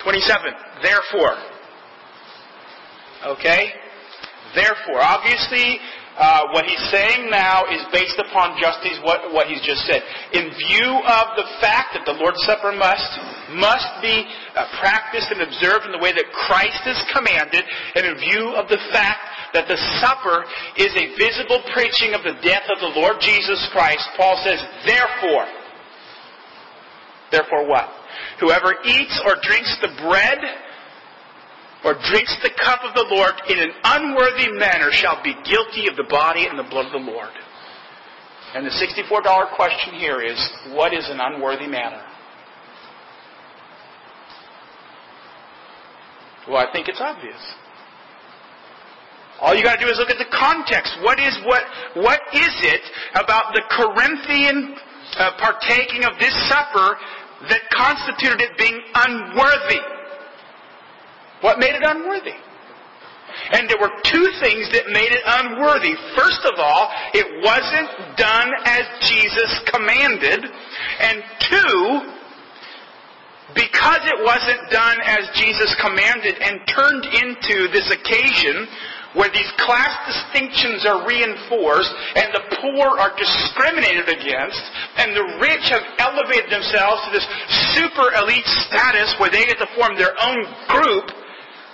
27. 0.03 0.51
Therefore, 0.83 1.35
Okay? 3.25 3.71
Therefore, 4.55 5.01
obviously, 5.01 5.77
uh, 6.19 6.51
what 6.51 6.65
he's 6.65 6.83
saying 6.91 7.31
now 7.31 7.63
is 7.71 7.79
based 7.95 8.19
upon 8.19 8.59
just 8.59 8.83
what, 9.07 9.31
what 9.31 9.47
he's 9.47 9.61
just 9.63 9.87
said. 9.87 10.03
In 10.33 10.51
view 10.51 10.89
of 11.07 11.25
the 11.39 11.47
fact 11.63 11.95
that 11.95 12.03
the 12.03 12.17
Lord's 12.17 12.43
Supper 12.43 12.75
must, 12.75 13.07
must 13.55 13.87
be 14.01 14.27
uh, 14.51 14.67
practiced 14.83 15.31
and 15.31 15.39
observed 15.39 15.87
in 15.87 15.95
the 15.95 16.03
way 16.03 16.11
that 16.11 16.27
Christ 16.33 16.83
has 16.83 16.99
commanded, 17.15 17.63
and 17.95 18.03
in 18.03 18.19
view 18.19 18.51
of 18.57 18.67
the 18.67 18.81
fact 18.91 19.21
that 19.53 19.71
the 19.71 19.79
supper 20.03 20.45
is 20.77 20.93
a 20.93 21.15
visible 21.17 21.63
preaching 21.73 22.13
of 22.13 22.21
the 22.21 22.37
death 22.43 22.67
of 22.69 22.83
the 22.83 22.93
Lord 22.99 23.17
Jesus 23.21 23.63
Christ, 23.71 24.03
Paul 24.17 24.37
says, 24.43 24.59
therefore, 24.85 25.47
therefore 27.31 27.63
what? 27.63 27.87
Whoever 28.43 28.75
eats 28.83 29.15
or 29.25 29.39
drinks 29.41 29.71
the 29.81 29.95
bread 30.03 30.37
or 31.85 31.93
drinks 32.09 32.35
the 32.43 32.51
cup 32.63 32.81
of 32.83 32.93
the 32.93 33.07
Lord 33.09 33.33
in 33.47 33.59
an 33.59 33.71
unworthy 33.83 34.51
manner 34.51 34.91
shall 34.91 35.21
be 35.23 35.33
guilty 35.45 35.87
of 35.87 35.95
the 35.95 36.07
body 36.09 36.47
and 36.47 36.59
the 36.59 36.67
blood 36.69 36.87
of 36.87 36.91
the 36.91 37.11
Lord. 37.11 37.31
And 38.53 38.65
the 38.65 38.71
$64 38.71 39.55
question 39.55 39.93
here 39.93 40.21
is, 40.21 40.37
what 40.71 40.93
is 40.93 41.07
an 41.09 41.19
unworthy 41.21 41.67
manner? 41.67 42.01
Well, 46.47 46.57
I 46.57 46.71
think 46.73 46.89
it's 46.89 46.99
obvious. 46.99 47.39
All 49.39 49.55
you 49.55 49.63
got 49.63 49.79
to 49.79 49.85
do 49.85 49.91
is 49.91 49.97
look 49.99 50.09
at 50.09 50.17
the 50.17 50.33
context. 50.35 50.97
What 51.01 51.19
is 51.19 51.37
what? 51.45 51.63
What 51.95 52.19
is 52.33 52.53
it 52.59 52.81
about 53.15 53.53
the 53.53 53.63
Corinthian 53.71 54.75
uh, 55.15 55.31
partaking 55.39 56.03
of 56.03 56.19
this 56.19 56.33
supper 56.49 56.97
that 57.47 57.61
constituted 57.71 58.41
it 58.41 58.57
being 58.57 58.81
unworthy? 58.95 59.79
What 61.41 61.59
made 61.59 61.75
it 61.75 61.83
unworthy? 61.83 62.37
And 63.51 63.69
there 63.69 63.79
were 63.79 63.93
two 64.03 64.27
things 64.41 64.67
that 64.73 64.91
made 64.91 65.11
it 65.11 65.23
unworthy. 65.25 65.95
First 66.17 66.43
of 66.45 66.59
all, 66.59 66.91
it 67.13 67.27
wasn't 67.45 68.17
done 68.17 68.51
as 68.65 68.83
Jesus 69.07 69.51
commanded. 69.71 70.43
And 70.99 71.23
two, 71.39 72.19
because 73.55 74.01
it 74.05 74.19
wasn't 74.21 74.69
done 74.69 74.97
as 75.05 75.29
Jesus 75.33 75.73
commanded 75.81 76.35
and 76.41 76.61
turned 76.67 77.05
into 77.05 77.71
this 77.71 77.89
occasion 77.89 78.67
where 79.17 79.31
these 79.33 79.49
class 79.57 79.89
distinctions 80.05 80.85
are 80.85 81.01
reinforced 81.07 81.89
and 82.13 82.29
the 82.29 82.45
poor 82.61 82.93
are 83.01 83.09
discriminated 83.17 84.05
against 84.05 84.61
and 85.01 85.17
the 85.17 85.25
rich 85.41 85.65
have 85.73 85.81
elevated 85.97 86.51
themselves 86.53 87.01
to 87.05 87.11
this 87.17 87.25
super 87.73 88.13
elite 88.21 88.45
status 88.69 89.09
where 89.17 89.31
they 89.33 89.45
get 89.45 89.57
to 89.57 89.69
form 89.73 89.97
their 89.97 90.13
own 90.21 90.45
group, 90.69 91.09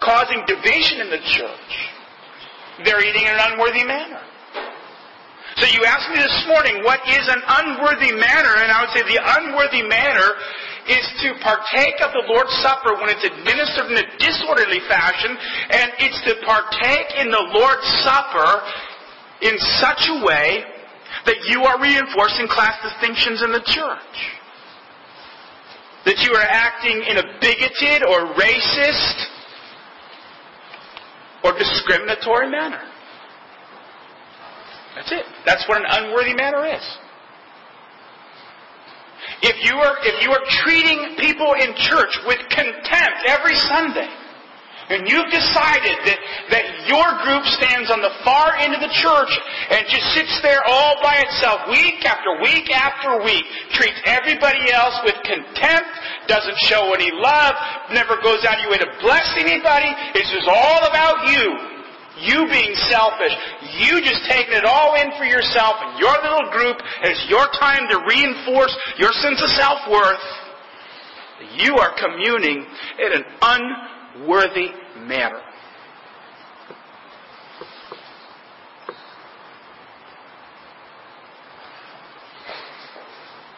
causing 0.02 0.44
division 0.48 1.02
in 1.02 1.10
the 1.10 1.22
church. 1.36 1.72
They're 2.84 3.04
eating 3.04 3.24
in 3.24 3.34
an 3.34 3.54
unworthy 3.54 3.84
manner. 3.84 4.22
So 5.56 5.66
you 5.72 5.88
asked 5.88 6.12
me 6.12 6.20
this 6.20 6.44
morning, 6.52 6.84
what 6.84 7.00
is 7.08 7.24
an 7.32 7.40
unworthy 7.40 8.12
manner? 8.12 8.60
And 8.60 8.76
I 8.76 8.84
would 8.84 8.92
say 8.92 9.08
the 9.08 9.24
unworthy 9.24 9.88
manner 9.88 10.36
is 10.92 11.06
to 11.24 11.32
partake 11.40 11.96
of 12.04 12.12
the 12.12 12.28
Lord's 12.28 12.52
Supper 12.60 13.00
when 13.00 13.08
it's 13.08 13.24
administered 13.24 13.88
in 13.88 14.04
a 14.04 14.08
disorderly 14.20 14.84
fashion, 14.92 15.32
and 15.32 15.96
it's 16.04 16.20
to 16.28 16.36
partake 16.44 17.24
in 17.24 17.32
the 17.32 17.46
Lord's 17.56 17.88
Supper 18.04 18.52
in 19.48 19.56
such 19.80 20.12
a 20.12 20.26
way 20.28 20.68
that 21.26 21.40
you 21.48 21.64
are 21.64 21.80
reinforcing 21.80 22.48
class 22.52 22.76
distinctions 22.84 23.42
in 23.42 23.52
the 23.56 23.64
church. 23.64 24.16
That 26.04 26.20
you 26.20 26.36
are 26.36 26.46
acting 26.46 27.02
in 27.10 27.18
a 27.18 27.26
bigoted 27.40 28.04
or 28.04 28.36
racist 28.36 29.25
or 31.46 31.54
discriminatory 31.54 32.50
manner. 32.50 32.82
That's 34.96 35.12
it. 35.12 35.26
That's 35.46 35.68
what 35.70 35.78
an 35.78 35.86
unworthy 35.88 36.34
manner 36.34 36.66
is. 36.66 36.82
If 39.42 39.56
you 39.64 39.78
are, 39.78 39.98
if 40.02 40.26
you 40.26 40.32
are 40.32 40.42
treating 40.50 41.16
people 41.20 41.54
in 41.54 41.76
church 41.76 42.18
with 42.26 42.40
contempt 42.50 43.30
every 43.30 43.56
Sunday, 43.56 44.10
and 44.90 45.10
you've 45.10 45.32
decided 45.34 45.98
that, 46.06 46.20
that 46.54 46.66
your 46.86 47.08
group 47.26 47.42
stands 47.58 47.90
on 47.90 48.06
the 48.06 48.14
far 48.22 48.54
end 48.62 48.78
of 48.78 48.82
the 48.86 48.94
church 48.94 49.34
and 49.74 49.82
just 49.90 50.06
sits 50.14 50.34
there 50.46 50.62
all 50.70 51.02
by 51.02 51.18
itself 51.26 51.66
week 51.74 52.06
after 52.06 52.38
week 52.38 52.70
after 52.70 53.26
week, 53.26 53.46
treats 53.74 53.98
everybody 54.06 54.70
else 54.70 54.94
with 55.02 55.18
contempt, 55.26 55.90
doesn't 56.30 56.58
show 56.70 56.94
any 56.94 57.10
love, 57.10 57.58
never 57.98 58.22
goes 58.22 58.46
out 58.46 58.62
of 58.62 58.62
your 58.62 58.78
way 58.78 58.82
to 58.82 58.92
bless 59.02 59.26
anybody, 59.42 59.90
it's 60.14 60.30
just 60.30 60.46
all 60.46 60.82
about 60.86 61.34
you. 61.34 61.76
You 62.16 62.48
being 62.48 62.76
selfish. 62.88 63.36
You 63.76 64.00
just 64.00 64.24
taking 64.30 64.56
it 64.56 64.64
all 64.64 64.96
in 64.96 65.12
for 65.18 65.26
yourself 65.26 65.76
and 65.84 66.00
your 66.00 66.16
little 66.24 66.48
group 66.50 66.80
It's 67.04 67.26
your 67.28 67.44
time 67.60 67.90
to 67.92 67.98
reinforce 68.08 68.72
your 68.98 69.12
sense 69.20 69.44
of 69.44 69.50
self-worth. 69.50 70.24
You 71.60 71.76
are 71.76 71.92
communing 72.00 72.66
in 73.00 73.12
an 73.12 73.26
unworthy 74.16 74.68
manner. 75.00 75.42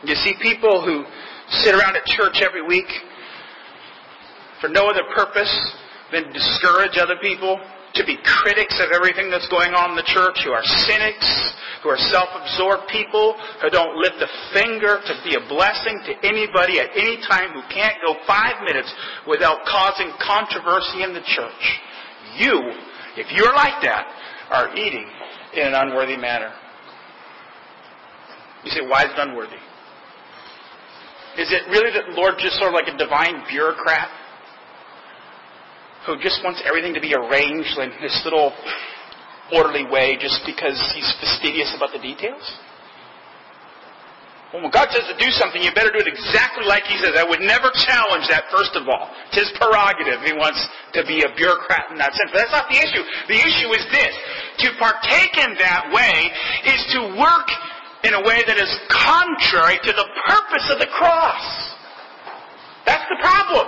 You 0.03 0.15
see 0.15 0.35
people 0.41 0.83
who 0.85 1.03
sit 1.49 1.73
around 1.73 1.95
at 1.95 2.05
church 2.05 2.41
every 2.41 2.65
week 2.65 2.85
for 4.61 4.69
no 4.69 4.87
other 4.87 5.01
purpose 5.15 5.75
than 6.11 6.25
to 6.25 6.33
discourage 6.33 6.97
other 6.97 7.15
people, 7.21 7.59
to 7.97 8.05
be 8.05 8.17
critics 8.23 8.77
of 8.79 8.93
everything 8.93 9.29
that's 9.29 9.49
going 9.49 9.73
on 9.73 9.91
in 9.91 9.97
the 9.97 10.05
church, 10.05 10.39
who 10.45 10.53
are 10.53 10.63
cynics, 10.85 11.25
who 11.81 11.89
are 11.89 11.97
self-absorbed 11.97 12.85
people, 12.89 13.33
who 13.61 13.69
don't 13.69 13.97
lift 13.97 14.21
a 14.21 14.29
finger 14.53 15.01
to 15.01 15.13
be 15.25 15.35
a 15.35 15.43
blessing 15.49 15.97
to 16.05 16.13
anybody 16.21 16.79
at 16.79 16.93
any 16.93 17.17
time, 17.25 17.51
who 17.57 17.65
can't 17.73 17.97
go 18.05 18.13
five 18.29 18.61
minutes 18.63 18.93
without 19.25 19.65
causing 19.65 20.13
controversy 20.21 21.01
in 21.01 21.13
the 21.13 21.25
church. 21.25 21.63
You, 22.37 22.61
if 23.17 23.27
you're 23.33 23.53
like 23.53 23.81
that, 23.81 24.05
are 24.49 24.71
eating 24.77 25.05
in 25.53 25.67
an 25.67 25.75
unworthy 25.75 26.17
manner. 26.17 26.53
You 28.63 28.71
say, 28.71 28.85
why 28.87 29.03
is 29.03 29.11
it 29.11 29.19
unworthy? 29.19 29.59
Is 31.37 31.53
it 31.53 31.69
really 31.69 31.91
that 31.93 32.09
the 32.09 32.15
Lord 32.17 32.35
just 32.39 32.57
sort 32.57 32.73
of 32.73 32.73
like 32.73 32.89
a 32.89 32.97
divine 32.97 33.45
bureaucrat 33.49 34.09
who 36.07 36.23
just 36.23 36.39
wants 36.43 36.63
everything 36.63 36.95
to 36.95 37.03
be 37.03 37.13
arranged 37.13 37.75
in 37.77 37.91
this 38.01 38.15
little 38.23 38.55
orderly 39.51 39.85
way 39.85 40.15
just 40.15 40.41
because 40.47 40.79
he's 40.95 41.11
fastidious 41.19 41.75
about 41.75 41.91
the 41.91 41.99
details? 41.99 42.43
Well, 44.53 44.63
when 44.63 44.71
God 44.71 44.87
says 44.95 45.03
to 45.11 45.17
do 45.19 45.27
something, 45.35 45.59
you 45.59 45.75
better 45.75 45.91
do 45.91 45.99
it 45.99 46.07
exactly 46.07 46.63
like 46.63 46.87
He 46.87 46.95
says. 47.03 47.19
I 47.19 47.27
would 47.27 47.43
never 47.43 47.67
challenge 47.75 48.31
that, 48.31 48.47
first 48.47 48.79
of 48.79 48.87
all. 48.87 49.11
It's 49.27 49.43
His 49.43 49.51
prerogative. 49.59 50.23
He 50.23 50.31
wants 50.31 50.63
to 50.95 51.03
be 51.03 51.19
a 51.27 51.29
bureaucrat 51.35 51.91
in 51.91 51.99
that 51.99 52.15
sense. 52.15 52.31
But 52.31 52.47
that's 52.47 52.55
not 52.55 52.71
the 52.71 52.79
issue. 52.79 53.03
The 53.27 53.39
issue 53.43 53.69
is 53.75 53.83
this. 53.91 54.13
To 54.63 54.67
partake 54.79 55.35
in 55.35 55.51
that 55.59 55.91
way 55.91 56.31
is 56.63 56.79
to 56.95 57.19
work 57.19 57.51
in 58.07 58.15
a 58.15 58.23
way 58.23 58.39
that 58.47 58.55
is 58.55 58.71
contrary 58.87 59.83
to 59.83 59.91
the 59.91 60.07
purpose 60.31 60.65
of 60.71 60.79
the 60.79 60.87
cross. 60.95 61.43
That's 62.87 63.03
the 63.11 63.19
problem. 63.19 63.67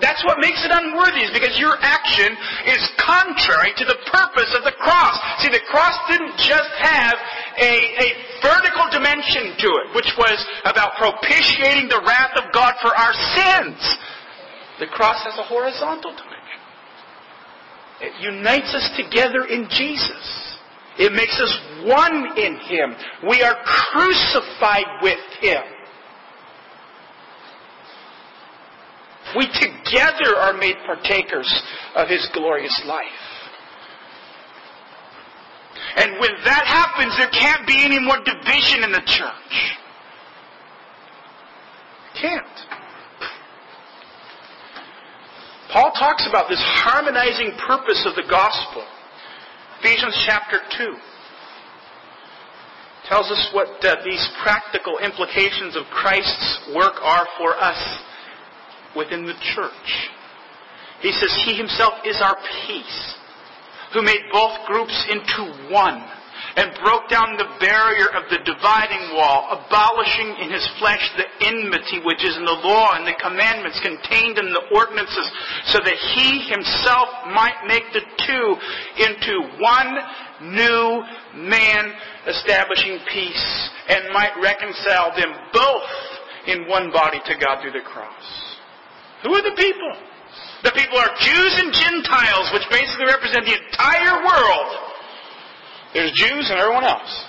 That's 0.00 0.22
what 0.24 0.38
makes 0.38 0.62
it 0.62 0.70
unworthy, 0.70 1.26
is 1.26 1.34
because 1.34 1.58
your 1.58 1.74
action 1.82 2.30
is 2.66 2.82
contrary 3.02 3.74
to 3.76 3.84
the 3.84 3.98
purpose 4.06 4.54
of 4.54 4.62
the 4.62 4.74
cross. 4.78 5.18
See, 5.42 5.50
the 5.50 5.64
cross 5.66 5.94
didn't 6.06 6.38
just 6.38 6.70
have 6.78 7.16
a, 7.58 7.74
a 7.98 8.06
vertical 8.42 8.86
dimension 8.94 9.58
to 9.58 9.68
it, 9.82 9.86
which 9.94 10.10
was 10.16 10.38
about 10.64 10.94
propitiating 10.98 11.90
the 11.90 12.02
wrath 12.06 12.38
of 12.38 12.52
God 12.52 12.74
for 12.80 12.94
our 12.94 13.14
sins. 13.34 13.78
The 14.78 14.86
cross 14.86 15.18
has 15.26 15.34
a 15.38 15.42
horizontal 15.42 16.14
dimension. 16.14 16.38
It 18.00 18.14
unites 18.22 18.70
us 18.74 18.90
together 18.94 19.50
in 19.50 19.66
Jesus. 19.70 20.54
It 20.98 21.12
makes 21.12 21.38
us 21.40 21.50
one 21.84 22.38
in 22.38 22.56
Him. 22.70 22.94
We 23.28 23.42
are 23.42 23.56
crucified 23.64 25.02
with 25.02 25.18
Him. 25.40 25.62
We 29.36 29.46
together 29.46 30.36
are 30.36 30.54
made 30.54 30.76
partakers 30.86 31.48
of 31.94 32.08
His 32.08 32.28
glorious 32.32 32.82
life. 32.86 33.04
And 35.96 36.20
when 36.20 36.30
that 36.44 36.64
happens, 36.66 37.16
there 37.18 37.30
can't 37.30 37.66
be 37.66 37.84
any 37.84 37.98
more 37.98 38.18
division 38.24 38.84
in 38.84 38.92
the 38.92 39.02
church. 39.04 39.54
Can't. 42.20 42.58
Paul 45.72 45.92
talks 45.98 46.26
about 46.28 46.48
this 46.48 46.62
harmonizing 46.82 47.52
purpose 47.66 48.06
of 48.06 48.14
the 48.16 48.28
gospel. 48.28 48.84
Ephesians 49.80 50.16
chapter 50.26 50.58
2 50.76 50.94
tells 53.08 53.30
us 53.30 53.50
what 53.52 53.68
uh, 53.84 53.96
these 54.04 54.28
practical 54.42 54.98
implications 54.98 55.76
of 55.76 55.84
Christ's 55.92 56.70
work 56.74 56.94
are 57.02 57.26
for 57.38 57.56
us 57.56 57.78
within 58.98 59.24
the 59.24 59.38
church. 59.54 59.88
He 61.00 61.12
says, 61.12 61.30
He 61.46 61.54
Himself 61.54 61.94
is 62.04 62.20
our 62.20 62.36
peace, 62.66 63.14
who 63.94 64.02
made 64.02 64.20
both 64.32 64.66
groups 64.66 65.06
into 65.08 65.72
one 65.72 66.02
and 66.58 66.74
broke 66.82 67.06
down 67.08 67.38
the 67.38 67.50
barrier 67.62 68.10
of 68.18 68.26
the 68.30 68.42
dividing 68.42 69.14
wall, 69.14 69.46
abolishing 69.54 70.42
in 70.42 70.50
his 70.50 70.66
flesh 70.78 71.02
the 71.14 71.46
enmity 71.46 72.02
which 72.02 72.22
is 72.24 72.36
in 72.36 72.44
the 72.44 72.60
law 72.66 72.94
and 72.98 73.06
the 73.06 73.14
commandments 73.22 73.78
contained 73.78 74.38
in 74.38 74.50
the 74.50 74.66
ordinances, 74.74 75.30
so 75.70 75.78
that 75.78 75.94
he 75.94 76.50
himself 76.50 77.08
might 77.30 77.62
make 77.66 77.86
the 77.94 78.02
two 78.26 78.46
into 78.98 79.34
one 79.62 79.98
new 80.50 81.02
man, 81.46 81.94
establishing 82.26 82.98
peace, 83.12 83.70
and 83.88 84.10
might 84.12 84.34
reconcile 84.42 85.14
them 85.14 85.30
both 85.52 85.90
in 86.46 86.66
one 86.68 86.90
body 86.90 87.20
to 87.26 87.34
God 87.38 87.62
through 87.62 87.72
the 87.72 87.86
cross. 87.86 88.47
Who 89.22 89.34
are 89.34 89.42
the 89.42 89.56
people? 89.56 89.92
The 90.62 90.72
people 90.72 90.98
are 90.98 91.10
Jews 91.18 91.54
and 91.58 91.72
Gentiles, 91.72 92.50
which 92.52 92.66
basically 92.70 93.06
represent 93.06 93.44
the 93.46 93.56
entire 93.56 94.24
world. 94.24 94.70
There's 95.94 96.12
Jews 96.12 96.50
and 96.50 96.58
everyone 96.58 96.84
else. 96.84 97.24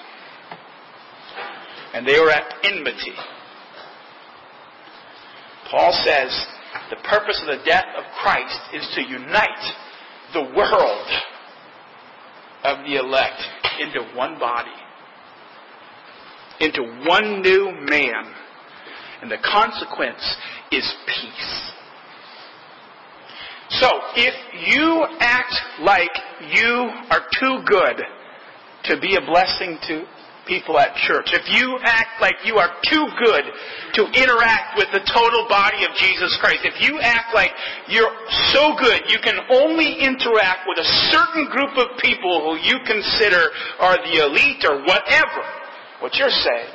And 1.93 2.07
they 2.07 2.19
were 2.19 2.29
at 2.29 2.53
enmity. 2.63 3.13
Paul 5.71 5.93
says 6.03 6.47
the 6.89 6.97
purpose 7.07 7.41
of 7.41 7.47
the 7.57 7.63
death 7.65 7.85
of 7.97 8.03
Christ 8.21 8.59
is 8.73 8.87
to 8.95 9.01
unite 9.01 9.73
the 10.33 10.41
world 10.55 11.07
of 12.63 12.85
the 12.85 12.95
elect 12.95 13.41
into 13.79 14.01
one 14.15 14.39
body, 14.39 14.69
into 16.59 16.83
one 17.05 17.41
new 17.41 17.71
man. 17.71 18.33
And 19.21 19.29
the 19.29 19.37
consequence 19.43 20.37
is 20.71 20.95
peace. 21.07 21.71
So, 23.69 23.87
if 24.15 24.33
you 24.73 25.05
act 25.19 25.53
like 25.81 26.09
you 26.49 26.89
are 27.11 27.21
too 27.39 27.61
good 27.65 28.01
to 28.85 28.99
be 28.99 29.15
a 29.15 29.21
blessing 29.21 29.77
to 29.87 30.05
people 30.47 30.79
at 30.79 30.95
church, 31.05 31.29
if 31.37 31.45
you 31.53 31.77
act 31.85 32.17
like 32.19 32.33
you 32.43 32.57
are 32.57 32.73
too 32.89 33.05
good 33.21 33.45
to 33.93 34.09
interact 34.17 34.73
with 34.73 34.89
the 34.91 35.05
total 35.13 35.45
body 35.47 35.85
of 35.85 35.93
Jesus 35.93 36.35
Christ, 36.41 36.65
if 36.65 36.81
you 36.81 36.99
act 36.99 37.35
like 37.35 37.51
you're 37.87 38.09
so 38.49 38.73
good 38.81 39.05
you 39.05 39.19
can 39.21 39.37
only 39.53 40.01
interact 40.01 40.65
with 40.65 40.79
a 40.81 40.89
certain 41.13 41.45
group 41.53 41.77
of 41.77 41.93
people 42.01 42.41
who 42.49 42.57
you 42.65 42.81
consider 42.89 43.53
are 43.77 44.01
the 44.01 44.25
elite 44.25 44.65
or 44.65 44.81
whatever, 44.81 45.45
what 46.01 46.15
you're 46.17 46.33
saying 46.33 46.73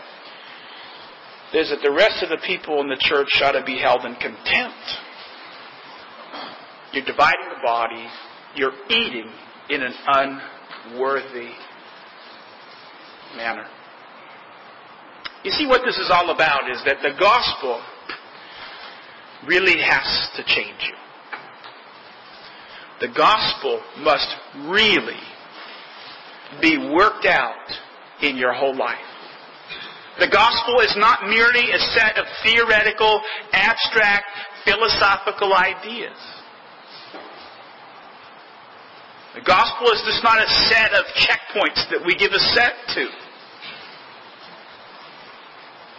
is 1.54 1.70
that 1.70 1.82
the 1.82 1.90
rest 1.90 2.22
of 2.22 2.30
the 2.30 2.42
people 2.46 2.80
in 2.80 2.88
the 2.88 2.98
church 2.98 3.42
ought 3.42 3.58
to 3.58 3.64
be 3.64 3.78
held 3.78 4.04
in 4.04 4.14
contempt. 4.16 4.86
You're 6.94 7.04
dividing 7.04 7.48
the 7.50 7.62
body. 7.62 8.06
You're 8.54 8.72
eating 8.88 9.28
in 9.68 9.82
an 9.82 9.94
unworthy 10.06 11.50
manner. 13.36 13.66
You 15.42 15.50
see, 15.50 15.66
what 15.66 15.82
this 15.84 15.98
is 15.98 16.08
all 16.10 16.30
about 16.30 16.70
is 16.70 16.80
that 16.86 16.98
the 17.02 17.18
gospel 17.18 17.82
really 19.46 19.80
has 19.82 20.30
to 20.36 20.44
change 20.46 20.80
you. 20.82 20.94
The 23.00 23.12
gospel 23.12 23.82
must 23.98 24.28
really 24.68 25.20
be 26.62 26.78
worked 26.94 27.26
out 27.26 27.68
in 28.22 28.36
your 28.36 28.54
whole 28.54 28.76
life. 28.76 28.98
The 30.20 30.28
gospel 30.28 30.78
is 30.80 30.94
not 30.96 31.24
merely 31.24 31.72
a 31.72 31.78
set 31.78 32.16
of 32.18 32.24
theoretical, 32.44 33.20
abstract, 33.52 34.26
philosophical 34.64 35.52
ideas. 35.54 36.16
The 39.34 39.42
gospel 39.42 39.90
is 39.90 40.02
just 40.06 40.22
not 40.22 40.38
a 40.38 40.48
set 40.70 40.94
of 40.94 41.04
checkpoints 41.18 41.90
that 41.90 42.02
we 42.06 42.14
give 42.14 42.32
a 42.32 42.38
set 42.38 42.74
to. 42.94 43.04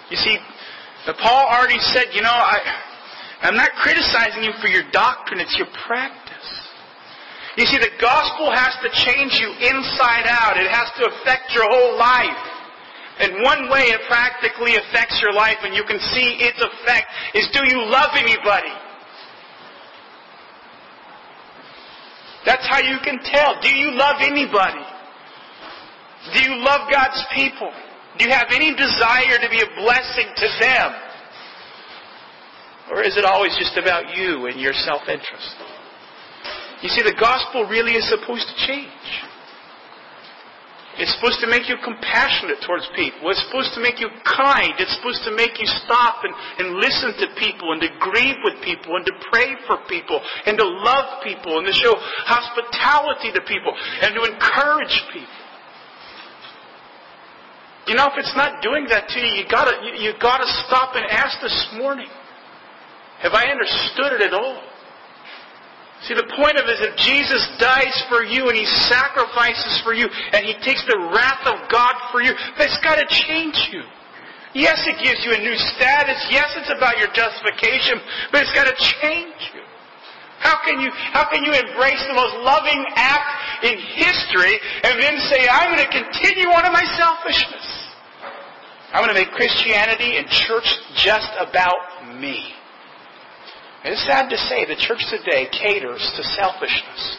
You 0.09 0.17
see, 0.17 0.37
Paul 1.19 1.45
already 1.51 1.79
said, 1.79 2.13
you 2.13 2.21
know, 2.21 2.31
I, 2.31 2.59
I'm 3.41 3.55
not 3.55 3.71
criticizing 3.81 4.43
you 4.43 4.53
for 4.61 4.67
your 4.67 4.83
doctrine, 4.91 5.39
it's 5.39 5.57
your 5.57 5.67
practice. 5.85 6.25
You 7.57 7.65
see, 7.65 7.79
the 7.79 7.91
gospel 7.99 8.51
has 8.51 8.75
to 8.83 8.89
change 8.91 9.39
you 9.39 9.47
inside 9.47 10.27
out. 10.27 10.59
It 10.59 10.67
has 10.67 10.91
to 10.99 11.07
affect 11.07 11.55
your 11.55 11.63
whole 11.71 11.97
life. 11.97 12.43
And 13.19 13.43
one 13.43 13.71
way 13.71 13.95
it 13.95 14.01
practically 14.07 14.75
affects 14.75 15.23
your 15.23 15.31
life, 15.31 15.63
and 15.63 15.73
you 15.73 15.83
can 15.87 15.99
see 15.99 16.35
its 16.43 16.59
effect, 16.59 17.07
is 17.33 17.47
do 17.55 17.63
you 17.63 17.79
love 17.87 18.11
anybody? 18.15 18.75
That's 22.45 22.65
how 22.69 22.79
you 22.79 22.97
can 23.03 23.19
tell. 23.23 23.59
Do 23.61 23.69
you 23.69 23.91
love 23.97 24.21
anybody? 24.21 24.85
Do 26.33 26.39
you 26.41 26.61
love 26.61 26.89
God's 26.89 27.23
people? 27.33 27.71
Do 28.17 28.25
you 28.25 28.31
have 28.31 28.47
any 28.53 28.73
desire 28.73 29.37
to 29.41 29.49
be 29.49 29.61
a 29.61 29.69
blessing 29.81 30.29
to 30.35 30.47
them? 30.61 30.91
Or 32.91 33.01
is 33.01 33.17
it 33.17 33.25
always 33.25 33.55
just 33.57 33.77
about 33.77 34.15
you 34.15 34.45
and 34.45 34.61
your 34.61 34.73
self-interest? 34.73 35.55
You 36.81 36.89
see, 36.89 37.01
the 37.01 37.17
gospel 37.19 37.65
really 37.65 37.93
is 37.93 38.07
supposed 38.07 38.47
to 38.47 38.67
change. 38.67 38.89
It's 40.95 41.11
supposed 41.19 41.43
to 41.43 41.51
make 41.51 41.67
you 41.67 41.75
compassionate 41.83 42.63
towards 42.63 42.87
people. 42.95 43.27
It's 43.27 43.43
supposed 43.51 43.75
to 43.75 43.83
make 43.83 43.99
you 43.99 44.07
kind. 44.23 44.71
It's 44.79 44.95
supposed 44.95 45.27
to 45.27 45.35
make 45.35 45.59
you 45.59 45.67
stop 45.83 46.23
and, 46.23 46.31
and 46.31 46.79
listen 46.79 47.11
to 47.19 47.27
people 47.35 47.75
and 47.75 47.83
to 47.83 47.91
grieve 47.99 48.39
with 48.47 48.63
people 48.63 48.95
and 48.95 49.03
to 49.03 49.15
pray 49.27 49.59
for 49.67 49.83
people 49.91 50.23
and 50.47 50.55
to 50.55 50.63
love 50.63 51.19
people 51.19 51.59
and 51.59 51.67
to 51.67 51.75
show 51.75 51.91
hospitality 51.99 53.35
to 53.35 53.43
people 53.43 53.75
and 53.75 54.15
to 54.15 54.21
encourage 54.23 54.95
people. 55.11 55.41
You 57.91 57.95
know, 57.99 58.07
if 58.07 58.15
it's 58.15 58.35
not 58.35 58.63
doing 58.63 58.87
that 58.89 59.11
to 59.11 59.19
you, 59.19 59.43
you 59.43 59.45
gotta, 59.51 59.75
you, 59.83 60.09
you 60.09 60.11
gotta 60.17 60.47
stop 60.65 60.95
and 60.95 61.05
ask 61.11 61.37
this 61.41 61.75
morning. 61.75 62.09
Have 63.19 63.33
I 63.33 63.51
understood 63.51 64.15
it 64.15 64.21
at 64.21 64.33
all? 64.33 64.63
See, 66.05 66.13
the 66.13 66.29
point 66.37 66.61
of 66.61 66.69
it 66.69 66.77
is 66.77 66.81
that 66.85 66.95
Jesus 67.01 67.41
dies 67.57 67.97
for 68.09 68.21
you 68.21 68.45
and 68.49 68.55
He 68.57 68.65
sacrifices 68.85 69.81
for 69.81 69.97
you 69.97 70.05
and 70.05 70.45
He 70.45 70.53
takes 70.61 70.85
the 70.85 70.97
wrath 71.09 71.49
of 71.49 71.57
God 71.69 71.97
for 72.13 72.21
you. 72.21 72.29
That's 72.61 72.77
got 72.85 73.01
to 73.01 73.07
change 73.09 73.57
you. 73.73 73.81
Yes, 74.53 74.85
it 74.85 75.01
gives 75.03 75.25
you 75.25 75.33
a 75.33 75.41
new 75.41 75.57
status. 75.75 76.21
Yes, 76.29 76.53
it's 76.55 76.71
about 76.71 76.97
your 77.01 77.11
justification, 77.11 77.99
but 78.31 78.45
it's 78.45 78.53
got 78.53 78.69
to 78.69 78.77
change 78.77 79.51
you. 79.51 79.65
How 80.39 80.61
can 80.63 80.79
you, 80.79 80.91
how 80.93 81.27
can 81.27 81.43
you 81.43 81.51
embrace 81.51 82.05
the 82.07 82.13
most 82.13 82.37
loving 82.45 82.85
act 82.95 83.65
in 83.65 83.75
history 83.97 84.59
and 84.83 85.01
then 85.01 85.17
say, 85.27 85.47
I'm 85.49 85.75
going 85.75 85.83
to 85.83 85.91
continue 85.91 86.53
on 86.53 86.65
in 86.65 86.71
my 86.71 86.85
selfishness? 86.95 87.67
I'm 88.93 89.03
going 89.03 89.09
to 89.09 89.19
make 89.19 89.31
Christianity 89.31 90.17
and 90.17 90.27
church 90.29 90.69
just 90.95 91.31
about 91.39 92.15
me. 92.21 92.53
It's 93.85 94.01
sad 94.07 94.29
to 94.33 94.37
say 94.49 94.65
the 94.65 94.81
church 94.81 95.05
today 95.13 95.45
caters 95.53 96.01
to 96.17 96.23
selfishness. 96.33 97.17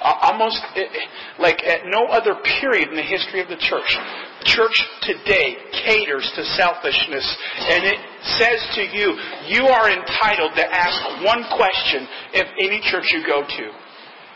Almost 0.00 0.62
eh, 0.76 0.86
eh, 0.86 1.06
like 1.42 1.58
at 1.66 1.90
no 1.90 2.06
other 2.06 2.38
period 2.60 2.90
in 2.90 2.94
the 2.94 3.02
history 3.02 3.42
of 3.42 3.48
the 3.48 3.58
church. 3.58 3.98
Church 4.46 4.78
today 5.02 5.58
caters 5.74 6.30
to 6.38 6.44
selfishness. 6.54 7.26
And 7.66 7.82
it 7.82 7.98
says 8.38 8.62
to 8.78 8.82
you, 8.94 9.18
you 9.50 9.66
are 9.66 9.90
entitled 9.90 10.54
to 10.54 10.64
ask 10.70 11.24
one 11.26 11.42
question 11.58 12.06
if 12.32 12.46
any 12.62 12.78
church 12.78 13.10
you 13.10 13.26
go 13.26 13.42
to. 13.42 13.64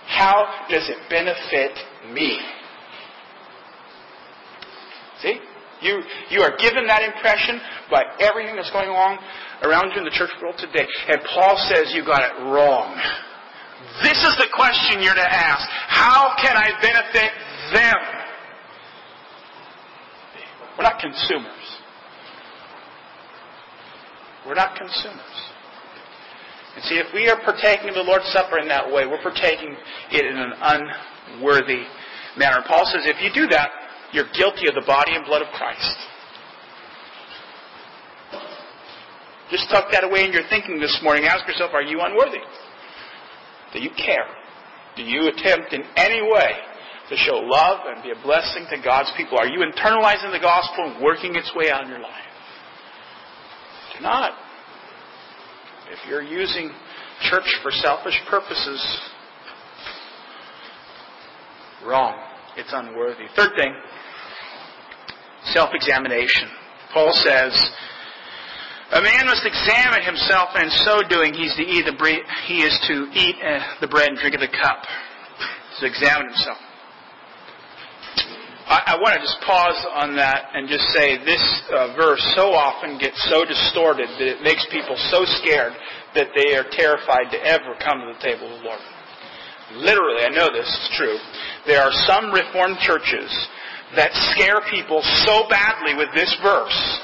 How 0.09 0.67
does 0.69 0.91
it 0.91 0.99
benefit 1.09 1.79
me? 2.13 2.43
See? 5.23 5.39
You, 5.83 6.01
you 6.31 6.41
are 6.41 6.57
given 6.57 6.87
that 6.87 7.03
impression 7.03 7.59
by 7.91 8.07
everything 8.23 8.55
that's 8.55 8.71
going 8.71 8.89
on 8.89 9.19
around 9.67 9.91
you 9.91 9.99
in 9.99 10.05
the 10.05 10.15
church 10.15 10.31
world 10.41 10.55
today. 10.57 10.87
And 11.11 11.21
Paul 11.35 11.59
says 11.69 11.91
you 11.93 12.07
got 12.07 12.23
it 12.23 12.35
wrong. 12.47 12.95
This 14.03 14.17
is 14.23 14.35
the 14.39 14.47
question 14.55 15.03
you're 15.03 15.19
to 15.19 15.27
ask. 15.27 15.67
How 15.91 16.35
can 16.41 16.57
I 16.57 16.71
benefit 16.81 17.31
them? 17.75 18.01
We're 20.79 20.85
not 20.85 21.01
consumers. 21.01 21.67
We're 24.47 24.55
not 24.55 24.77
consumers. 24.79 25.37
And 26.75 26.85
see, 26.85 26.97
if 26.97 27.13
we 27.13 27.29
are 27.29 27.39
partaking 27.45 27.91
of 27.91 27.95
the 27.95 28.03
Lord's 28.03 28.27
Supper 28.33 28.59
in 28.59 28.69
that 28.69 28.87
way, 28.87 29.07
we're 29.07 29.23
partaking 29.23 29.77
it 30.11 30.25
in 30.25 30.37
an 30.39 30.53
unworthy 30.63 31.85
manner. 32.39 32.65
Paul 32.67 32.87
says 32.87 33.03
if 33.05 33.21
you 33.21 33.31
do 33.35 33.47
that, 33.49 33.69
you're 34.13 34.29
guilty 34.37 34.69
of 34.69 34.75
the 34.75 34.85
body 34.87 35.13
and 35.15 35.25
blood 35.25 35.43
of 35.43 35.49
Christ. 35.55 35.97
Just 39.51 39.69
tuck 39.71 39.93
that 39.93 40.05
away 40.05 40.25
in 40.25 40.33
your 40.33 40.45
thinking 40.49 40.81
this 40.81 40.99
morning. 41.03 41.25
Ask 41.25 41.47
yourself, 41.47 41.73
are 41.75 41.83
you 41.83 42.01
unworthy? 42.01 42.41
Do 43.73 43.81
you 43.81 43.91
care? 43.91 44.29
Do 44.97 45.03
you 45.03 45.29
attempt 45.29 45.73
in 45.73 45.83
any 45.97 46.23
way 46.23 46.53
to 47.09 47.17
show 47.17 47.37
love 47.37 47.81
and 47.87 48.03
be 48.03 48.11
a 48.11 48.23
blessing 48.23 48.67
to 48.71 48.81
God's 48.83 49.13
people? 49.17 49.39
Are 49.39 49.47
you 49.47 49.61
internalizing 49.61 50.33
the 50.33 50.41
gospel 50.41 50.93
and 50.93 51.03
working 51.03 51.35
its 51.37 51.53
way 51.55 51.71
out 51.71 51.85
in 51.85 51.91
your 51.91 52.01
life? 52.01 52.33
Do 53.97 54.03
not. 54.03 54.33
If 55.91 55.99
you're 56.09 56.23
using 56.23 56.71
church 57.29 57.49
for 57.63 57.71
selfish 57.71 58.19
purposes, 58.29 59.01
wrong. 61.85 62.15
It's 62.57 62.73
unworthy. 62.73 63.25
Third 63.37 63.53
thing, 63.57 63.75
self-examination. 65.51 66.49
Paul 66.93 67.13
says, 67.13 67.53
a 68.93 69.01
man 69.01 69.25
must 69.25 69.47
examine 69.47 70.05
himself, 70.05 70.51
and 70.55 70.65
in 70.65 70.71
so 70.85 71.01
doing, 71.09 71.33
he's 71.33 71.57
to 71.57 71.65
eat 71.65 71.89
the 71.89 71.97
bre- 71.97 72.29
he 72.45 72.61
is 72.61 72.77
to 72.89 73.09
eat 73.17 73.37
uh, 73.41 73.81
the 73.81 73.89
bread 73.89 74.11
and 74.11 74.19
drink 74.19 74.35
of 74.35 74.41
the 74.41 74.53
cup. 74.53 74.85
To 75.81 75.87
examine 75.89 76.29
himself. 76.29 76.59
I, 78.69 78.95
I 78.95 79.01
want 79.01 79.17
to 79.17 79.21
just 79.25 79.41
pause 79.41 79.81
on 79.97 80.15
that 80.17 80.53
and 80.55 80.69
just 80.69 80.85
say 80.93 81.17
this 81.25 81.43
uh, 81.73 81.97
verse 81.97 82.21
so 82.37 82.53
often 82.53 83.01
gets 83.01 83.17
so 83.33 83.43
distorted 83.45 84.07
that 84.21 84.29
it 84.39 84.41
makes 84.45 84.65
people 84.71 84.95
so 85.11 85.25
scared 85.41 85.73
that 86.15 86.29
they 86.37 86.55
are 86.55 86.69
terrified 86.71 87.33
to 87.33 87.39
ever 87.41 87.75
come 87.81 88.05
to 88.05 88.13
the 88.15 88.21
table 88.21 88.53
of 88.53 88.61
the 88.61 88.65
Lord. 88.69 88.81
Literally, 89.81 90.25
I 90.25 90.31
know 90.31 90.53
this 90.53 90.69
is 90.69 90.89
true. 90.95 91.17
There 91.67 91.81
are 91.81 91.93
some 92.05 92.31
Reformed 92.31 92.79
churches 92.79 93.33
that 93.97 94.11
scare 94.33 94.61
people 94.71 95.03
so 95.25 95.49
badly 95.49 95.95
with 95.95 96.09
this 96.15 96.35
verse 96.43 97.01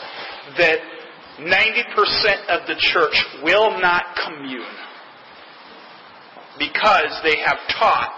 that 0.57 0.81
90% 1.39 2.49
of 2.49 2.67
the 2.67 2.75
church 2.79 3.15
will 3.43 3.79
not 3.81 4.05
commune 4.25 4.75
because 6.59 7.15
they 7.23 7.39
have 7.39 7.59
taught 7.79 8.11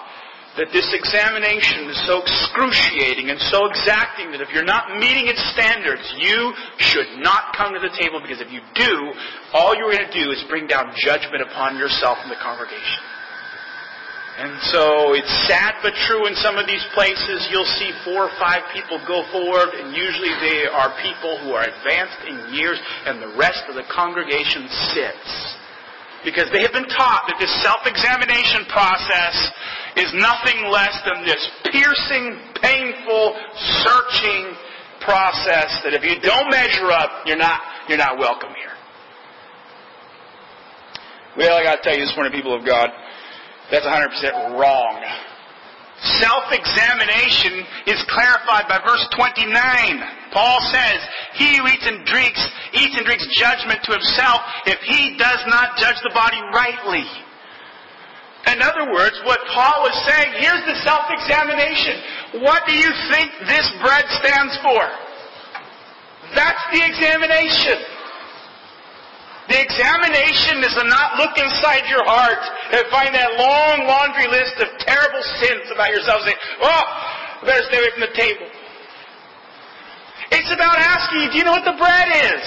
that 0.57 0.73
this 0.73 0.89
examination 0.91 1.87
is 1.87 1.99
so 2.11 2.23
excruciating 2.23 3.31
and 3.31 3.39
so 3.53 3.71
exacting 3.71 4.33
that 4.35 4.41
if 4.43 4.51
you're 4.51 4.67
not 4.67 4.99
meeting 4.99 5.31
its 5.31 5.39
standards, 5.55 6.03
you 6.19 6.53
should 6.79 7.07
not 7.23 7.55
come 7.55 7.71
to 7.71 7.79
the 7.79 7.93
table 7.95 8.19
because 8.19 8.41
if 8.41 8.51
you 8.51 8.59
do, 8.75 8.95
all 9.53 9.77
you're 9.77 9.93
going 9.93 10.03
to 10.03 10.17
do 10.17 10.33
is 10.33 10.43
bring 10.49 10.67
down 10.67 10.91
judgment 10.99 11.43
upon 11.45 11.77
yourself 11.79 12.19
and 12.25 12.31
the 12.33 12.41
congregation. 12.43 13.03
And 14.41 14.57
so 14.73 15.13
it's 15.13 15.29
sad 15.53 15.77
but 15.85 15.93
true 16.09 16.25
in 16.25 16.33
some 16.41 16.57
of 16.57 16.65
these 16.65 16.81
places. 16.97 17.45
You'll 17.53 17.69
see 17.77 17.93
four 18.09 18.25
or 18.25 18.33
five 18.41 18.65
people 18.73 18.97
go 19.05 19.21
forward, 19.29 19.77
and 19.77 19.93
usually 19.93 20.33
they 20.41 20.65
are 20.65 20.97
people 21.05 21.37
who 21.45 21.53
are 21.53 21.69
advanced 21.69 22.25
in 22.25 22.57
years, 22.57 22.81
and 23.05 23.21
the 23.21 23.37
rest 23.37 23.69
of 23.69 23.77
the 23.77 23.85
congregation 23.93 24.65
sits. 24.97 25.29
Because 26.25 26.49
they 26.57 26.65
have 26.65 26.73
been 26.73 26.89
taught 26.89 27.29
that 27.29 27.37
this 27.37 27.53
self-examination 27.61 28.65
process 28.73 29.37
is 30.01 30.09
nothing 30.17 30.73
less 30.73 30.97
than 31.05 31.21
this 31.29 31.45
piercing, 31.69 32.57
painful, 32.65 33.37
searching 33.85 34.57
process 35.05 35.85
that 35.85 35.93
if 35.93 36.01
you 36.01 36.17
don't 36.25 36.49
measure 36.49 36.89
up, 36.89 37.29
you're 37.29 37.37
not, 37.37 37.61
you're 37.93 38.01
not 38.01 38.17
welcome 38.17 38.57
here. 38.57 38.73
Well, 41.37 41.61
I 41.61 41.63
gotta 41.63 41.85
tell 41.85 41.93
you 41.93 42.09
this 42.09 42.17
morning, 42.17 42.33
people 42.33 42.57
of 42.57 42.65
God, 42.65 42.89
that's 43.71 43.87
100% 43.87 44.59
wrong. 44.59 45.03
Self-examination 46.01 47.61
is 47.87 48.01
clarified 48.09 48.65
by 48.69 48.81
verse 48.81 49.05
29. 49.17 49.53
Paul 50.33 50.59
says, 50.73 50.99
He 51.35 51.59
who 51.59 51.67
eats 51.69 51.87
and 51.87 52.07
drinks, 52.07 52.41
eats 52.73 52.97
and 52.97 53.05
drinks 53.05 53.29
judgment 53.37 53.85
to 53.85 53.93
himself 53.93 54.41
if 54.65 54.81
he 54.81 55.17
does 55.19 55.45
not 55.47 55.77
judge 55.77 56.01
the 56.03 56.15
body 56.15 56.41
rightly. 56.55 57.05
In 58.49 58.63
other 58.63 58.91
words, 58.91 59.21
what 59.29 59.39
Paul 59.53 59.87
is 59.87 59.97
saying, 60.09 60.33
here's 60.41 60.65
the 60.65 60.81
self-examination. 60.81 62.41
What 62.41 62.65
do 62.67 62.73
you 62.73 62.89
think 63.13 63.29
this 63.45 63.69
bread 63.85 64.09
stands 64.25 64.57
for? 64.65 64.81
That's 66.35 66.65
the 66.73 66.81
examination. 66.81 67.77
The 69.51 69.59
examination 69.59 70.63
is 70.63 70.79
to 70.79 70.87
not 70.87 71.19
look 71.19 71.35
inside 71.35 71.83
your 71.91 72.07
heart 72.07 72.39
and 72.71 72.87
find 72.87 73.11
that 73.11 73.35
long 73.35 73.83
laundry 73.83 74.31
list 74.31 74.63
of 74.63 74.71
terrible 74.79 75.25
sins 75.43 75.67
about 75.75 75.91
yourself 75.91 76.23
saying, 76.23 76.39
oh, 76.63 76.85
better 77.43 77.67
stay 77.67 77.83
away 77.83 77.91
from 77.99 78.07
the 78.07 78.15
table. 78.15 78.47
It's 80.31 80.55
about 80.55 80.79
asking 80.79 81.35
do 81.35 81.39
you 81.39 81.43
know 81.43 81.59
what 81.59 81.67
the 81.67 81.75
bread 81.75 82.09
is? 82.31 82.47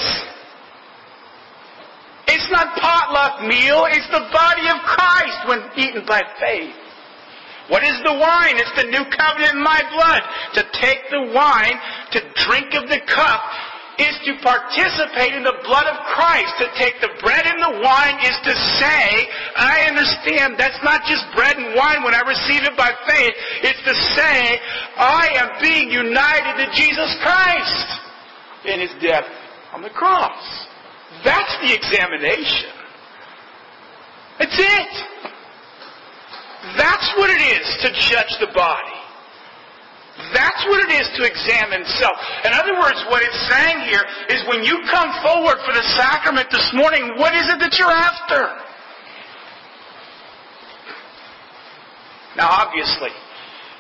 It's 2.31 2.47
not 2.55 2.71
potluck 2.79 3.43
meal, 3.51 3.83
it's 3.91 4.07
the 4.07 4.23
body 4.31 4.71
of 4.71 4.79
Christ 4.87 5.39
when 5.51 5.59
eaten 5.75 6.07
by 6.07 6.23
faith. 6.39 6.71
What 7.67 7.83
is 7.83 7.99
the 8.03 8.15
wine? 8.15 8.55
It's 8.55 8.75
the 8.79 8.87
new 8.87 9.03
covenant 9.11 9.55
in 9.55 9.63
my 9.63 9.83
blood. 9.91 10.23
To 10.55 10.63
take 10.79 11.03
the 11.11 11.35
wine, 11.35 11.75
to 12.11 12.19
drink 12.47 12.75
of 12.75 12.87
the 12.87 12.99
cup, 13.07 13.43
is 13.99 14.15
to 14.25 14.33
participate 14.41 15.37
in 15.37 15.43
the 15.43 15.57
blood 15.61 15.85
of 15.85 15.97
Christ. 16.17 16.49
To 16.59 16.67
take 16.77 16.97
the 17.01 17.13
bread 17.21 17.45
and 17.45 17.61
the 17.61 17.81
wine 17.81 18.17
is 18.25 18.37
to 18.45 18.53
say, 18.81 19.29
I 19.55 19.85
understand 19.85 20.57
that's 20.57 20.81
not 20.83 21.05
just 21.05 21.25
bread 21.35 21.57
and 21.57 21.75
wine 21.75 22.01
when 22.01 22.13
I 22.13 22.25
receive 22.25 22.65
it 22.65 22.75
by 22.77 22.89
faith. 23.05 23.35
It's 23.61 23.83
to 23.85 23.95
say, 24.17 24.57
I 24.97 25.29
am 25.37 25.61
being 25.61 25.91
united 25.91 26.65
to 26.65 26.67
Jesus 26.73 27.11
Christ 27.21 27.87
in 28.65 28.79
His 28.81 28.93
death 29.01 29.29
on 29.73 29.81
the 29.81 29.93
cross. 29.93 30.41
That's 31.23 31.53
the 31.61 31.73
examination. 31.73 32.69
That's 34.39 34.57
it. 34.57 34.93
That's 36.77 37.13
what 37.17 37.29
it 37.29 37.41
is 37.41 37.67
to 37.81 37.89
judge 37.93 38.33
the 38.39 38.51
body. 38.55 38.92
That's 40.31 40.63
what 40.71 40.79
it 40.87 40.91
is 40.95 41.09
to 41.19 41.27
examine 41.27 41.83
self. 41.99 42.15
In 42.47 42.55
other 42.55 42.79
words, 42.79 42.95
what 43.11 43.19
it's 43.19 43.41
saying 43.51 43.83
here 43.91 44.03
is 44.31 44.39
when 44.47 44.63
you 44.63 44.79
come 44.87 45.11
forward 45.19 45.59
for 45.67 45.73
the 45.75 45.83
sacrament 45.99 46.47
this 46.51 46.71
morning, 46.73 47.19
what 47.19 47.35
is 47.35 47.43
it 47.51 47.59
that 47.59 47.75
you're 47.75 47.91
after? 47.91 48.47
Now, 52.37 52.49
obviously, 52.49 53.11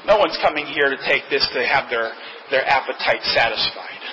no 0.05 0.17
one's 0.17 0.37
coming 0.41 0.65
here 0.65 0.89
to 0.89 0.97
take 1.07 1.23
this 1.29 1.47
to 1.53 1.65
have 1.65 1.89
their, 1.89 2.11
their 2.51 2.67
appetite 2.67 3.23
satisfied. 3.33 4.03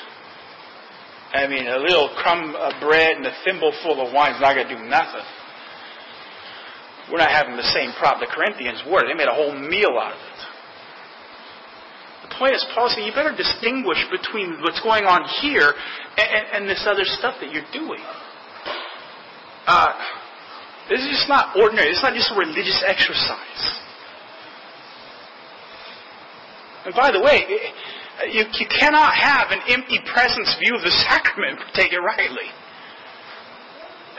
I 1.32 1.46
mean, 1.46 1.66
a 1.66 1.78
little 1.78 2.10
crumb 2.16 2.54
of 2.56 2.72
bread 2.80 3.16
and 3.16 3.26
a 3.26 3.34
thimble 3.44 3.72
full 3.82 4.00
of 4.04 4.12
wine 4.12 4.34
is 4.34 4.40
not 4.40 4.54
going 4.54 4.66
to 4.66 4.74
do 4.74 4.82
nothing. 4.88 5.26
We're 7.10 7.18
not 7.18 7.30
having 7.30 7.56
the 7.56 7.70
same 7.74 7.92
problem 7.98 8.26
the 8.26 8.34
Corinthians 8.34 8.82
were. 8.86 9.02
They 9.06 9.14
made 9.14 9.28
a 9.28 9.34
whole 9.34 9.54
meal 9.54 9.98
out 9.98 10.14
of 10.14 10.18
it. 10.18 10.49
Point 12.40 12.56
is, 12.56 12.64
Paul 12.72 12.88
saying 12.88 13.04
you 13.06 13.12
better 13.12 13.36
distinguish 13.36 14.00
between 14.08 14.64
what's 14.64 14.80
going 14.80 15.04
on 15.04 15.28
here 15.44 15.76
and, 16.16 16.44
and 16.56 16.62
this 16.64 16.88
other 16.88 17.04
stuff 17.04 17.36
that 17.36 17.52
you're 17.52 17.68
doing. 17.68 18.00
Uh, 19.68 19.92
this 20.88 21.04
is 21.04 21.20
just 21.20 21.28
not 21.28 21.52
ordinary. 21.54 21.92
It's 21.92 22.02
not 22.02 22.16
just 22.16 22.32
a 22.32 22.38
religious 22.40 22.80
exercise. 22.80 23.62
And 26.88 26.94
by 26.96 27.12
the 27.12 27.20
way, 27.20 27.44
you, 28.32 28.48
you 28.56 28.66
cannot 28.72 29.12
have 29.12 29.52
an 29.52 29.60
empty 29.68 30.00
presence 30.08 30.56
view 30.58 30.74
of 30.74 30.80
the 30.80 30.96
sacrament, 30.96 31.60
take 31.74 31.92
it 31.92 32.00
rightly. 32.00 32.48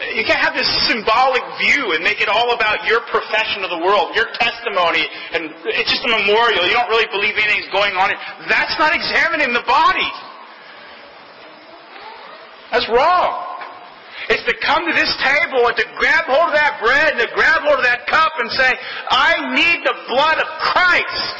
You 0.01 0.25
can't 0.25 0.41
have 0.41 0.57
this 0.57 0.69
symbolic 0.89 1.45
view 1.61 1.93
and 1.93 2.01
make 2.01 2.25
it 2.25 2.29
all 2.29 2.57
about 2.57 2.89
your 2.89 3.05
profession 3.13 3.61
of 3.61 3.69
the 3.69 3.77
world, 3.85 4.17
your 4.17 4.33
testimony, 4.33 5.05
and 5.05 5.53
it's 5.77 5.93
just 5.93 6.01
a 6.01 6.09
memorial. 6.09 6.65
You 6.65 6.73
don't 6.73 6.89
really 6.89 7.05
believe 7.13 7.37
anything's 7.37 7.69
going 7.69 7.93
on. 7.93 8.09
That's 8.49 8.73
not 8.81 8.97
examining 8.97 9.53
the 9.53 9.61
body. 9.69 10.09
That's 12.73 12.89
wrong. 12.89 13.51
It's 14.29 14.41
to 14.49 14.55
come 14.65 14.89
to 14.89 14.93
this 14.97 15.13
table 15.21 15.69
and 15.69 15.75
to 15.77 15.85
grab 16.01 16.25
hold 16.25 16.49
of 16.49 16.55
that 16.57 16.81
bread 16.81 17.13
and 17.13 17.21
to 17.21 17.29
grab 17.37 17.61
hold 17.61 17.77
of 17.77 17.85
that 17.85 18.07
cup 18.09 18.31
and 18.41 18.49
say, 18.57 18.71
I 19.11 19.53
need 19.53 19.85
the 19.85 19.97
blood 20.09 20.41
of 20.41 20.47
Christ. 20.71 21.35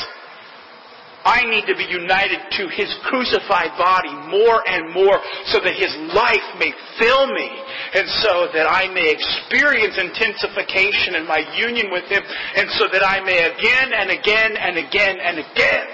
I 1.24 1.46
need 1.46 1.70
to 1.70 1.78
be 1.78 1.86
united 1.86 2.42
to 2.58 2.64
His 2.74 2.90
crucified 3.06 3.78
body 3.78 4.14
more 4.30 4.66
and 4.66 4.90
more 4.90 5.22
so 5.54 5.62
that 5.62 5.78
His 5.78 5.94
life 6.18 6.46
may 6.58 6.74
fill 6.98 7.30
me 7.30 7.50
and 7.94 8.10
so 8.26 8.50
that 8.54 8.66
I 8.66 8.90
may 8.90 9.12
experience 9.14 10.02
intensification 10.02 11.16
in 11.16 11.28
my 11.30 11.46
union 11.54 11.94
with 11.94 12.10
Him 12.10 12.24
and 12.26 12.66
so 12.82 12.90
that 12.90 13.06
I 13.06 13.22
may 13.22 13.38
again 13.38 13.94
and 13.94 14.10
again 14.10 14.52
and 14.58 14.76
again 14.82 15.16
and 15.22 15.36
again 15.38 15.86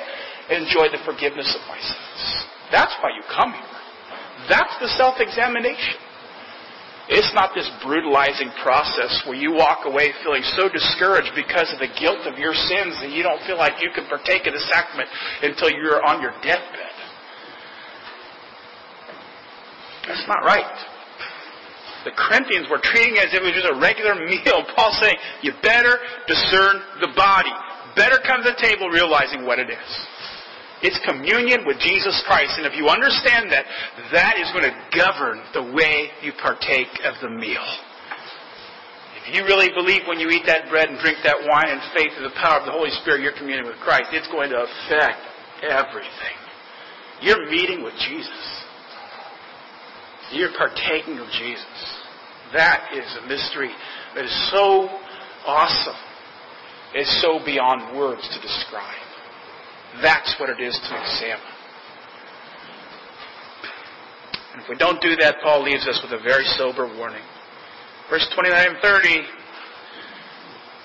enjoy 0.64 0.88
the 0.96 1.04
forgiveness 1.04 1.52
of 1.60 1.64
my 1.68 1.80
sins. 1.80 2.22
That's 2.72 2.96
why 3.04 3.12
you 3.12 3.24
come 3.28 3.52
here. 3.52 3.78
That's 4.48 4.76
the 4.80 4.88
self-examination. 4.96 6.07
It's 7.08 7.32
not 7.34 7.56
this 7.56 7.70
brutalizing 7.84 8.52
process 8.64 9.24
where 9.26 9.40
you 9.40 9.56
walk 9.56 9.88
away 9.88 10.12
feeling 10.24 10.44
so 10.60 10.68
discouraged 10.68 11.32
because 11.36 11.72
of 11.72 11.80
the 11.80 11.88
guilt 11.96 12.28
of 12.28 12.36
your 12.38 12.54
sins 12.54 13.00
that 13.00 13.16
you 13.16 13.24
don't 13.24 13.40
feel 13.48 13.56
like 13.56 13.80
you 13.80 13.90
can 13.96 14.04
partake 14.12 14.44
of 14.44 14.52
the 14.52 14.64
sacrament 14.68 15.08
until 15.42 15.72
you're 15.72 16.04
on 16.04 16.22
your 16.22 16.36
deathbed. 16.44 16.96
That's 20.04 20.28
not 20.28 20.44
right. 20.44 20.68
The 22.04 22.12
Corinthians 22.12 22.68
were 22.72 22.80
treating 22.84 23.16
it 23.16 23.28
as 23.28 23.34
if 23.36 23.40
it 23.40 23.48
was 23.48 23.56
just 23.56 23.72
a 23.72 23.80
regular 23.80 24.16
meal. 24.28 24.68
Paul's 24.76 25.00
saying, 25.00 25.16
you 25.44 25.52
better 25.64 26.00
discern 26.28 26.84
the 27.00 27.12
body. 27.16 27.52
Better 27.96 28.20
come 28.28 28.44
to 28.44 28.52
the 28.52 28.60
table 28.60 28.92
realizing 28.92 29.48
what 29.48 29.60
it 29.60 29.72
is. 29.72 29.92
It's 30.82 31.00
communion 31.10 31.66
with 31.66 31.82
Jesus 31.82 32.14
Christ. 32.28 32.62
And 32.62 32.66
if 32.70 32.78
you 32.78 32.86
understand 32.88 33.50
that, 33.50 33.66
that 34.14 34.38
is 34.38 34.46
going 34.54 34.70
to 34.70 34.76
govern 34.94 35.42
the 35.54 35.74
way 35.74 36.14
you 36.22 36.34
partake 36.38 36.92
of 37.02 37.18
the 37.22 37.30
meal. 37.34 37.66
If 39.18 39.34
you 39.34 39.44
really 39.44 39.74
believe 39.74 40.06
when 40.08 40.20
you 40.22 40.30
eat 40.30 40.46
that 40.46 40.70
bread 40.70 40.88
and 40.88 41.00
drink 41.02 41.18
that 41.26 41.42
wine 41.50 41.68
in 41.68 41.82
faith 41.98 42.14
in 42.16 42.24
the 42.24 42.36
power 42.40 42.62
of 42.62 42.66
the 42.66 42.72
Holy 42.72 42.94
Spirit, 43.02 43.22
you're 43.22 43.36
communing 43.36 43.66
with 43.66 43.76
Christ, 43.82 44.14
it's 44.14 44.30
going 44.30 44.54
to 44.54 44.64
affect 44.64 45.20
everything. 45.66 46.38
You're 47.22 47.50
meeting 47.50 47.84
with 47.84 47.98
Jesus. 48.08 48.44
You're 50.32 50.54
partaking 50.56 51.18
of 51.18 51.28
Jesus. 51.34 51.78
That 52.54 52.94
is 52.94 53.08
a 53.24 53.28
mystery 53.28 53.72
that 54.16 54.24
is 54.24 54.52
so 54.52 54.88
awesome. 55.46 56.00
It's 56.94 57.22
so 57.22 57.44
beyond 57.44 57.98
words 57.98 58.22
to 58.22 58.40
describe. 58.40 59.07
That's 60.02 60.36
what 60.40 60.50
it 60.50 60.60
is 60.60 60.78
to 60.78 61.02
examine. 61.02 61.54
And 64.54 64.62
if 64.62 64.70
we 64.70 64.76
don't 64.76 65.02
do 65.02 65.16
that, 65.18 65.38
Paul 65.44 65.64
leaves 65.64 65.88
us 65.88 66.02
with 66.02 66.20
a 66.20 66.24
very 66.24 66.46
sober 66.58 66.86
warning. 66.98 67.24
Verse 68.10 68.28
29 68.34 68.68
and 68.68 68.78
30, 68.82 69.22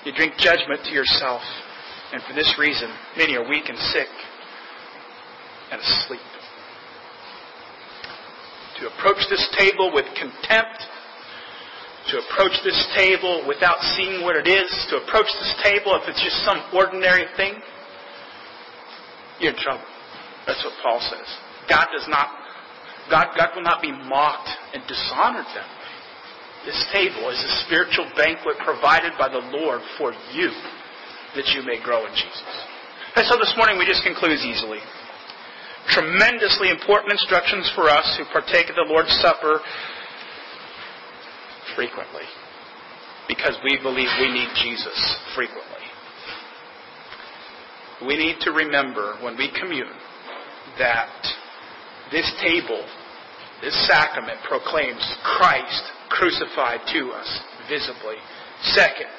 you 0.05 0.13
drink 0.13 0.33
judgment 0.37 0.83
to 0.85 0.91
yourself. 0.91 1.41
And 2.11 2.21
for 2.29 2.33
this 2.33 2.53
reason, 2.59 2.89
many 3.17 3.35
are 3.35 3.47
weak 3.49 3.69
and 3.69 3.77
sick 3.77 4.09
and 5.71 5.81
asleep. 5.81 6.21
To 8.81 8.87
approach 8.93 9.25
this 9.29 9.47
table 9.57 9.91
with 9.93 10.05
contempt, 10.13 10.85
to 12.13 12.21
approach 12.29 12.53
this 12.63 12.77
table 12.95 13.45
without 13.47 13.81
seeing 13.95 14.21
what 14.21 14.35
it 14.35 14.47
is, 14.47 14.69
to 14.89 14.97
approach 14.97 15.29
this 15.39 15.55
table 15.63 15.95
if 15.95 16.07
it's 16.09 16.21
just 16.21 16.43
some 16.45 16.61
ordinary 16.73 17.25
thing, 17.37 17.61
you're 19.39 19.53
in 19.53 19.59
trouble. 19.59 19.85
That's 20.45 20.63
what 20.63 20.73
Paul 20.83 20.99
says. 20.99 21.27
God 21.69 21.87
does 21.95 22.07
not, 22.07 22.27
God, 23.09 23.31
God 23.37 23.55
will 23.55 23.63
not 23.63 23.81
be 23.81 23.91
mocked 23.91 24.49
and 24.73 24.83
dishonored 24.87 25.47
way. 25.47 25.67
This 26.65 26.79
table 26.91 27.27
is 27.29 27.39
a 27.39 27.51
spiritual 27.67 28.07
banquet 28.15 28.55
provided 28.63 29.13
by 29.19 29.27
the 29.27 29.43
Lord 29.51 29.81
for 29.97 30.13
you 30.31 30.51
that 31.35 31.47
you 31.51 31.63
may 31.63 31.81
grow 31.83 32.05
in 32.05 32.13
Jesus. 32.13 32.53
And 33.15 33.27
so 33.27 33.35
this 33.37 33.53
morning 33.57 33.77
we 33.77 33.85
just 33.85 34.03
conclude 34.03 34.39
easily. 34.39 34.79
Tremendously 35.91 36.69
important 36.69 37.11
instructions 37.11 37.69
for 37.75 37.89
us 37.89 38.15
who 38.17 38.23
partake 38.31 38.69
of 38.69 38.75
the 38.75 38.87
Lord's 38.87 39.11
Supper 39.19 39.59
frequently. 41.75 42.23
Because 43.27 43.57
we 43.63 43.77
believe 43.81 44.07
we 44.19 44.31
need 44.31 44.49
Jesus 44.55 44.95
frequently 45.35 45.82
we 48.05 48.17
need 48.17 48.39
to 48.41 48.51
remember 48.51 49.15
when 49.21 49.37
we 49.37 49.51
commune 49.59 49.97
that 50.77 51.11
this 52.11 52.31
table, 52.41 52.83
this 53.61 53.75
sacrament 53.87 54.39
proclaims 54.47 55.03
Christ 55.23 55.83
crucified 56.09 56.81
to 56.93 57.11
us 57.11 57.39
visibly. 57.69 58.15
Second, 58.63 59.11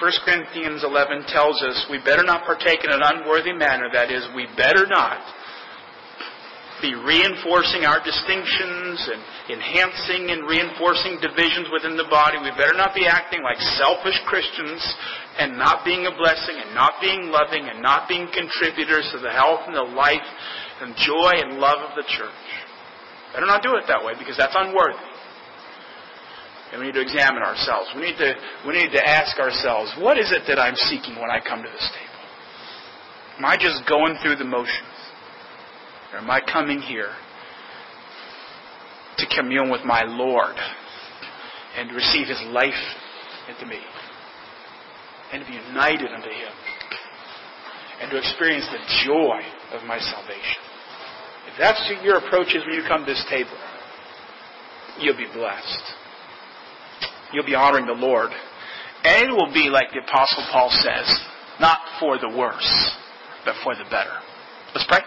1 0.00 0.12
Corinthians 0.24 0.84
11 0.84 1.24
tells 1.28 1.62
us 1.62 1.86
we 1.90 1.98
better 1.98 2.22
not 2.22 2.44
partake 2.44 2.84
in 2.84 2.90
an 2.90 3.00
unworthy 3.02 3.52
manner. 3.52 3.88
That 3.92 4.10
is, 4.10 4.26
we 4.34 4.46
better 4.56 4.86
not 4.86 5.18
be 6.80 6.94
reinforcing 6.94 7.84
our 7.84 7.98
distinctions 8.02 8.98
and 9.10 9.20
enhancing 9.50 10.30
and 10.30 10.46
reinforcing 10.46 11.18
divisions 11.18 11.68
within 11.72 11.96
the 11.96 12.06
body. 12.10 12.38
We 12.38 12.50
better 12.54 12.76
not 12.76 12.94
be 12.94 13.06
acting 13.06 13.42
like 13.42 13.58
selfish 13.80 14.18
Christians 14.26 14.80
and 15.38 15.58
not 15.58 15.84
being 15.84 16.06
a 16.06 16.14
blessing 16.14 16.56
and 16.58 16.74
not 16.74 16.98
being 17.00 17.30
loving 17.30 17.66
and 17.66 17.82
not 17.82 18.08
being 18.08 18.28
contributors 18.30 19.08
to 19.14 19.18
the 19.18 19.30
health 19.30 19.66
and 19.66 19.74
the 19.74 19.88
life 19.94 20.28
and 20.80 20.94
joy 20.96 21.32
and 21.42 21.58
love 21.58 21.78
of 21.82 21.94
the 21.98 22.06
church. 22.06 22.42
Better 23.34 23.46
not 23.46 23.62
do 23.62 23.74
it 23.76 23.84
that 23.88 24.02
way 24.02 24.14
because 24.18 24.36
that's 24.36 24.54
unworthy. 24.56 24.98
And 26.72 26.80
we 26.80 26.92
need 26.92 26.98
to 27.00 27.04
examine 27.04 27.42
ourselves. 27.42 27.88
We 27.96 28.02
need 28.12 28.18
to, 28.18 28.34
we 28.66 28.72
need 28.74 28.92
to 28.92 29.02
ask 29.02 29.38
ourselves, 29.40 29.94
what 29.98 30.18
is 30.18 30.32
it 30.32 30.44
that 30.48 30.58
I'm 30.58 30.76
seeking 30.76 31.16
when 31.16 31.30
I 31.30 31.40
come 31.40 31.62
to 31.62 31.70
this 31.70 31.88
table? 31.96 32.18
Am 33.38 33.44
I 33.44 33.56
just 33.56 33.88
going 33.88 34.18
through 34.20 34.36
the 34.36 34.44
motions? 34.44 34.97
Or 36.12 36.18
am 36.18 36.30
I 36.30 36.40
coming 36.40 36.80
here 36.80 37.10
to 39.18 39.26
commune 39.36 39.70
with 39.70 39.84
my 39.84 40.04
Lord 40.04 40.56
and 41.76 41.92
receive 41.92 42.28
His 42.28 42.40
life 42.46 42.72
into 43.48 43.66
me 43.66 43.80
and 45.32 45.44
to 45.44 45.50
be 45.50 45.56
united 45.56 46.08
unto 46.12 46.28
Him? 46.28 46.52
and 48.00 48.10
to 48.10 48.16
experience 48.16 48.66
the 48.70 49.04
joy 49.04 49.40
of 49.72 49.84
my 49.84 49.98
salvation. 49.98 50.62
If 51.50 51.58
that's 51.58 51.82
your 52.02 52.18
approach 52.18 52.54
is 52.54 52.64
when 52.64 52.74
you 52.74 52.82
come 52.86 53.04
to 53.04 53.12
this 53.12 53.24
table, 53.28 53.56
you'll 55.00 55.16
be 55.16 55.26
blessed. 55.32 55.82
You'll 57.32 57.46
be 57.46 57.54
honoring 57.54 57.86
the 57.86 57.92
Lord. 57.92 58.30
And 59.04 59.30
it 59.30 59.32
will 59.32 59.52
be 59.52 59.68
like 59.68 59.90
the 59.90 60.00
Apostle 60.00 60.44
Paul 60.52 60.70
says, 60.70 61.18
not 61.60 61.78
for 61.98 62.18
the 62.18 62.36
worse, 62.36 62.96
but 63.44 63.54
for 63.64 63.74
the 63.74 63.84
better. 63.90 64.14
Let's 64.74 64.86
pray. 64.86 65.00